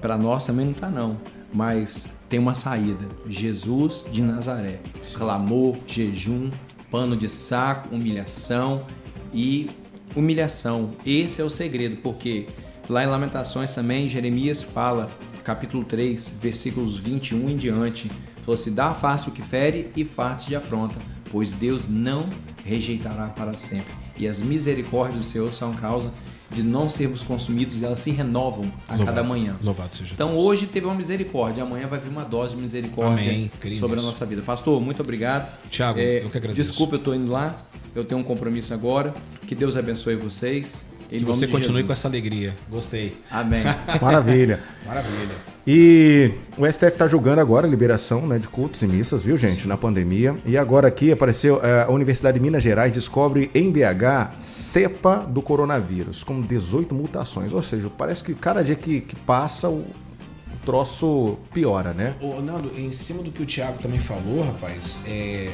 [0.00, 1.16] Para nós também não tá não,
[1.52, 3.06] mas tem uma saída.
[3.26, 4.80] Jesus de Nazaré.
[5.14, 6.50] Clamor, jejum,
[6.90, 8.84] pano de saco, humilhação
[9.32, 9.70] e
[10.18, 10.90] humilhação.
[11.06, 12.48] Esse é o segredo, porque
[12.88, 15.08] lá em Lamentações também Jeremias fala,
[15.44, 18.10] capítulo 3, versículos 21 em diante,
[18.42, 20.98] falou assim: dá face o que fere e fartos de afronta,
[21.30, 22.28] pois Deus não
[22.64, 23.94] rejeitará para sempre.
[24.16, 26.12] E as misericórdias do Senhor são causa
[26.50, 29.56] de não sermos consumidos e elas se renovam a Louvado- cada manhã.
[29.62, 30.42] Louvado seja Então Deus.
[30.42, 33.50] hoje teve uma misericórdia, amanhã vai vir uma dose de misericórdia Amém.
[33.76, 34.40] Sobre a nossa vida.
[34.42, 35.52] Pastor, muito obrigado.
[35.70, 36.68] Tiago, É, eu que agradeço.
[36.70, 37.62] Desculpa, eu tô indo lá.
[37.94, 39.12] Eu tenho um compromisso agora.
[39.46, 40.87] Que Deus abençoe vocês.
[41.10, 41.86] Em Que você continue Jesus.
[41.86, 42.54] com essa alegria.
[42.70, 43.16] Gostei.
[43.30, 43.64] Amém.
[44.00, 44.60] Maravilha.
[44.86, 45.58] Maravilha.
[45.70, 49.68] E o STF está julgando agora a liberação né, de cultos e missas, viu, gente,
[49.68, 50.34] na pandemia.
[50.46, 55.42] E agora aqui apareceu eh, a Universidade de Minas Gerais descobre em BH cepa do
[55.42, 57.52] coronavírus, com 18 mutações.
[57.52, 62.14] Ou seja, parece que cada dia que, que passa o, o troço piora, né?
[62.18, 65.50] Ô, Nando, em cima do que o Thiago também falou, rapaz, é,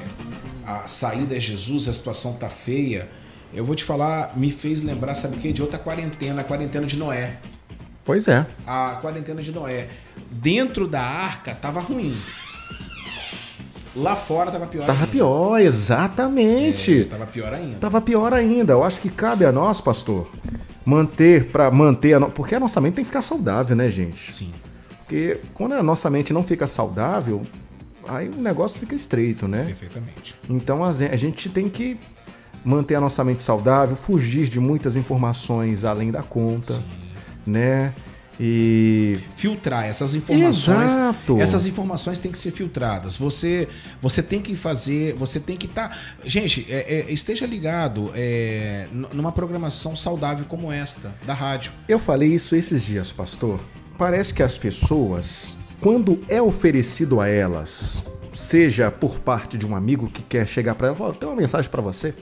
[0.65, 3.09] a saída é Jesus, a situação tá feia.
[3.55, 5.53] Eu vou te falar, me fez lembrar, sabe o quê?
[5.53, 7.39] De outra quarentena, a quarentena de Noé.
[8.05, 8.45] Pois é.
[8.67, 9.89] A quarentena de Noé.
[10.31, 12.15] Dentro da arca tava ruim.
[13.97, 15.13] Lá fora tava pior Tava ainda.
[15.13, 17.03] pior, exatamente.
[17.03, 17.79] É, tava pior ainda.
[17.79, 18.73] Tava pior ainda.
[18.73, 20.29] Eu acho que cabe a nós, pastor,
[20.85, 22.29] manter para manter a no...
[22.31, 24.33] porque a nossa mente tem que ficar saudável, né, gente?
[24.33, 24.53] Sim.
[24.99, 27.47] Porque quando a nossa mente não fica saudável,
[28.09, 29.67] aí o negócio fica estreito, né?
[29.67, 30.35] Perfeitamente.
[30.51, 31.97] Então a gente tem que
[32.65, 36.83] manter a nossa mente saudável, fugir de muitas informações além da conta,
[37.47, 37.95] né?
[38.41, 40.91] E filtrar essas informações.
[40.93, 41.41] Exato.
[41.41, 43.17] Essas informações têm que ser filtradas.
[43.17, 43.69] Você,
[44.03, 45.97] você tem que fazer, você tem que estar.
[46.25, 51.71] Gente, é- é, esteja ligado é, numa programação saudável como esta da rádio.
[51.89, 53.61] eu falei isso esses dias, pastor.
[53.97, 60.11] Parece que as pessoas, quando é oferecido a elas, seja por parte de um amigo
[60.11, 62.13] que quer chegar para ela, falar, tem uma mensagem para você,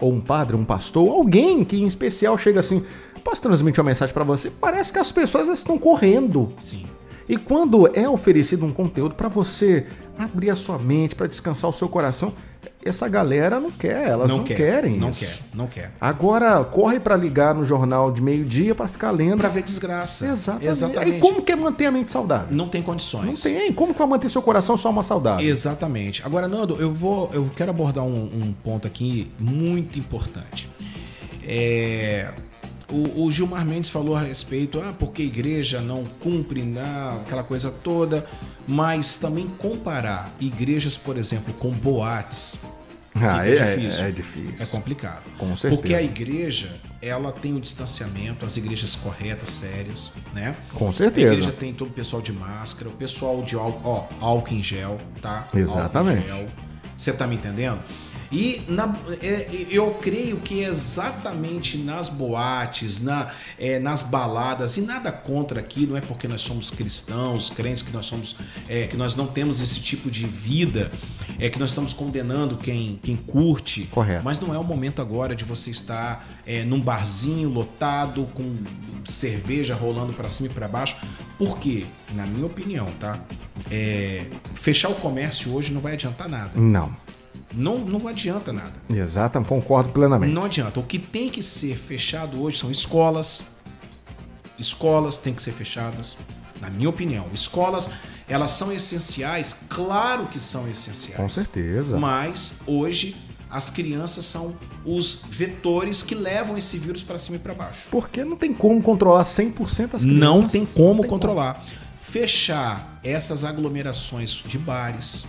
[0.00, 2.82] ou um padre, um pastor, alguém que em especial chega assim,
[3.22, 4.50] posso transmitir uma mensagem para você?
[4.50, 6.52] Parece que as pessoas estão correndo.
[6.60, 6.84] Sim.
[7.28, 9.86] E quando é oferecido um conteúdo para você
[10.18, 12.32] abrir a sua mente, para descansar o seu coração,
[12.84, 15.20] essa galera não quer, elas não, quer, querem Não isso.
[15.20, 15.92] quer, não quer.
[16.00, 19.38] Agora corre para ligar no jornal de meio-dia para ficar lendo.
[19.38, 20.26] Pra ver desgraça.
[20.26, 20.66] Exatamente.
[20.68, 21.16] Exatamente.
[21.16, 22.48] E como quer manter a mente saudável?
[22.50, 23.26] Não tem condições.
[23.26, 23.72] Não tem.
[23.72, 25.46] Como que vai manter seu coração só uma saudável?
[25.46, 26.22] Exatamente.
[26.24, 30.68] Agora, Nando, eu vou, eu quero abordar um, um ponto aqui muito importante.
[31.46, 32.32] É,
[32.90, 37.42] o, o Gilmar Mendes falou a respeito, ah, porque a igreja não cumpre, não, aquela
[37.42, 38.26] coisa toda,
[38.66, 42.56] mas também comparar igrejas, por exemplo, com boates,
[43.14, 44.04] Ah, fica é, difícil.
[44.04, 44.66] é difícil.
[44.66, 45.22] é complicado.
[45.38, 45.80] Com certeza.
[45.80, 50.56] Porque a igreja, ela tem o distanciamento, as igrejas corretas, sérias, né?
[50.72, 51.32] Com A certeza.
[51.32, 54.98] igreja tem todo o pessoal de máscara, o pessoal de álcool, ó, álcool em gel,
[55.22, 55.46] tá?
[55.54, 56.26] Exatamente.
[56.96, 57.80] Você tá me entendendo?
[58.34, 58.92] E na-
[59.22, 65.86] é, eu creio que exatamente nas boates, na, é, nas baladas, e nada contra aqui,
[65.86, 68.36] não é porque nós somos cristãos, crentes, que nós somos,
[68.68, 70.90] é, que nós não temos esse tipo de vida,
[71.38, 73.84] é que nós estamos condenando quem, quem curte.
[73.92, 74.24] Correto.
[74.24, 78.56] Mas não é o momento agora de você estar é, num barzinho lotado com
[79.08, 80.96] cerveja rolando pra cima e pra baixo.
[81.38, 81.84] Por quê?
[82.14, 83.20] Na minha opinião, tá?
[83.70, 86.50] É, fechar o comércio hoje não vai adiantar nada.
[86.58, 87.03] Não.
[87.56, 88.72] Não, não adianta nada.
[88.88, 90.32] Exato, concordo plenamente.
[90.32, 90.80] Não adianta.
[90.80, 93.42] O que tem que ser fechado hoje são escolas.
[94.58, 96.16] Escolas têm que ser fechadas,
[96.60, 97.26] na minha opinião.
[97.32, 97.90] Escolas,
[98.28, 101.16] elas são essenciais, claro que são essenciais.
[101.16, 101.96] Com certeza.
[101.96, 103.16] Mas hoje
[103.50, 107.86] as crianças são os vetores que levam esse vírus para cima e para baixo.
[107.90, 110.04] Porque não tem como controlar 100% as crianças.
[110.04, 111.64] Não tem como Não controlar.
[112.00, 115.24] Fechar essas aglomerações de bares,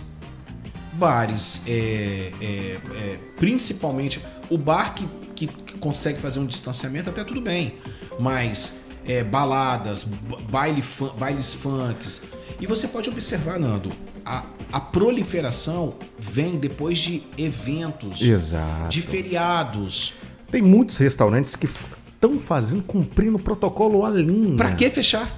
[0.96, 2.46] bares, é, é,
[2.94, 4.20] é, principalmente
[4.50, 7.74] o bar que, que- que consegue fazer um distanciamento até tudo bem,
[8.18, 12.24] mas é, baladas, ba- baile fun- bailes funks,
[12.58, 13.90] E você pode observar, Nando,
[14.24, 14.42] a,
[14.72, 18.88] a proliferação vem depois de eventos, Exato.
[18.88, 20.14] de feriados.
[20.50, 24.56] Tem muitos restaurantes que estão fazendo, cumprindo o protocolo à linha.
[24.56, 25.28] Pra que fechar?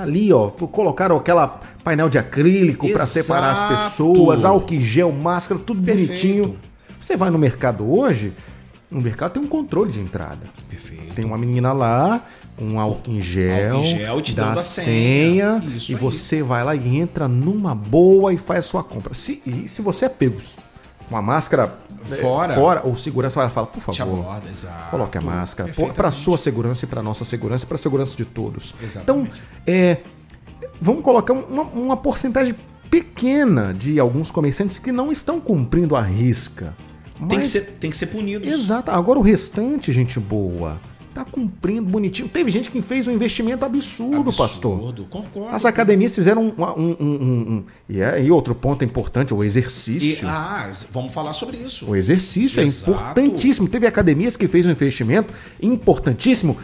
[0.00, 0.48] Tá ali, ó.
[0.48, 6.08] Colocaram aquela painel de acrílico para separar as pessoas, álcool em gel, máscara, tudo Perfeito.
[6.08, 6.56] bonitinho.
[6.98, 8.32] Você vai no mercado hoje,
[8.90, 10.46] no mercado tem um controle de entrada.
[10.68, 11.14] Perfeito.
[11.14, 12.24] Tem uma menina lá
[12.56, 15.72] com um álcool em gel, Álcool em gel te dá a senha, senha.
[15.88, 16.00] E aí.
[16.00, 19.14] você vai lá e entra numa boa e faz a sua compra.
[19.14, 20.38] Se, e se você é pego
[21.08, 21.74] com a máscara
[22.20, 22.54] Fora.
[22.54, 24.50] fora o segurança vai falar, por favor, aborda.
[24.90, 25.72] Coloque a máscara.
[25.94, 28.74] Para sua segurança e para nossa segurança e para a segurança de todos.
[28.82, 29.30] Exatamente.
[29.30, 29.98] Então, é,
[30.80, 32.54] vamos colocar uma, uma porcentagem
[32.90, 36.74] pequena de alguns comerciantes que não estão cumprindo a risca.
[37.16, 38.48] Tem, que Mas- ser, tem que ser punidos.
[38.48, 38.90] Exato.
[38.90, 40.80] Agora o restante, gente boa,
[41.12, 42.28] tá cumprindo bonitinho.
[42.28, 44.74] Teve gente que fez um investimento absurdo, pastor.
[44.76, 45.54] Absurdo, Concordo.
[45.54, 46.62] As academias fizeram um.
[46.62, 47.06] um, um,
[47.54, 50.28] um- e, é, e outro ponto importante, o E, exercício.
[50.28, 51.86] ah, vamos falar sobre isso.
[51.90, 52.90] O exercício Exato.
[52.90, 53.68] é importantíssimo.
[53.68, 56.56] Teve academias que fez um investimento importantíssimo.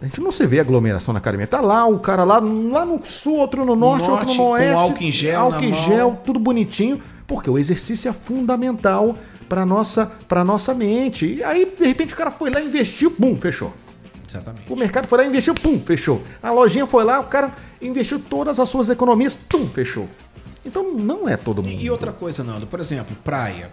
[0.00, 1.46] A gente não se vê aglomeração na academia.
[1.46, 4.50] Tá lá o cara lá, lá no sul, outro no norte, Norte, outro no com
[4.52, 4.74] oeste.
[4.74, 7.00] álcool em gel Álcool em gel, tudo bonitinho.
[7.26, 9.16] Porque o exercício é fundamental
[9.48, 11.26] para nossa, para nossa mente.
[11.26, 13.72] E aí, de repente, o cara foi lá, investiu, bum, fechou.
[14.30, 14.72] Exatamente.
[14.72, 16.22] O mercado foi lá, investiu, pum, fechou.
[16.42, 17.52] A lojinha foi lá, o cara
[17.82, 20.08] investiu todas as suas economias, pum, fechou.
[20.64, 21.80] Então não é todo mundo.
[21.80, 23.70] E, outra coisa, Nando, por exemplo, praia.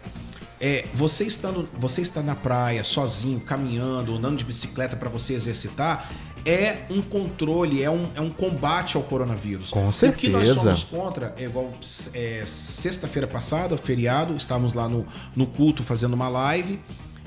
[0.60, 6.10] É, você estando, você está na praia sozinho, caminhando, andando de bicicleta para você exercitar,
[6.44, 9.70] é um controle, é um, é um combate ao coronavírus.
[9.70, 10.56] Com O que nós certeza.
[10.56, 11.72] somos contra é igual
[12.14, 15.06] é, sexta-feira passada, feriado, estávamos lá no,
[15.36, 16.80] no culto fazendo uma live.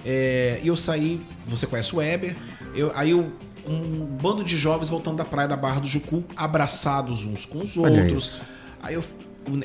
[0.05, 2.36] É, E eu saí, você conhece o Weber,
[2.74, 3.31] eu, aí eu,
[3.66, 7.77] um bando de jovens voltando da praia da Barra do Jucu, abraçados uns com os
[7.77, 8.24] Olha outros.
[8.24, 8.43] isso.
[8.82, 9.05] Aí eu-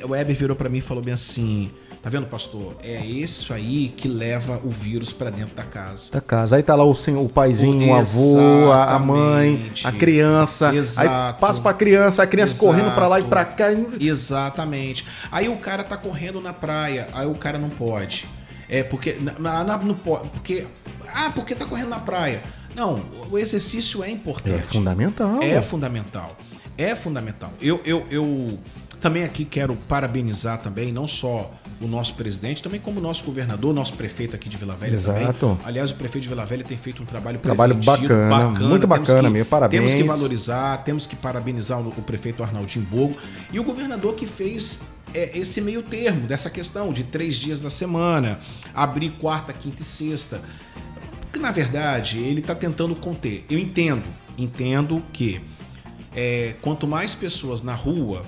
[0.05, 1.69] o Weber virou pra mim e falou bem assim:
[2.01, 2.75] Tá vendo, pastor?
[2.83, 6.11] É isso aí que leva o vírus pra dentro da casa.
[6.11, 6.55] da casa.
[6.55, 10.69] Aí tá lá o, sen- o paizinho, o avô, a, mãe, a criança.
[10.69, 11.39] Aí Exato.
[11.39, 12.65] passa pra criança, a criança Exato.
[12.67, 13.67] correndo pra lá e pra cá.
[13.99, 15.03] Exatamente.
[15.31, 18.27] Aí o cara tá correndo na praia, aí o cara não pode.
[18.69, 19.13] É porque.
[19.39, 20.29] na- na- pode.
[20.29, 20.65] Porque.
[21.13, 22.43] Ah, porque tá correndo na praia.
[22.75, 24.55] Não, o exercício é importante.
[24.55, 25.41] É fundamental.
[25.41, 26.37] É fundamental.
[26.77, 27.53] É fundamental.
[27.61, 28.59] Eu, eu, eu
[28.99, 33.73] também aqui quero parabenizar também, não só o nosso presidente, também como o nosso governador,
[33.73, 35.33] nosso prefeito aqui de Vila Velha Exato.
[35.33, 35.57] também.
[35.65, 39.23] Aliás, o prefeito de Vila Velha tem feito um trabalho Trabalho preventivo, bacana, muito bacana
[39.23, 39.91] que- mesmo, parabéns.
[39.91, 43.17] Temos que valorizar, temos que parabenizar o, o prefeito Arnaldinho Bogo
[43.51, 44.83] e o governador que fez
[45.13, 48.39] é, esse meio termo dessa questão de três dias da semana,
[48.73, 50.41] abrir quarta, quinta e sexta.
[51.21, 53.45] Porque, na verdade, ele está tentando conter.
[53.49, 54.03] Eu entendo,
[54.37, 55.41] entendo que
[56.15, 58.25] é, quanto mais pessoas na rua,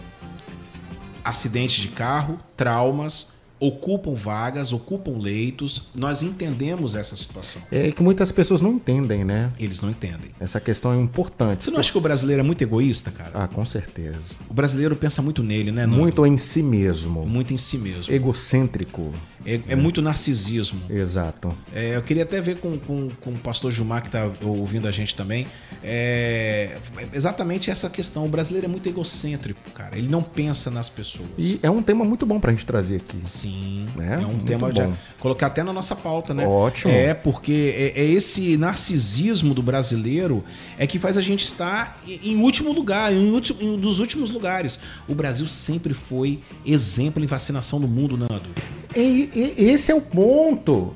[1.24, 7.62] acidentes de carro, traumas, ocupam vagas, ocupam leitos, nós entendemos essa situação.
[7.72, 9.50] É que muitas pessoas não entendem, né?
[9.60, 10.32] Eles não entendem.
[10.40, 11.64] Essa questão é importante.
[11.64, 13.32] Você não acha que o brasileiro é muito egoísta, cara?
[13.34, 14.18] Ah, com certeza.
[14.50, 15.86] O brasileiro pensa muito nele, né?
[15.86, 15.98] Nando?
[15.98, 17.26] Muito em si mesmo.
[17.26, 18.14] Muito em si mesmo.
[18.14, 19.14] Egocêntrico.
[19.46, 20.82] É, é muito narcisismo.
[20.90, 21.56] Exato.
[21.74, 24.92] É, eu queria até ver com, com, com o pastor Gilmar, que está ouvindo a
[24.92, 25.48] gente também.
[25.84, 26.78] É,
[27.14, 28.26] exatamente essa questão.
[28.26, 29.98] O brasileiro é muito egocêntrico, cara.
[29.98, 31.30] Ele não pensa nas pessoas.
[31.38, 33.20] E é um tema muito bom pra gente trazer aqui.
[33.24, 34.16] Sim, Né?
[34.16, 34.92] é um Muito tema bom.
[34.92, 36.46] de colocar até na nossa pauta, né?
[36.48, 36.92] Ótimo.
[36.94, 40.44] É porque é, é esse narcisismo do brasileiro
[40.78, 44.00] é que faz a gente estar em, em último lugar, em, último, em um dos
[44.00, 44.80] últimos lugares.
[45.08, 48.50] O Brasil sempre foi exemplo em vacinação do mundo, Nando.
[48.96, 50.96] E, e- esse é o ponto.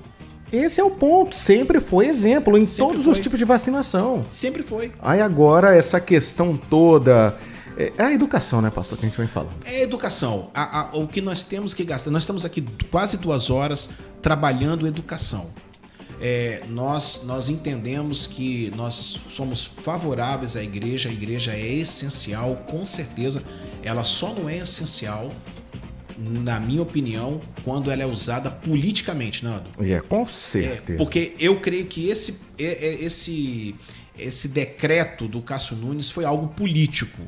[0.52, 1.36] Esse é o ponto.
[1.36, 3.24] Sempre foi exemplo em Sempre todos os foi.
[3.24, 4.26] tipos de vacinação.
[4.32, 4.92] Sempre foi.
[5.02, 7.38] Aí agora essa questão toda.
[7.78, 9.54] É é a educação, né, pastor, que a gente vem falando.
[9.66, 10.50] É educação.
[10.54, 12.12] A- a- o que nós temos que gastar.
[12.12, 12.62] Nós estamos aqui
[12.92, 13.92] quase duas horas
[14.22, 15.50] trabalhando educação.
[16.20, 22.86] É, nós, nós entendemos que nós somos favoráveis à igreja, a igreja é essencial, com
[22.86, 23.42] certeza.
[23.82, 25.32] Ela só não é essencial,
[26.18, 29.70] na minha opinião, quando ela é usada politicamente, Nando.
[29.80, 30.98] E é com É, certeza.
[30.98, 33.76] porque eu creio que esse, é- é- esse,
[34.18, 37.22] esse decreto do Cássio Nunes foi algo político.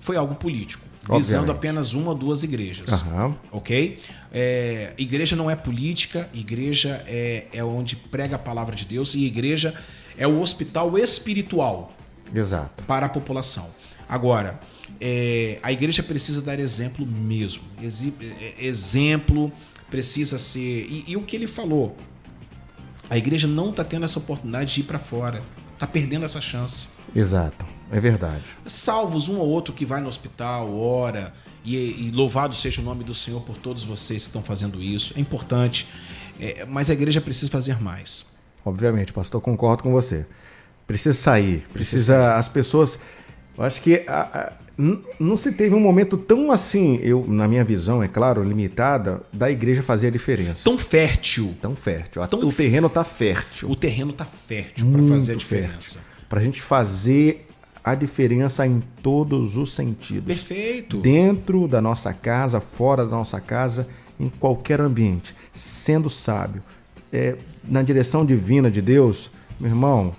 [0.00, 0.84] Foi algo político.
[1.02, 1.50] Visando Obviamente.
[1.50, 2.88] apenas uma ou duas igrejas.
[2.92, 3.36] Aham.
[3.50, 3.98] Ok?
[4.32, 9.24] É, igreja não é política, igreja é, é onde prega a palavra de Deus e
[9.24, 9.74] igreja
[10.16, 11.92] é o hospital espiritual
[12.34, 12.84] Exato.
[12.84, 13.68] para a população.
[14.08, 14.60] Agora,
[15.04, 17.64] é, a igreja precisa dar exemplo mesmo.
[17.82, 19.52] Exi- é, exemplo
[19.90, 20.86] precisa ser.
[20.88, 21.96] E, e o que ele falou?
[23.10, 25.42] A igreja não está tendo essa oportunidade de ir para fora.
[25.74, 26.86] Está perdendo essa chance.
[27.14, 27.66] Exato.
[27.90, 28.44] É verdade.
[28.66, 31.34] Salvos um ou outro que vai no hospital, ora
[31.64, 35.12] E, e louvado seja o nome do Senhor por todos vocês que estão fazendo isso.
[35.16, 35.86] É importante,
[36.40, 38.24] é, mas a igreja precisa fazer mais.
[38.64, 40.26] Obviamente, pastor, concordo com você.
[40.86, 42.98] Precisa sair, precisa as pessoas.
[43.56, 44.52] Eu acho que a- a-
[45.20, 49.50] não se teve um momento tão assim, eu na minha visão, é claro, limitada, da
[49.50, 50.62] igreja fazer a diferença.
[50.64, 51.54] Tão fértil.
[51.60, 52.26] Tão fértil.
[52.26, 53.70] Tão o terreno tá fértil.
[53.70, 55.98] O terreno tá fértil para fazer a diferença.
[56.28, 57.46] Para a gente fazer
[57.84, 60.44] a diferença em todos os sentidos.
[60.44, 61.00] Perfeito.
[61.00, 63.86] Dentro da nossa casa, fora da nossa casa,
[64.18, 65.34] em qualquer ambiente.
[65.52, 66.62] Sendo sábio,
[67.12, 69.30] é, na direção divina de Deus,
[69.60, 70.14] meu irmão,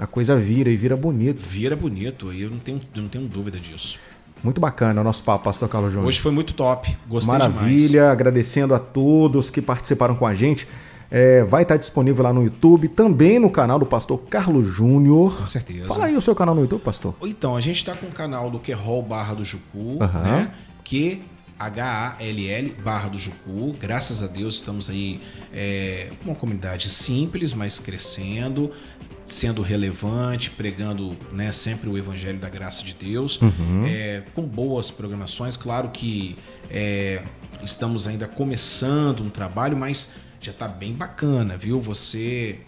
[0.00, 1.40] a coisa vira e vira bonito.
[1.40, 3.98] Vira bonito, eu não tenho, eu não tenho dúvida disso.
[4.42, 6.08] Muito bacana o nosso papo, Pastor Carlos Júnior.
[6.08, 6.96] Hoje foi muito top.
[7.06, 10.66] Gostei Maravilha, agradecendo a todos que participaram com a gente.
[11.10, 15.36] É, vai estar disponível lá no YouTube, também no canal do Pastor Carlos Júnior.
[15.36, 15.84] Com certeza.
[15.84, 17.12] Fala aí o seu canal no YouTube, Pastor.
[17.12, 17.34] demais.
[17.34, 20.50] Então, a gente está com o canal do Querol Barra do Jucu, né?
[20.82, 21.20] Que
[21.58, 23.74] H-A-L-L Barra do Jucu.
[23.78, 25.20] Graças a Deus estamos aí
[25.52, 28.70] é, uma comunidade simples, mas crescendo,
[29.32, 33.38] sendo relevante, pregando né, sempre o Evangelho da Graça de Deus,
[33.86, 35.56] é, com boas programações.
[35.56, 36.36] Claro que
[36.70, 37.22] é,
[37.62, 41.80] estamos ainda começando um trabalho, mas já está bem bacana, viu?
[41.82, 42.60] Você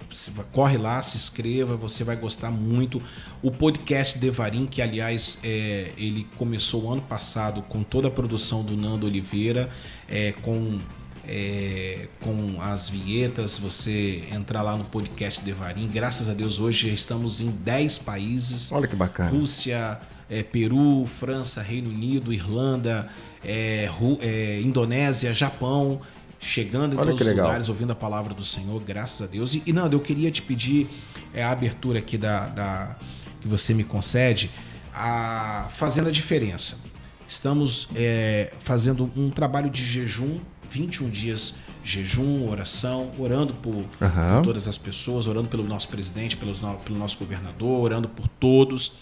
[0.52, 3.02] corre lá, se inscreva, você vai gostar muito.
[3.43, 8.62] O podcast Devarim, que aliás é, ele começou o ano passado com toda a produção
[8.62, 9.70] do Nando Oliveira,
[10.06, 10.78] é, com
[11.26, 15.88] é, com as vinhetas, você entrar lá no podcast Devarim.
[15.88, 18.72] Graças a Deus, hoje já estamos em 10 países.
[18.72, 19.30] Olha que bacana.
[19.30, 23.08] Rússia, é, Peru, França, Reino Unido, Irlanda,
[23.44, 26.00] é, Ru- é, Indonésia, Japão,
[26.40, 27.46] chegando em Olha todos os legal.
[27.46, 29.54] lugares, ouvindo a palavra do Senhor, graças a Deus.
[29.54, 30.88] E, e Nando, eu queria te pedir
[31.32, 32.96] é, a abertura aqui da, da-
[33.40, 34.50] que você me concede,
[34.94, 36.84] a, fazendo a diferença.
[37.28, 40.38] Estamos é, fazendo um trabalho de jejum,
[40.72, 44.36] 21 dias jejum, oração, orando por, Aham.
[44.36, 48.94] por todas as pessoas, orando pelo nosso presidente, pelos pelo nosso governador, orando por todos.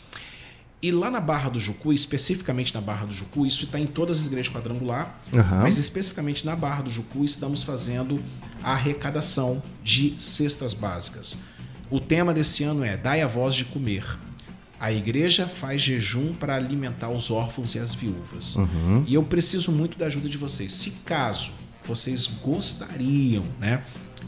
[0.82, 4.20] E lá na Barra do Jucu, especificamente na Barra do Jucu, isso está em todas
[4.20, 5.60] as igrejas quadrangular, Aham.
[5.60, 8.18] mas especificamente na Barra do Jucu estamos fazendo
[8.62, 11.38] a arrecadação de cestas básicas.
[11.90, 14.04] O tema desse ano é Dai a voz de comer.
[14.80, 18.56] A igreja faz jejum para alimentar os órfãos e as viúvas.
[19.06, 20.72] E eu preciso muito da ajuda de vocês.
[20.72, 21.52] Se caso
[21.86, 23.82] vocês gostariam né,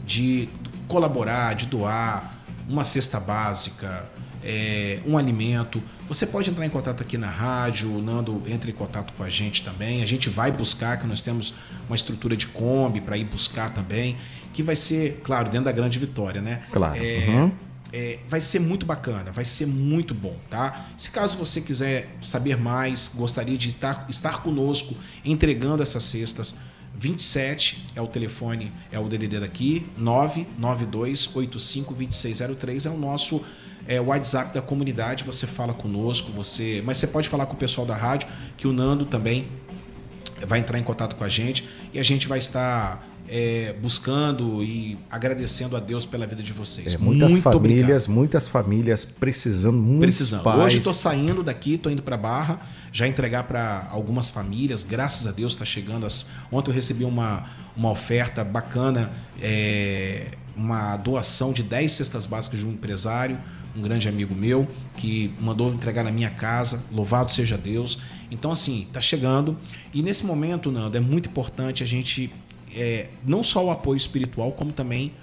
[0.05, 0.47] de
[0.87, 2.39] colaborar, de doar
[2.69, 4.07] uma cesta básica,
[4.43, 8.73] é, um alimento, você pode entrar em contato aqui na rádio, o Nando entra em
[8.73, 10.03] contato com a gente também.
[10.03, 11.55] A gente vai buscar, que nós temos
[11.87, 14.17] uma estrutura de Kombi para ir buscar também,
[14.53, 16.61] que vai ser, claro, dentro da grande vitória, né?
[16.71, 17.51] Claro, É, uhum.
[17.93, 20.87] É, vai ser muito bacana, vai ser muito bom, tá?
[20.97, 26.55] Se caso você quiser saber mais, gostaria de estar, estar conosco entregando essas cestas,
[26.95, 33.45] 27 é o telefone, é o DDD daqui, 992852603 é o nosso
[33.87, 37.85] é, WhatsApp da comunidade, você fala conosco, você, mas você pode falar com o pessoal
[37.85, 39.47] da rádio, que o Nando também
[40.47, 44.97] vai entrar em contato com a gente e a gente vai estar é, buscando e
[45.09, 46.93] agradecendo a Deus pela vida de vocês.
[46.93, 48.09] É, muitas Muito famílias, obrigado.
[48.09, 50.43] muitas famílias precisando, muitos Precisando.
[50.43, 50.61] pais.
[50.61, 54.83] Hoje estou saindo daqui, estou indo para Barra, já entregar para algumas famílias.
[54.83, 56.05] Graças a Deus está chegando.
[56.05, 56.27] As...
[56.51, 57.45] Ontem eu recebi uma,
[57.75, 63.37] uma oferta bacana, é, uma doação de 10 cestas básicas de um empresário,
[63.75, 64.67] um grande amigo meu,
[64.97, 66.83] que mandou entregar na minha casa.
[66.91, 67.99] Louvado seja Deus.
[68.33, 69.57] Então, assim, está chegando.
[69.93, 72.31] E nesse momento, Nando, é muito importante a gente,
[72.75, 75.13] é, não só o apoio espiritual, como também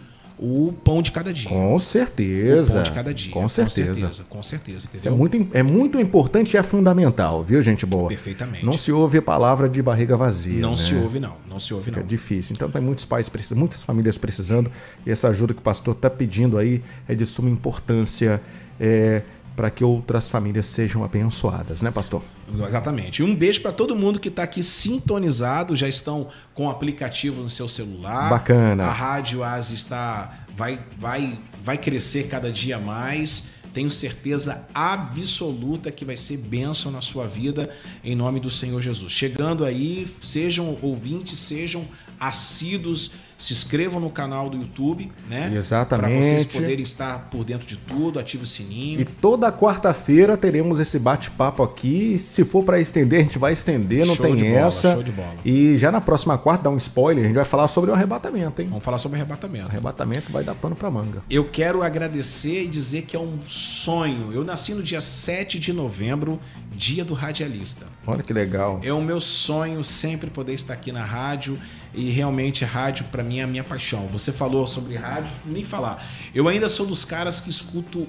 [0.43, 1.51] o pão de cada dia.
[1.51, 2.71] Com certeza.
[2.71, 3.33] O pão de cada dia.
[3.33, 3.91] Com certeza.
[3.91, 8.09] Com certeza, com certeza é muito, é muito importante e é fundamental, viu, gente boa?
[8.09, 8.65] Perfeitamente.
[8.65, 10.59] Não se ouve a palavra de barriga vazia.
[10.59, 10.77] Não né?
[10.77, 11.37] se ouve, não.
[11.47, 12.03] Não se ouve, não.
[12.03, 12.55] difícil.
[12.55, 14.71] Então tem muitos pais precisando, muitas famílias precisando.
[15.05, 18.41] E essa ajuda que o pastor está pedindo aí é de suma importância
[18.81, 19.21] é,
[19.61, 22.23] para que outras famílias sejam abençoadas, né, pastor?
[22.67, 23.21] Exatamente.
[23.21, 27.43] E um beijo para todo mundo que está aqui sintonizado, já estão com o aplicativo
[27.43, 28.31] no seu celular.
[28.31, 28.85] Bacana.
[28.85, 33.51] A Rádio Asi está vai vai vai crescer cada dia mais.
[33.75, 37.69] Tenho certeza absoluta que vai ser bênção na sua vida
[38.03, 39.13] em nome do Senhor Jesus.
[39.13, 41.87] Chegando aí, sejam ouvintes, sejam
[42.19, 43.11] assíduos,
[43.41, 45.51] se inscrevam no canal do YouTube, né?
[45.55, 46.13] Exatamente.
[46.13, 49.01] Para vocês poderem estar por dentro de tudo, ative o sininho.
[49.01, 52.19] E toda quarta-feira teremos esse bate-papo aqui.
[52.19, 54.93] Se for para estender, a gente vai estender, não Show tem de bola, essa.
[54.93, 55.35] show de bola.
[55.43, 58.61] E já na próxima quarta, dá um spoiler, a gente vai falar sobre o arrebatamento,
[58.61, 58.69] hein?
[58.69, 59.69] Vamos falar sobre arrebatamento.
[59.69, 61.23] Arrebatamento vai dar pano para manga.
[61.31, 64.33] Eu quero agradecer e dizer que é um sonho.
[64.35, 66.39] Eu nasci no dia 7 de novembro
[66.73, 67.87] Dia do Radialista.
[68.07, 68.81] Olha que legal.
[68.83, 71.59] É o meu sonho sempre poder estar aqui na rádio
[71.95, 74.07] e realmente rádio para mim é a minha paixão.
[74.13, 76.05] Você falou sobre rádio, nem falar.
[76.35, 78.07] Eu ainda sou dos caras que escuto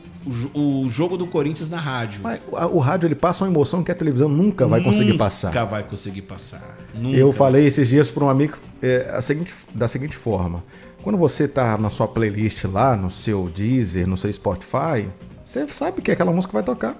[0.53, 2.21] o, o jogo do Corinthians na rádio.
[2.23, 5.47] Mas o, o rádio ele passa uma emoção que a televisão nunca vai conseguir passar.
[5.47, 6.77] Nunca vai conseguir passar.
[6.93, 7.17] Nunca.
[7.17, 10.63] Eu falei esses dias para um amigo é, seguinte- da seguinte forma:
[11.01, 15.07] quando você tá na sua playlist lá, no seu Deezer, no seu Spotify,
[15.43, 16.95] você sabe que aquela música vai tocar.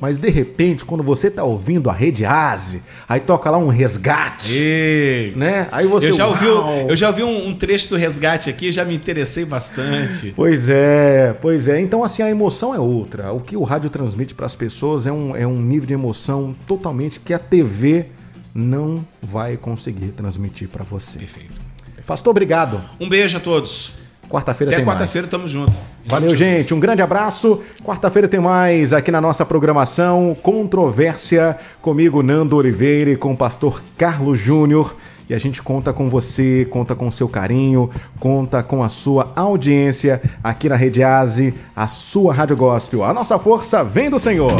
[0.00, 5.32] Mas de repente, quando você tá ouvindo a Rede Aze, aí toca lá um resgate,
[5.36, 5.68] né?
[5.72, 6.46] Aí você eu já ouvi,
[6.88, 10.32] eu já ouvi um, um trecho do resgate aqui, já me interessei bastante.
[10.36, 11.80] Pois é, pois é.
[11.80, 13.32] Então, assim, a emoção é outra.
[13.32, 16.54] O que o rádio transmite para as pessoas é um, é um nível de emoção
[16.66, 18.06] totalmente que a TV
[18.54, 21.18] não vai conseguir transmitir para você.
[21.18, 21.60] Perfeito.
[22.06, 22.80] Pastor, obrigado.
[23.00, 23.94] Um beijo a todos.
[24.28, 24.98] Quarta-feira Até tem mais.
[24.98, 25.72] quarta-feira, tamo junto.
[26.06, 26.72] Valeu, gente.
[26.72, 27.60] Um grande abraço.
[27.84, 30.36] Quarta-feira tem mais aqui na nossa programação.
[30.40, 34.94] Controvérsia comigo, Nando Oliveira, e com o pastor Carlos Júnior.
[35.28, 39.32] E a gente conta com você, conta com o seu carinho, conta com a sua
[39.34, 43.02] audiência aqui na Rede Aze, a sua Rádio Gospel.
[43.02, 44.56] A nossa força vem do Senhor.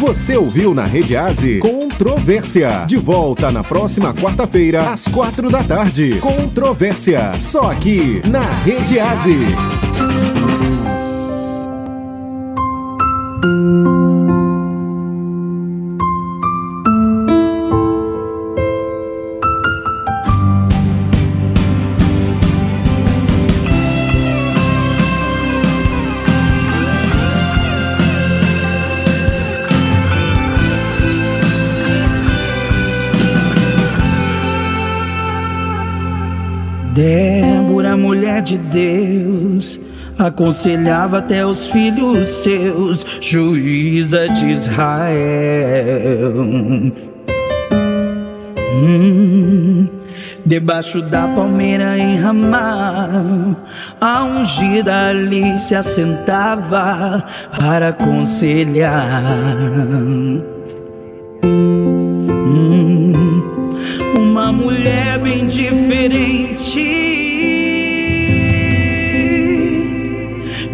[0.00, 2.86] Você ouviu na Rede Aze Controvérsia.
[2.86, 6.18] De volta na próxima quarta-feira, às quatro da tarde.
[6.20, 7.34] Controvérsia.
[7.38, 9.79] Só aqui na Rede Aze.
[38.70, 39.80] Deus,
[40.18, 45.12] aconselhava até os filhos seus, juíza de Israel.
[48.72, 49.88] Hum,
[50.46, 53.56] debaixo da palmeira em Ramá,
[54.00, 57.24] a ungida ali se assentava
[57.58, 59.22] para aconselhar.
[61.44, 63.42] Hum,
[64.16, 67.19] uma mulher bem diferente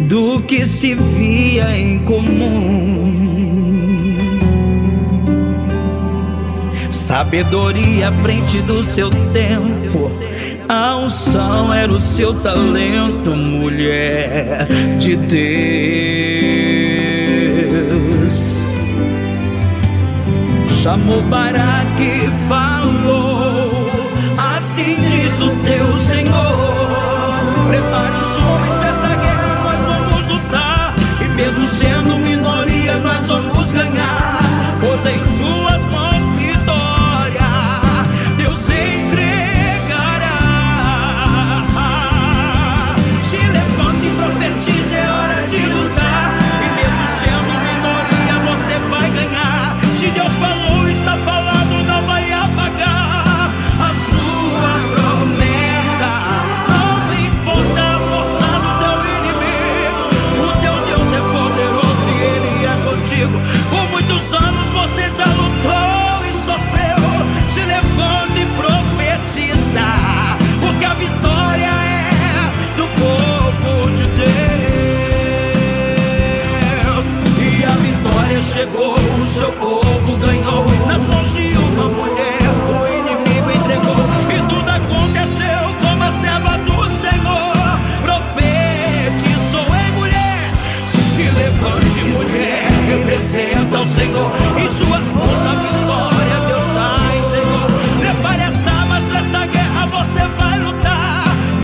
[0.07, 3.13] do que se via em comum.
[6.89, 10.11] Sabedoria à frente do seu tempo,
[10.67, 14.67] a unção era o seu talento, mulher
[14.97, 16.17] de Deus
[20.87, 23.89] chamou Baraque e falou:
[24.37, 26.67] Assim diz o teu Senhor.
[27.67, 28.16] Prepare
[31.37, 34.39] Mesmo sendo minoria, nós vamos ganhar.
[34.81, 35.66] Pois em tudo.